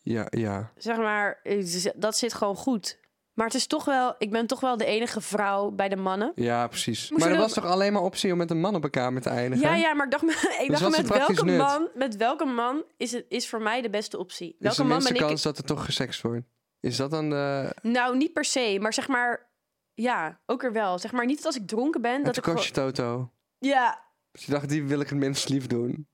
Ja, 0.01 0.27
ja. 0.29 0.71
Zeg 0.77 0.97
maar, 0.97 1.39
eh, 1.43 1.65
dat 1.95 2.17
zit 2.17 2.33
gewoon 2.33 2.55
goed. 2.55 2.99
Maar 3.33 3.45
het 3.45 3.55
is 3.55 3.67
toch 3.67 3.85
wel, 3.85 4.15
ik 4.17 4.31
ben 4.31 4.47
toch 4.47 4.59
wel 4.59 4.77
de 4.77 4.85
enige 4.85 5.21
vrouw 5.21 5.71
bij 5.71 5.89
de 5.89 5.95
mannen. 5.95 6.31
Ja, 6.35 6.67
precies. 6.67 7.09
Moest 7.09 7.23
maar 7.23 7.33
er 7.33 7.39
was 7.39 7.53
toch 7.53 7.65
alleen 7.65 7.93
maar 7.93 8.01
optie 8.01 8.31
om 8.31 8.37
met 8.37 8.51
een 8.51 8.59
man 8.59 8.75
op 8.75 8.83
een 8.83 8.89
kamer 8.89 9.21
te 9.21 9.29
eindigen? 9.29 9.67
Ja, 9.69 9.75
ja, 9.75 9.93
maar 9.93 10.05
ik 10.05 10.11
dacht, 10.11 10.23
ik 10.61 10.67
dacht 10.71 10.81
is 10.81 10.97
met 10.97 11.07
welke 11.07 11.45
nut? 11.45 11.57
man, 11.57 11.89
met 11.95 12.15
welke 12.15 12.45
man 12.45 12.83
is 12.97 13.11
het 13.11 13.25
is 13.29 13.49
voor 13.49 13.61
mij 13.61 13.81
de 13.81 13.89
beste 13.89 14.17
optie? 14.17 14.47
Is 14.49 14.55
Welke 14.59 14.81
de 14.81 14.87
man 14.87 15.07
ik? 15.07 15.15
kans 15.15 15.41
dat 15.41 15.57
er 15.57 15.63
toch 15.63 15.85
gesext 15.85 16.21
wordt? 16.21 16.45
Is 16.79 16.97
dat 16.97 17.11
dan 17.11 17.29
de... 17.29 17.75
Nou, 17.81 18.17
niet 18.17 18.33
per 18.33 18.45
se, 18.45 18.77
maar 18.81 18.93
zeg 18.93 19.07
maar, 19.07 19.49
ja, 19.93 20.39
ook 20.45 20.63
er 20.63 20.71
wel. 20.73 20.99
Zeg 20.99 21.11
maar 21.11 21.25
niet 21.25 21.37
dat 21.37 21.45
als 21.45 21.55
ik 21.55 21.67
dronken 21.67 22.01
ben, 22.01 22.23
Dat 22.23 22.37
ik 22.37 22.45
je 22.45 22.51
gewoon, 22.51 22.71
Toto. 22.71 23.31
ja. 23.59 24.01
Dus 24.31 24.45
je 24.45 24.51
dacht, 24.51 24.69
die 24.69 24.83
wil 24.83 24.99
ik 24.99 25.09
het 25.09 25.17
minst 25.17 25.49
lief 25.49 25.67
doen. 25.67 26.07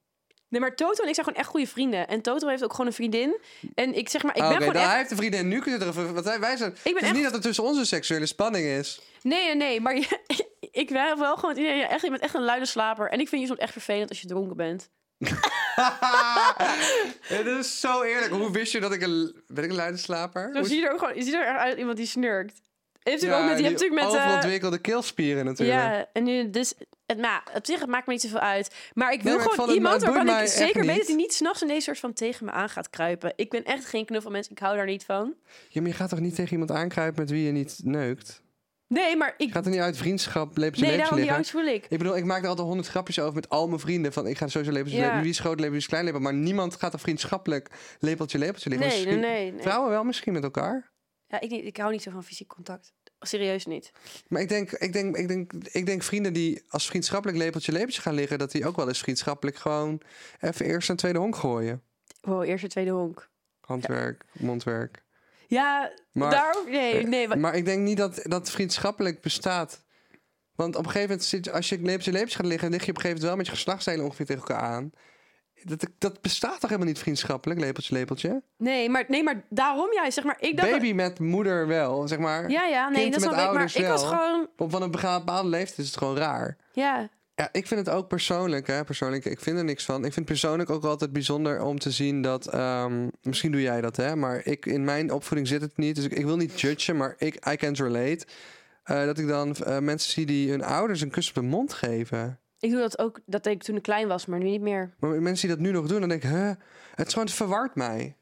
Nee, 0.50 0.62
maar 0.62 0.76
Toto 0.76 1.04
en 1.04 1.08
ik 1.10 1.14
zijn 1.14 1.26
gewoon 1.26 1.42
echt 1.42 1.50
goede 1.50 1.68
vrienden. 1.68 2.08
En 2.08 2.22
Toto 2.22 2.48
heeft 2.48 2.64
ook 2.64 2.72
gewoon 2.72 2.88
een 2.88 2.94
vriendin. 2.94 3.38
En 3.76 3.94
ik 3.98 4.10
zeg 4.10 4.24
maar, 4.24 4.36
ik 4.36 4.42
Ah, 4.42 4.48
ben 4.48 4.58
Oké, 4.58 4.66
gewoon 4.66 4.82
echt... 4.82 4.90
hij 4.90 4.98
heeft 4.98 5.12
een 5.12 5.18
vriendin 5.18 5.40
en 5.40 5.48
nu 5.48 5.60
kun 5.62 5.72
je 5.74 5.82
erover... 5.82 6.14
Want 6.14 6.26
wij 6.26 6.40
wij 6.40 6.58
zijn... 6.58 6.70
Ik 6.72 6.76
het 6.84 6.84
ben 6.94 6.96
is 6.96 7.02
echt 7.08 7.14
niet 7.16 7.24
dat 7.24 7.34
er 7.34 7.42
tussen 7.42 7.64
onze 7.64 7.86
seksuele 7.86 8.26
spanning 8.26 8.66
is. 8.66 9.02
Nee, 9.22 9.46
nee, 9.46 9.56
nee. 9.56 9.82
Maar 9.82 9.94
ik 10.72 10.90
ben 10.90 11.20
wel 11.20 11.36
gewoon... 11.38 11.56
Ja, 11.56 11.72
ja, 11.72 11.88
echt, 11.90 12.02
je 12.02 12.10
bent 12.10 12.22
echt 12.22 12.34
een 12.34 12.44
luide 12.44 12.66
slaper. 12.66 13.10
En 13.10 13.20
ik 13.20 13.28
vind 13.30 13.42
je 13.42 13.48
soms 13.48 13.60
echt 13.60 13.72
vervelend 13.72 14.10
als 14.10 14.22
je 14.22 14.28
dronken 14.28 14.56
bent. 14.58 14.90
Het 17.22 17.46
is 17.46 17.80
zo 17.80 18.02
eerlijk. 18.02 18.32
Hoe 18.32 18.52
wist 18.52 18.72
je 18.72 18.80
dat 18.80 18.94
ik 18.94 19.02
een... 19.02 19.42
Ben 19.48 19.64
ik 19.64 19.70
een 19.70 19.76
luide 19.76 19.98
slaper? 19.98 20.50
Hoe- 20.54 20.66
zie 20.68 20.80
je 20.80 20.86
er 20.86 20.92
ook 20.94 21.00
gewoon... 21.00 21.16
Je 21.16 21.24
ziet 21.24 21.34
er 21.34 21.46
echt 21.48 21.58
uit 21.60 21.78
iemand 21.78 21.98
die 21.98 22.06
snurkt. 22.06 22.62
Heeft 23.04 23.22
Ja, 23.22 23.38
ook 23.40 23.46
met, 23.50 23.58
je 23.58 23.64
hebt 23.64 23.80
natuurlijk 23.80 24.02
met... 24.02 24.14
eh, 24.14 24.22
Overontwikkelde 24.26 24.78
keelspieren 24.80 25.46
natuurlijk. 25.46 25.80
ja, 25.80 26.06
en 26.14 26.24
nu 26.24 26.50
dus... 26.50 26.74
Het, 27.10 27.18
nou, 27.18 27.42
op 27.56 27.66
zich, 27.66 27.80
het 27.80 27.90
maakt 27.90 28.08
me 28.08 28.14
niet 28.14 28.22
zoveel 28.22 28.40
uit. 28.40 28.76
Maar 28.94 29.14
ik 29.14 29.22
wil 29.22 29.38
maar 29.38 29.50
gewoon 29.50 29.70
iemand 29.76 30.02
waarvan 30.02 30.30
ik 30.42 30.48
zeker 30.48 30.86
weet 30.86 30.98
dat 30.98 31.08
hij 31.08 31.16
niet 31.16 31.34
s'nachts 31.34 31.62
in 31.62 31.68
deze 31.68 31.82
soort 31.82 32.00
van 32.00 32.14
tegen 32.14 32.46
me 32.46 32.52
aan 32.52 32.70
gaat 32.70 32.90
kruipen. 32.90 33.34
Ik 33.36 33.50
ben 33.50 33.64
echt 33.64 33.86
geen 33.86 34.06
knuffelmens. 34.06 34.48
Ik 34.48 34.60
hou 34.60 34.76
daar 34.76 34.86
niet 34.86 35.06
van. 35.06 35.36
Ja, 35.70 35.82
maar 35.82 35.90
je 35.90 35.96
gaat 35.96 36.10
toch 36.10 36.20
niet 36.20 36.36
tegen 36.36 36.52
iemand 36.52 36.72
aankruipen 36.72 37.22
met 37.22 37.30
wie 37.30 37.46
je 37.46 37.52
niet 37.52 37.80
neukt? 37.84 38.42
Nee, 38.88 39.16
maar 39.16 39.34
ik... 39.38 39.52
Gaat 39.52 39.66
er 39.66 39.72
niet 39.72 39.80
uit 39.80 39.98
vriendschap, 39.98 40.58
lepeltje, 40.58 40.86
Nee, 40.88 40.98
daarom 40.98 41.20
die 41.20 41.32
angst 41.32 41.52
voel 41.52 41.66
ik. 41.66 41.86
Ik 41.90 41.98
bedoel, 41.98 42.18
ik 42.18 42.26
maak 42.26 42.42
er 42.44 42.48
altijd 42.50 42.68
honderd 42.68 42.88
grapjes 42.88 43.20
over 43.20 43.34
met 43.34 43.50
al 43.50 43.68
mijn 43.68 43.80
vrienden. 43.80 44.14
Van 44.14 44.28
ik 44.28 44.38
ga 44.38 44.48
sowieso 44.48 44.74
lepeltje, 44.74 44.98
Ja. 44.98 45.04
lepeltje. 45.04 45.24
Wie 45.24 45.34
is 45.34 45.40
groot 45.40 45.60
lepeltje, 45.60 45.72
wie 45.72 45.80
is 45.82 45.88
klein 45.88 46.04
lepeltje. 46.04 46.32
Maar 46.32 46.40
niemand 46.42 46.76
gaat 46.76 46.94
er 46.94 47.00
vriendschappelijk 47.00 47.70
lepeltje, 48.00 48.38
lepeltje 48.38 48.70
liggen. 48.70 48.88
Nee, 48.88 48.98
nee, 48.98 49.06
Misschien- 49.06 49.32
nee. 49.32 49.52
nee. 49.52 49.62
Vrouwen 49.62 49.90
wel 49.90 50.04
misschien 50.04 50.34
met 50.34 50.44
elkaar. 50.44 50.92
Ja, 51.28 51.40
ik, 51.40 51.50
niet, 51.50 51.66
ik 51.66 51.78
hou 51.78 51.92
niet 51.92 52.02
zo 52.04 52.12
van 52.12 52.24
fysiek 52.24 52.48
contact. 52.48 52.94
Serieus 53.20 53.66
niet. 53.66 53.92
Maar 54.28 54.42
ik 54.42 54.50
denk, 54.50 54.72
ik, 54.72 54.94
denk, 54.94 55.18
ik, 55.18 55.28
denk, 55.28 55.54
ik 55.54 55.86
denk 55.86 56.04
vrienden 56.04 56.34
die 56.34 56.64
als 56.70 56.88
vriendschappelijk 56.88 57.38
lepeltje, 57.38 57.72
lepeltje 57.72 58.02
gaan 58.02 58.14
liggen... 58.14 58.38
dat 58.40 58.52
die 58.52 58.68
ook 58.68 58.76
wel 58.76 58.88
eens 58.88 59.00
vriendschappelijk 59.00 59.58
gewoon 59.58 60.02
even 60.40 60.66
eerst 60.66 60.90
een 60.90 60.96
tweede 60.96 61.20
honk 61.20 61.36
gooien. 61.36 61.82
Wow, 62.22 62.44
eerst 62.44 62.64
de 62.64 62.70
tweede 62.70 62.92
honk. 62.92 63.30
Handwerk, 63.62 64.26
mondwerk. 64.32 65.04
Ja, 65.48 65.92
Maar- 66.12 66.32
daar 66.32 66.56
ook... 66.58 66.70
Nee, 66.70 67.08
nee. 67.08 67.28
wa- 67.28 67.36
Maar 67.36 67.56
ik 67.56 67.66
denk 67.66 67.82
niet 67.82 67.98
dat 67.98 68.20
dat 68.24 68.52
vriendschappelijk 68.52 69.22
bestaat. 69.22 69.84
Want 70.56 70.76
op 70.76 70.86
een 70.86 70.92
gegeven 70.92 71.10
moment, 71.10 71.28
zit, 71.28 71.52
als 71.52 71.70
je 71.70 71.76
lepeltje 71.82 72.12
lepeltje 72.12 72.38
gaat 72.38 72.46
liggen... 72.46 72.70
lig 72.70 72.86
je 72.86 72.90
op 72.92 72.96
een 72.96 73.02
gegeven 73.02 73.22
moment 73.22 73.28
wel 73.28 73.36
met 73.36 73.46
je 73.46 73.52
geslachtsdelen 73.52 74.06
ongeveer 74.06 74.26
tegen 74.26 74.42
elkaar 74.42 74.62
aan. 74.62 74.92
Dat, 75.64 75.88
dat 75.98 76.22
bestaat 76.22 76.60
toch 76.60 76.70
helemaal 76.70 76.88
niet 76.88 77.00
vriendschappelijk, 77.00 77.60
lepeltje 77.60 77.94
lepeltje? 77.94 78.42
Nee, 78.58 78.90
maar, 78.90 79.06
nee, 79.08 79.24
maar 79.24 79.44
daarom 79.50 79.94
juist. 79.94 80.14
Zeg 80.14 80.24
maar, 80.24 80.38
ik 80.40 80.58
dacht... 80.58 80.72
Baby 80.72 80.94
met 80.94 81.20
moeder 81.20 81.68
wel, 81.68 82.08
zeg 82.08 82.20
maar. 82.20 82.50
Ja, 82.50 82.66
ja, 82.66 82.90
nee, 82.90 83.12
dat 83.12 83.22
snap 83.22 83.34
ik. 83.34 83.54
Maar 83.54 83.72
ik 83.76 83.88
was 83.88 84.02
wel. 84.02 84.12
gewoon... 84.12 84.48
Op 84.58 84.72
van 84.72 84.82
een 84.82 84.92
bepaalde 84.92 85.50
leeftijd 85.50 85.78
is 85.78 85.86
het 85.88 85.98
gewoon 85.98 86.18
raar. 86.18 86.58
Ja, 86.72 87.10
Ja, 87.36 87.50
ik 87.52 87.68
vind 87.68 87.86
het 87.86 87.96
ook 87.96 88.08
persoonlijk, 88.08 88.68
hè, 88.68 88.84
persoonlijk, 88.84 89.26
ik 89.26 89.40
vind 89.40 89.58
er 89.58 89.64
niks 89.64 89.86
van. 89.86 89.96
Ik 89.96 90.02
vind 90.02 90.16
het 90.16 90.26
persoonlijk 90.26 90.70
ook 90.70 90.84
altijd 90.84 91.14
bijzonder 91.14 91.62
om 91.62 91.80
te 91.80 91.92
zien 91.92 92.22
dat, 92.22 92.48
ehm, 92.48 93.08
misschien 93.22 93.52
doe 93.52 93.62
jij 93.62 93.82
dat, 93.82 93.96
hè, 93.96 94.16
maar 94.16 94.42
ik, 94.44 94.66
in 94.66 94.84
mijn 94.84 95.12
opvoeding 95.12 95.48
zit 95.48 95.62
het 95.62 95.78
niet. 95.78 95.96
Dus 95.96 96.06
ik, 96.06 96.14
ik 96.14 96.26
wil 96.26 96.38
niet 96.38 96.62
judgen, 96.62 96.98
maar 96.98 97.16
ik, 97.18 97.48
I 97.48 97.56
can't 97.56 97.80
relate. 97.80 98.26
Eh, 98.84 99.06
dat 99.06 99.18
ik 99.18 99.28
dan 99.28 99.56
eh, 99.56 99.80
mensen 99.80 100.12
zie 100.12 100.26
die 100.26 100.50
hun 100.50 100.64
ouders 100.64 101.02
een 101.02 101.10
kus 101.10 101.28
op 101.30 101.34
de 101.34 101.42
mond 101.42 101.74
geven. 101.74 102.40
Ik 102.60 102.72
doe 102.72 102.80
dat 102.80 103.00
ook. 103.00 103.20
Dat 103.26 103.44
deed 103.44 103.54
ik 103.54 103.64
toen 103.64 103.76
ik 103.76 103.82
klein 103.84 104.08
was, 104.08 104.26
maar 104.26 104.40
nu 104.40 104.46
niet 104.50 104.62
meer. 104.62 104.94
Maar 105.00 105.10
mensen 105.10 105.48
die 105.48 105.58
dat 105.58 105.66
nu 105.66 105.72
nog 105.72 105.88
doen, 105.88 106.00
dan 106.00 106.10
denk 106.10 106.24
ik, 106.24 106.30
huh, 106.30 106.52
het 106.96 107.08
is 107.08 107.14
gewoon 107.14 107.28
het 107.28 107.36
verwart 107.38 107.76
mij. 107.76 108.14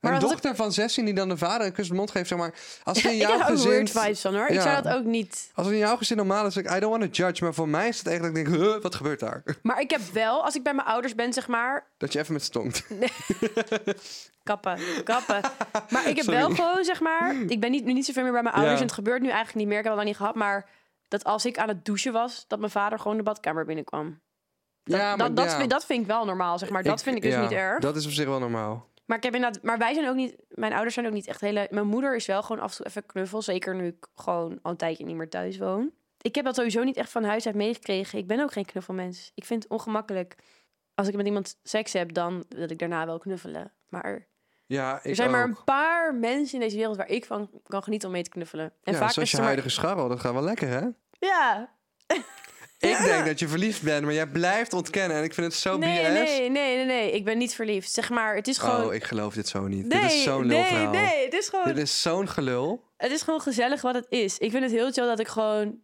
Maar 0.00 0.14
een 0.14 0.20
dochter 0.20 0.56
van 0.56 0.72
16 0.72 1.04
die 1.04 1.14
dan 1.14 1.28
de 1.28 1.36
vader 1.36 1.66
een 1.66 1.72
kus 1.72 1.84
op 1.84 1.90
de 1.90 1.96
mond 1.96 2.10
geeft, 2.10 2.28
zeg 2.28 2.38
maar, 2.38 2.54
als 2.84 3.02
het 3.02 3.12
in 3.12 3.18
jouw 3.26 3.34
ook 3.34 3.42
gezin... 3.42 3.68
weird 3.68 3.90
vibes 3.90 4.20
van 4.20 4.34
hoor. 4.34 4.46
Ik 4.46 4.54
Ja. 4.54 4.60
zou 4.62 4.82
dat 4.82 4.92
ook 4.94 5.04
niet. 5.04 5.50
Als 5.54 5.66
het 5.66 5.74
in 5.74 5.80
jouw 5.80 5.96
gezin 5.96 6.16
normaal 6.16 6.46
is, 6.46 6.54
zeg 6.54 6.64
ik, 6.64 6.76
I 6.76 6.80
don't 6.80 6.98
want 6.98 7.14
to 7.14 7.22
judge, 7.24 7.44
maar 7.44 7.54
voor 7.54 7.68
mij 7.68 7.88
is 7.88 7.98
het 7.98 8.06
eigenlijk, 8.06 8.36
dat 8.36 8.46
ik 8.46 8.52
denk, 8.60 8.64
huh, 8.72 8.82
wat 8.82 8.94
gebeurt 8.94 9.20
daar? 9.20 9.42
Maar 9.62 9.80
ik 9.80 9.90
heb 9.90 10.00
wel, 10.12 10.44
als 10.44 10.54
ik 10.54 10.62
bij 10.62 10.74
mijn 10.74 10.88
ouders 10.88 11.14
ben, 11.14 11.32
zeg 11.32 11.48
maar, 11.48 11.86
Dat 11.98 12.12
je 12.12 12.18
even 12.18 12.32
met 12.32 12.42
stonkt. 12.42 12.86
kappen, 14.42 14.78
kappen. 15.04 15.40
Maar 15.90 16.08
ik 16.08 16.16
heb 16.16 16.24
Sorry. 16.24 16.38
wel 16.40 16.50
gewoon, 16.50 16.84
zeg 16.84 17.00
maar, 17.00 17.36
ik 17.46 17.60
ben 17.60 17.70
niet, 17.70 17.84
nu 17.84 17.92
niet 17.92 18.04
zoveel 18.06 18.22
meer 18.22 18.32
bij 18.32 18.42
mijn 18.42 18.54
ouders. 18.54 18.74
Ja. 18.74 18.80
En 18.80 18.86
het 18.86 18.96
gebeurt 18.96 19.20
nu 19.22 19.26
eigenlijk 19.28 19.56
niet 19.58 19.66
meer. 19.68 19.78
Ik 19.78 19.84
heb 19.84 19.92
dat 19.92 20.02
nog 20.02 20.10
niet 20.12 20.20
gehad, 20.20 20.34
maar 20.34 20.68
dat 21.08 21.24
als 21.24 21.46
ik 21.46 21.58
aan 21.58 21.68
het 21.68 21.84
douchen 21.84 22.12
was, 22.12 22.44
dat 22.48 22.58
mijn 22.58 22.70
vader 22.70 22.98
gewoon 22.98 23.16
de 23.16 23.22
badkamer 23.22 23.64
binnenkwam. 23.64 24.20
Dat, 24.82 25.00
ja, 25.00 25.16
maar 25.16 25.26
dat, 25.26 25.36
dat, 25.36 25.50
ja. 25.50 25.58
vind, 25.58 25.70
dat 25.70 25.84
vind 25.86 26.00
ik 26.00 26.06
wel 26.06 26.24
normaal, 26.24 26.58
zeg 26.58 26.70
maar. 26.70 26.82
Dat 26.82 26.98
Ik- 26.98 27.04
vind 27.04 27.16
ik 27.16 27.22
dus 27.22 27.32
ja, 27.32 27.42
niet 27.42 27.52
erg. 27.52 27.80
Dat 27.80 27.96
is 27.96 28.06
op 28.06 28.10
zich 28.12 28.26
wel 28.26 28.38
normaal. 28.38 28.88
Maar, 29.04 29.16
ik 29.16 29.22
heb 29.22 29.34
inderdaad, 29.34 29.62
maar 29.62 29.78
wij 29.78 29.94
zijn 29.94 30.08
ook 30.08 30.14
niet... 30.14 30.36
Mijn 30.48 30.72
ouders 30.72 30.94
zijn 30.94 31.06
ook 31.06 31.12
niet 31.12 31.26
echt 31.26 31.40
hele... 31.40 31.66
Mijn 31.70 31.86
moeder 31.86 32.16
is 32.16 32.26
wel 32.26 32.42
gewoon 32.42 32.62
af 32.62 32.70
en 32.70 32.76
toe 32.76 32.86
even 32.86 33.06
knuffel. 33.06 33.42
Zeker 33.42 33.74
nu 33.74 33.86
ik 33.86 34.06
gewoon 34.14 34.58
al 34.62 34.70
een 34.70 34.76
tijdje 34.76 35.04
niet 35.04 35.16
meer 35.16 35.28
thuis 35.28 35.58
woon. 35.58 35.92
Ik 36.20 36.34
heb 36.34 36.44
dat 36.44 36.54
sowieso 36.54 36.82
niet 36.82 36.96
echt 36.96 37.10
van 37.10 37.24
huis 37.24 37.46
uit 37.46 37.54
meegekregen. 37.54 38.18
Ik 38.18 38.26
ben 38.26 38.40
ook 38.40 38.52
geen 38.52 38.64
knuffelmens. 38.64 39.32
Ik 39.34 39.44
vind 39.44 39.62
het 39.62 39.72
ongemakkelijk. 39.72 40.34
Als 40.94 41.08
ik 41.08 41.14
met 41.14 41.26
iemand 41.26 41.58
seks 41.62 41.92
heb, 41.92 42.12
dan 42.12 42.44
wil 42.48 42.70
ik 42.70 42.78
daarna 42.78 43.06
wel 43.06 43.18
knuffelen. 43.18 43.72
Maar 43.88 44.26
Ja, 44.66 44.96
ik 44.96 45.04
er 45.04 45.14
zijn 45.14 45.30
maar 45.30 45.44
een 45.44 45.64
paar 45.64 46.14
mensen 46.14 46.54
in 46.54 46.60
deze 46.60 46.76
wereld 46.76 46.96
waar 46.96 47.08
ik 47.08 47.24
van 47.24 47.50
kan 47.66 47.82
genieten 47.82 48.08
om 48.08 48.14
mee 48.14 48.22
te 48.22 48.30
knuffelen. 48.30 48.72
En 48.82 48.92
ja, 48.92 48.98
vaak 48.98 49.10
zoals 49.10 49.16
is 49.16 49.30
je 49.30 49.36
maar... 49.36 49.46
huidige 49.46 49.68
scharrel, 49.68 50.08
dat 50.08 50.20
gaat 50.20 50.32
wel 50.32 50.42
lekker, 50.42 50.68
hè? 50.68 50.86
Ja. 51.18 51.74
Ik 52.78 52.98
denk 52.98 53.26
dat 53.30 53.38
je 53.38 53.48
verliefd 53.48 53.82
bent, 53.82 54.04
maar 54.04 54.14
jij 54.14 54.26
blijft 54.26 54.72
ontkennen. 54.72 55.16
En 55.16 55.24
ik 55.24 55.34
vind 55.34 55.46
het 55.46 55.56
zo 55.56 55.76
Nee, 55.76 56.02
BS. 56.02 56.08
nee, 56.08 56.50
nee, 56.50 56.76
nee, 56.76 56.84
nee. 56.84 57.12
Ik 57.12 57.24
ben 57.24 57.38
niet 57.38 57.54
verliefd. 57.54 57.92
Zeg 57.92 58.10
maar, 58.10 58.34
het 58.34 58.48
is 58.48 58.58
gewoon... 58.58 58.84
Oh, 58.84 58.94
ik 58.94 59.04
geloof 59.04 59.34
dit 59.34 59.48
zo 59.48 59.66
niet. 59.66 59.86
nee, 59.86 60.00
dit 60.00 60.12
is 60.12 60.22
zo'n 60.22 60.46
nee, 60.46 60.56
lulverhaal. 60.56 60.92
nee. 60.92 61.24
Het 61.24 61.34
is 61.34 61.48
gewoon... 61.48 61.66
Dit 61.66 61.78
is 61.78 62.02
zo'n 62.02 62.28
gelul. 62.28 62.84
Het 62.96 63.10
is 63.10 63.22
gewoon 63.22 63.40
gezellig 63.40 63.82
wat 63.82 63.94
het 63.94 64.06
is. 64.08 64.38
Ik 64.38 64.50
vind 64.50 64.62
het 64.62 64.72
heel 64.72 64.92
chill 64.92 65.06
dat 65.06 65.20
ik 65.20 65.28
gewoon... 65.28 65.78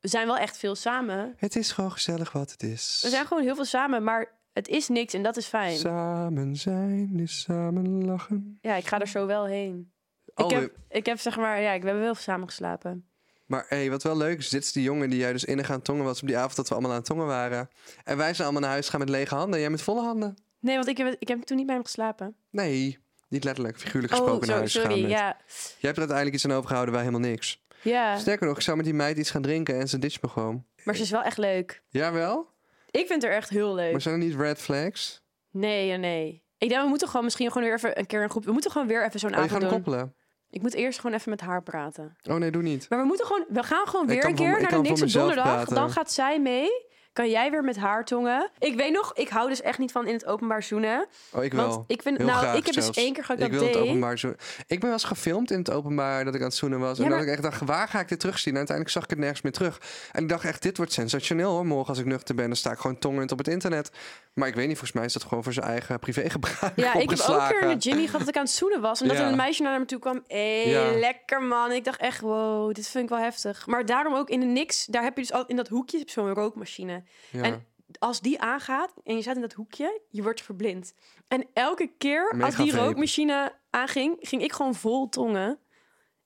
We 0.00 0.08
zijn 0.08 0.26
wel 0.26 0.36
echt 0.36 0.56
veel 0.56 0.74
samen. 0.74 1.34
Het 1.36 1.56
is 1.56 1.72
gewoon 1.72 1.92
gezellig 1.92 2.32
wat 2.32 2.50
het 2.50 2.62
is. 2.62 3.00
We 3.02 3.08
zijn 3.08 3.26
gewoon 3.26 3.42
heel 3.42 3.54
veel 3.54 3.64
samen, 3.64 4.04
maar 4.04 4.40
het 4.52 4.68
is 4.68 4.88
niks 4.88 5.14
en 5.14 5.22
dat 5.22 5.36
is 5.36 5.46
fijn. 5.46 5.78
Samen 5.78 6.56
zijn 6.56 7.20
is 7.20 7.40
samen 7.40 8.04
lachen. 8.04 8.58
Ja, 8.60 8.74
ik 8.74 8.86
ga 8.86 9.00
er 9.00 9.08
zo 9.08 9.26
wel 9.26 9.46
heen. 9.46 9.92
Oh, 10.34 10.50
ik, 10.50 10.56
heb, 10.56 10.76
ik 10.88 11.06
heb 11.06 11.18
zeg 11.18 11.36
maar, 11.36 11.60
ja, 11.60 11.72
ik 11.72 11.80
we 11.80 11.86
hebben 11.86 12.04
wel 12.04 12.14
samen 12.14 12.48
geslapen. 12.48 13.06
Maar 13.46 13.64
hé, 13.68 13.88
wat 13.88 14.02
wel 14.02 14.16
leuk 14.16 14.38
is, 14.38 14.48
dit 14.48 14.62
is 14.62 14.72
die 14.72 14.82
jongen 14.82 15.10
die 15.10 15.18
jij 15.18 15.32
dus 15.32 15.44
innig 15.44 15.68
aan 15.70 15.76
het 15.76 15.84
tongen 15.84 16.04
was 16.04 16.20
op 16.20 16.26
die 16.26 16.36
avond 16.36 16.56
dat 16.56 16.68
we 16.68 16.74
allemaal 16.74 16.90
aan 16.92 16.96
het 16.96 17.06
tongen 17.06 17.26
waren. 17.26 17.68
En 18.04 18.16
wij 18.16 18.34
zijn 18.34 18.42
allemaal 18.42 18.62
naar 18.62 18.70
huis 18.70 18.84
gegaan 18.84 19.00
met 19.00 19.08
lege 19.08 19.34
handen 19.34 19.54
en 19.54 19.60
jij 19.60 19.70
met 19.70 19.82
volle 19.82 20.02
handen. 20.02 20.36
Nee, 20.60 20.74
want 20.74 20.88
ik 20.88 20.96
heb, 20.96 21.16
ik 21.18 21.28
heb 21.28 21.42
toen 21.42 21.56
niet 21.56 21.66
bij 21.66 21.74
hem 21.74 21.84
geslapen. 21.84 22.36
Nee, 22.50 22.98
niet 23.28 23.44
letterlijk, 23.44 23.78
figuurlijk 23.78 24.12
gesproken 24.12 24.40
oh, 24.42 24.46
naar 24.46 24.54
zo, 24.54 24.58
huis 24.58 24.72
sorry. 24.72 25.00
Met. 25.00 25.10
Ja, 25.10 25.36
Jij 25.46 25.90
hebt 25.90 25.96
er 25.96 25.98
uiteindelijk 25.98 26.34
iets 26.34 26.44
aan 26.44 26.52
overgehouden, 26.52 26.94
wij 26.94 27.04
helemaal 27.04 27.28
niks. 27.30 27.64
ja. 27.82 28.18
Sterker 28.18 28.46
nog, 28.46 28.56
ik 28.56 28.62
zou 28.62 28.76
met 28.76 28.84
die 28.86 28.94
meid 28.94 29.18
iets 29.18 29.30
gaan 29.30 29.42
drinken 29.42 29.78
en 29.78 29.88
ze 29.88 29.98
ditcht 29.98 30.22
me 30.22 30.28
gewoon. 30.28 30.66
Maar 30.84 30.96
ze 30.96 31.02
is 31.02 31.10
wel 31.10 31.22
echt 31.22 31.38
leuk. 31.38 31.82
Jawel? 31.88 32.51
Ik 32.92 33.06
vind 33.06 33.22
haar 33.22 33.32
echt 33.32 33.48
heel 33.48 33.74
leuk. 33.74 33.92
Maar 33.92 34.00
zijn 34.00 34.14
er 34.20 34.26
niet 34.26 34.34
red 34.36 34.58
flags? 34.58 35.22
Nee, 35.50 35.86
ja, 35.86 35.96
nee. 35.96 36.44
Ik 36.58 36.68
denk, 36.68 36.82
we 36.82 36.88
moeten 36.88 37.08
gewoon 37.08 37.24
misschien 37.24 37.48
gewoon 37.50 37.66
weer 37.68 37.76
even 37.76 37.98
een 37.98 38.06
keer 38.06 38.22
een 38.22 38.30
groep... 38.30 38.44
We 38.44 38.52
moeten 38.52 38.70
gewoon 38.70 38.86
weer 38.86 39.04
even 39.06 39.20
zo'n 39.20 39.32
Oh, 39.34 39.38
avond 39.38 39.60
doen. 39.60 39.70
koppelen? 39.70 40.14
Ik 40.50 40.62
moet 40.62 40.74
eerst 40.74 41.00
gewoon 41.00 41.16
even 41.16 41.30
met 41.30 41.40
haar 41.40 41.62
praten. 41.62 42.16
Oh 42.30 42.36
nee, 42.36 42.50
doe 42.50 42.62
niet. 42.62 42.86
Maar 42.88 42.98
we 43.00 43.04
moeten 43.06 43.26
gewoon... 43.26 43.44
We 43.48 43.62
gaan 43.62 43.86
gewoon 43.86 44.06
weer 44.06 44.24
een 44.24 44.34
keer 44.34 44.60
naar 44.60 44.70
de 44.70 44.76
Niks 44.78 45.02
op 45.02 45.08
donderdag. 45.10 45.44
praten. 45.44 45.74
Dan 45.74 45.90
gaat 45.90 46.12
zij 46.12 46.40
mee. 46.40 46.68
Kan 47.12 47.30
jij 47.30 47.50
weer 47.50 47.64
met 47.64 47.76
haar 47.76 48.04
tongen. 48.04 48.50
Ik 48.58 48.74
weet 48.76 48.92
nog, 48.92 49.14
ik 49.14 49.28
hou 49.28 49.48
dus 49.48 49.60
echt 49.62 49.78
niet 49.78 49.92
van 49.92 50.06
in 50.06 50.12
het 50.12 50.26
openbaar 50.26 50.62
zoenen. 50.62 51.06
Oh, 51.32 51.44
ik 51.44 51.52
wel. 51.52 51.68
Want 51.68 51.84
ik 51.86 52.02
vind... 52.02 52.16
Heel 52.18 52.26
nou, 52.26 52.38
graag 52.38 52.56
ik 52.56 52.64
heb 52.64 52.74
zelfs. 52.74 52.88
dus 52.88 53.04
één 53.04 53.12
keer 53.12 53.24
gehad 53.24 53.38
dat 53.40 53.46
ik 53.48 53.52
wil 53.52 53.62
dat 53.62 53.70
het 53.70 53.78
deed. 53.80 53.88
openbaar 53.88 54.18
zo. 54.18 54.28
Ik 54.28 54.34
ben 54.68 54.80
wel 54.80 54.92
eens 54.92 55.04
gefilmd 55.04 55.50
in 55.50 55.58
het 55.58 55.70
openbaar 55.70 56.24
dat 56.24 56.34
ik 56.34 56.40
aan 56.40 56.46
het 56.46 56.56
zoenen 56.56 56.78
was. 56.78 56.98
Ja, 56.98 57.04
en 57.04 57.10
dat 57.10 57.18
maar- 57.18 57.26
ik 57.28 57.32
echt 57.34 57.42
dacht, 57.42 57.60
waar 57.60 57.88
ga 57.88 58.00
ik 58.00 58.08
dit 58.08 58.20
terugzien? 58.20 58.52
En 58.52 58.58
uiteindelijk 58.58 58.96
zag 58.96 59.04
ik 59.04 59.10
het 59.10 59.18
nergens 59.18 59.42
meer 59.42 59.52
terug. 59.52 59.80
En 60.12 60.22
ik 60.22 60.28
dacht 60.28 60.44
echt, 60.44 60.62
dit 60.62 60.76
wordt 60.76 60.92
sensationeel 60.92 61.50
hoor. 61.50 61.66
Morgen 61.66 61.88
als 61.88 61.98
ik 61.98 62.04
nuchter 62.04 62.34
ben, 62.34 62.46
dan 62.46 62.56
sta 62.56 62.70
ik 62.72 62.78
gewoon 62.78 62.98
tongend 62.98 63.32
op 63.32 63.38
het 63.38 63.48
internet. 63.48 63.90
Maar 64.34 64.48
ik 64.48 64.54
weet 64.54 64.66
niet, 64.66 64.76
volgens 64.78 64.96
mij 64.98 65.04
is 65.04 65.12
dat 65.12 65.22
gewoon 65.22 65.42
voor 65.44 65.52
zijn 65.52 65.66
eigen 65.66 65.98
privégebruik 65.98 66.72
Ja, 66.76 66.94
ik 66.94 67.10
heb 67.10 67.18
ook 67.28 67.48
keer 67.48 67.66
met 67.68 67.84
Jimmy 67.84 68.04
gehad 68.04 68.18
dat 68.20 68.28
ik 68.28 68.36
aan 68.36 68.42
het 68.42 68.52
zoenen 68.52 68.80
was. 68.80 69.00
En 69.00 69.08
dat 69.08 69.16
Ja. 69.16 69.28
een 69.28 69.36
meisje 69.36 69.62
naar 69.62 69.78
me 69.78 69.84
toe 69.84 69.98
kwam. 69.98 70.22
Hé, 70.26 70.62
Ja. 70.66 70.98
lekker 70.98 71.42
man. 71.42 71.72
Ik 71.72 71.84
dacht 71.84 72.00
echt, 72.00 72.20
wow, 72.20 72.74
dit 72.74 72.88
vind 72.88 73.04
ik 73.04 73.10
wel 73.10 73.18
heftig. 73.18 73.66
Maar 73.66 73.86
daarom 73.86 74.14
ook 74.14 74.28
in 74.28 74.40
de 74.40 74.46
niks, 74.46 74.86
daar 74.86 75.02
heb 75.02 75.14
je 75.16 75.20
dus 75.22 75.32
al 75.32 75.46
in 75.46 75.56
dat 75.56 75.68
hoekje 75.68 76.02
zo'n 76.06 76.34
rookmachine. 76.34 77.01
Ja. 77.30 77.42
En 77.42 77.66
als 77.98 78.20
die 78.20 78.40
aangaat 78.40 78.92
en 79.04 79.14
je 79.14 79.22
staat 79.22 79.34
in 79.34 79.40
dat 79.40 79.52
hoekje, 79.52 80.00
je 80.08 80.22
wordt 80.22 80.42
verblind. 80.42 80.94
En 81.28 81.46
elke 81.52 81.92
keer 81.98 82.32
Mega 82.34 82.46
als 82.46 82.56
die 82.56 82.72
vape. 82.72 82.84
rookmachine 82.84 83.52
aanging, 83.70 84.16
ging 84.20 84.42
ik 84.42 84.52
gewoon 84.52 84.74
vol 84.74 85.08
tongen. 85.08 85.58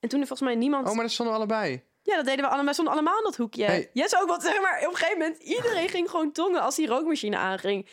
En 0.01 0.09
toen 0.09 0.21
er 0.21 0.27
volgens 0.27 0.49
mij 0.49 0.59
niemand... 0.59 0.89
Oh, 0.89 0.95
maar 0.95 1.03
dat 1.03 1.13
stonden 1.13 1.35
we 1.35 1.41
allebei. 1.41 1.83
Ja, 2.03 2.17
dat 2.17 2.25
deden 2.25 2.45
we 2.45 2.47
allemaal. 2.47 2.67
We 2.67 2.73
stonden 2.73 2.95
allemaal 2.95 3.19
in 3.19 3.25
dat 3.25 3.37
hoekje. 3.37 3.65
Hey. 3.65 3.91
Yes, 3.93 4.17
ook 4.21 4.29
wat 4.29 4.43
zeggen, 4.43 4.63
maar 4.63 4.79
op 4.79 4.91
een 4.91 4.97
gegeven 4.97 5.19
moment... 5.19 5.43
Iedereen 5.43 5.89
ging 5.89 6.11
gewoon 6.11 6.33
tongen 6.33 6.61
als 6.61 6.77
die 6.77 6.87
rookmachine 6.87 7.37
aanging. 7.37 7.89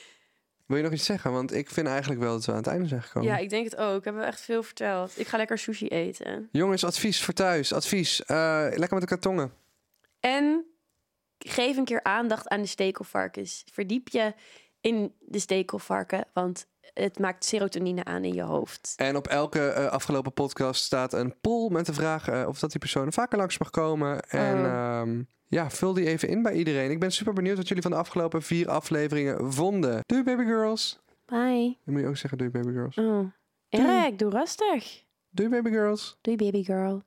Wil 0.65 0.77
je 0.77 0.83
nog 0.83 0.93
iets 0.93 1.05
zeggen? 1.05 1.31
Want 1.31 1.53
ik 1.53 1.69
vind 1.69 1.87
eigenlijk 1.87 2.21
wel 2.21 2.31
dat 2.33 2.45
we 2.45 2.51
aan 2.51 2.57
het 2.57 2.67
einde 2.67 2.87
zijn 2.87 3.03
gekomen. 3.03 3.29
Ja, 3.29 3.37
ik 3.37 3.49
denk 3.49 3.63
het 3.65 3.75
ook. 3.75 3.97
Ik 3.97 4.03
heb 4.03 4.15
wel 4.15 4.23
echt 4.23 4.41
veel 4.41 4.63
verteld. 4.63 5.19
Ik 5.19 5.27
ga 5.27 5.37
lekker 5.37 5.57
sushi 5.57 5.87
eten. 5.87 6.49
Jongens, 6.51 6.85
advies 6.85 7.23
voor 7.23 7.33
thuis. 7.33 7.73
Advies. 7.73 8.25
Eh, 8.25 8.65
lekker 8.69 8.93
met 8.93 9.01
elkaar 9.01 9.19
tongen. 9.19 9.53
En 10.19 10.65
geef 11.49 11.77
een 11.77 11.85
keer 11.85 12.03
aandacht 12.03 12.47
aan 12.47 12.61
de 12.61 12.67
stekelvarkens. 12.67 13.63
Verdiep 13.71 14.07
je 14.09 14.33
in 14.81 15.13
de 15.19 15.39
stekelvarken, 15.39 16.25
want 16.33 16.67
het 16.93 17.19
maakt 17.19 17.45
serotonine 17.45 18.03
aan 18.03 18.23
in 18.23 18.33
je 18.33 18.41
hoofd. 18.41 18.93
En 18.95 19.15
op 19.15 19.27
elke 19.27 19.67
eh, 19.67 19.85
afgelopen 19.87 20.33
podcast 20.33 20.83
staat 20.83 21.13
een 21.13 21.35
poll 21.41 21.71
met 21.71 21.85
de 21.85 21.93
vraag 21.93 22.27
eh, 22.27 22.45
of 22.47 22.59
dat 22.59 22.69
die 22.71 22.79
persoon 22.79 23.13
vaker 23.13 23.37
langs 23.37 23.57
mag 23.57 23.69
komen. 23.69 24.19
En 24.21 24.57
Oh. 24.57 24.65
ehm, 24.65 25.21
ja, 25.47 25.69
vul 25.69 25.93
die 25.93 26.07
even 26.07 26.27
in 26.29 26.41
bij 26.41 26.53
iedereen. 26.53 26.91
Ik 26.91 26.99
ben 26.99 27.11
super 27.11 27.33
benieuwd 27.33 27.57
wat 27.57 27.67
jullie 27.67 27.83
van 27.83 27.91
de 27.91 27.97
afgelopen 27.97 28.41
vier 28.41 28.69
afleveringen 28.69 29.53
vonden. 29.53 29.99
Doei 30.05 30.23
baby 30.23 30.43
girls. 30.43 30.99
Bye. 31.25 31.77
Dan 31.85 31.93
moet 31.93 32.01
je 32.01 32.07
ook 32.07 32.17
zeggen 32.17 32.37
doei 32.37 32.49
baby 32.49 32.71
girls. 32.71 32.97
Oh. 32.97 33.31
Erik, 33.69 34.19
doe 34.19 34.29
rustig. 34.29 35.03
Doei 35.29 35.49
baby 35.49 35.69
girls. 35.69 36.17
Doei 36.21 36.37
baby 36.37 36.63
girl. 36.63 37.03